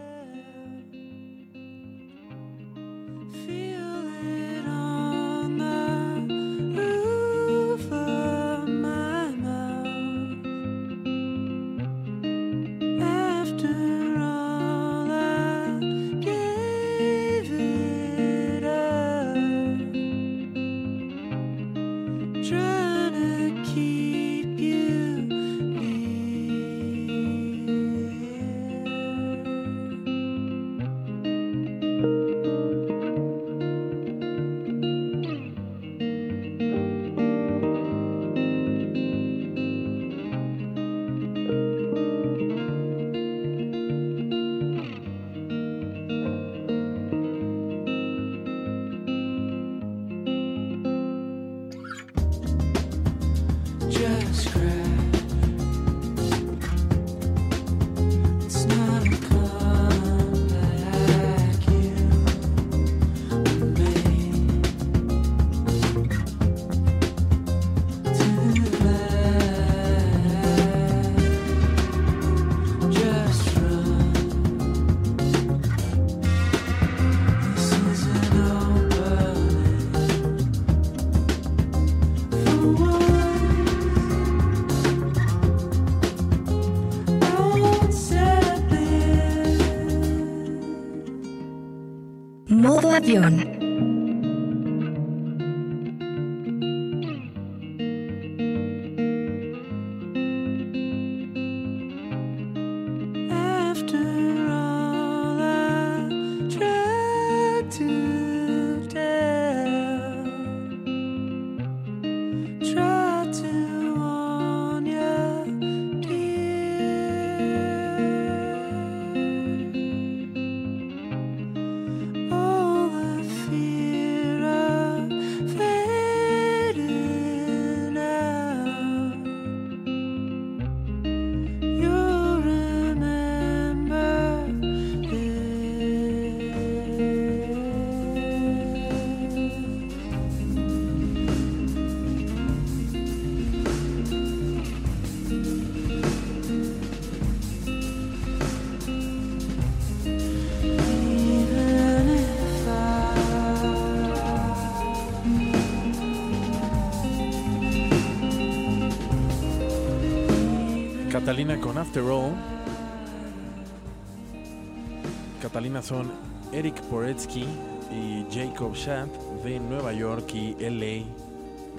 Schadt 168.79 169.09
de 169.43 169.59
Nueva 169.59 169.91
York 169.91 170.33
y 170.33 170.55
LA, 170.57 171.03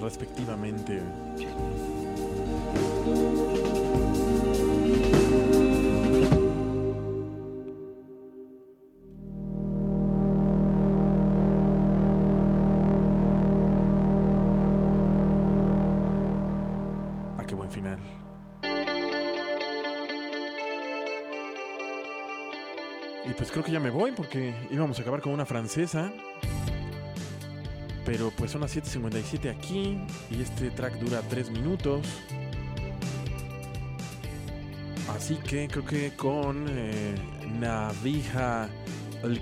respectivamente. 0.03 1.01
Ah, 17.39 17.45
qué 17.47 17.55
buen 17.55 17.71
final. 17.71 17.99
Y 23.25 23.33
pues 23.33 23.51
creo 23.51 23.65
que 23.65 23.73
ya 23.73 23.81
me 23.81 23.89
voy 23.89 24.13
porque 24.13 24.55
íbamos 24.71 24.99
a 24.99 25.03
acabar 25.03 25.23
con 25.23 25.33
una 25.33 25.47
francesa. 25.47 26.13
Pero 28.11 28.33
pues 28.33 28.51
son 28.51 28.63
las 28.63 28.77
7.57 28.77 29.57
aquí 29.57 29.97
y 30.33 30.43
este 30.43 30.73
track 30.73 30.95
dura 30.99 31.23
3 31.31 31.53
minutos. 31.53 32.05
Así 35.15 35.37
que 35.37 35.69
creo 35.69 35.85
que 35.85 36.17
con 36.17 36.67
eh, 36.71 37.15
Navija 37.61 38.69
El 39.23 39.41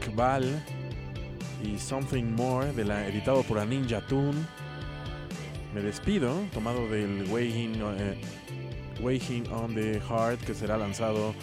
y 1.65 1.79
Something 1.79 2.25
More 2.37 2.75
de 2.75 2.85
la 2.85 3.09
editado 3.09 3.43
por 3.43 3.59
a 3.59 3.65
Ninja 3.65 4.07
Tune 4.07 4.39
me 5.75 5.81
despido, 5.81 6.35
tomado 6.53 6.91
del 6.91 7.25
Weighing, 7.31 7.75
eh, 7.81 8.21
on 9.51 9.75
the 9.75 9.99
Heart 9.99 10.43
que 10.43 10.53
será 10.53 10.77
lanzado 10.77 11.35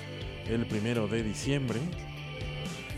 el 0.47 0.68
primero 0.68 1.07
de 1.07 1.23
diciembre. 1.23 1.80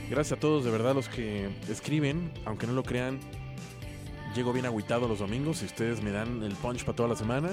Gracias 0.09 0.37
a 0.37 0.39
todos, 0.41 0.65
de 0.65 0.71
verdad, 0.71 0.95
los 0.95 1.07
que 1.07 1.47
escriben, 1.69 2.29
aunque 2.45 2.67
no 2.67 2.73
lo 2.73 2.83
crean, 2.83 3.19
llego 4.37 4.53
bien 4.53 4.65
agüitado 4.67 5.07
los 5.07 5.19
domingos 5.19 5.63
y 5.63 5.65
ustedes 5.65 6.01
me 6.03 6.11
dan 6.11 6.43
el 6.43 6.53
punch 6.55 6.85
para 6.85 6.95
toda 6.95 7.09
la 7.09 7.15
semana. 7.15 7.49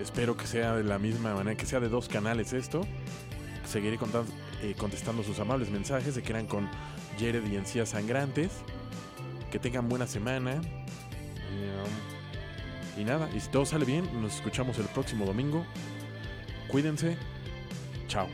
Espero 0.00 0.36
que 0.36 0.46
sea 0.46 0.74
de 0.76 0.84
la 0.84 0.98
misma 0.98 1.34
manera, 1.34 1.56
que 1.56 1.66
sea 1.66 1.80
de 1.80 1.88
dos 1.88 2.08
canales 2.08 2.52
esto. 2.52 2.82
Seguiré 3.66 3.98
contan- 3.98 4.26
eh, 4.62 4.74
contestando 4.78 5.22
sus 5.24 5.40
amables 5.40 5.68
mensajes, 5.70 6.14
se 6.14 6.22
quedan 6.22 6.46
con 6.46 6.68
Jared 7.18 7.44
y 7.50 7.56
Encías 7.56 7.88
Sangrantes. 7.90 8.50
Que 9.50 9.58
tengan 9.58 9.88
buena 9.88 10.06
semana. 10.06 10.54
Um, 10.54 10.60
y 13.00 13.04
nada, 13.04 13.28
y 13.34 13.40
si 13.40 13.48
todo 13.50 13.66
sale 13.66 13.84
bien, 13.84 14.08
nos 14.22 14.36
escuchamos 14.36 14.78
el 14.78 14.86
próximo 14.86 15.24
domingo. 15.24 15.66
Cuídense. 16.68 17.16
Chao. 18.06 18.28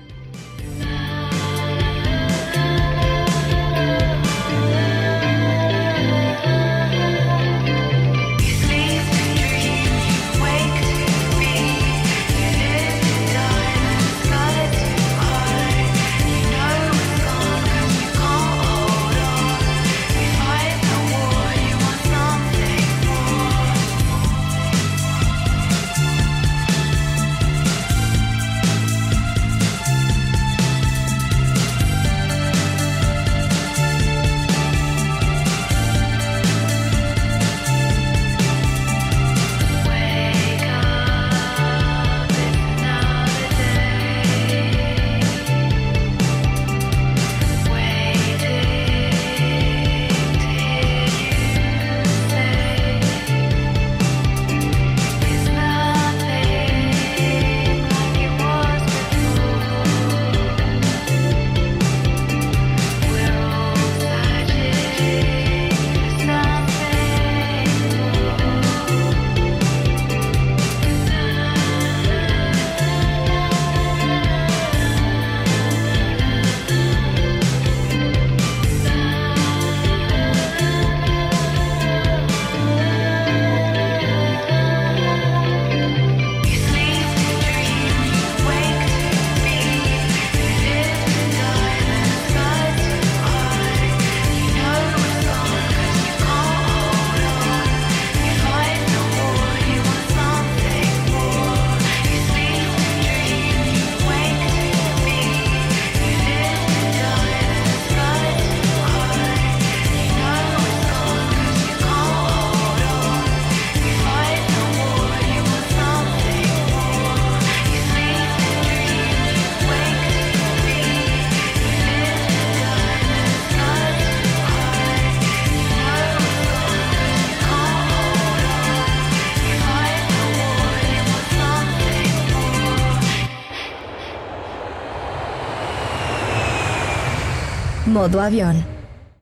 Modo 138.03 138.20
avión. 138.20 138.72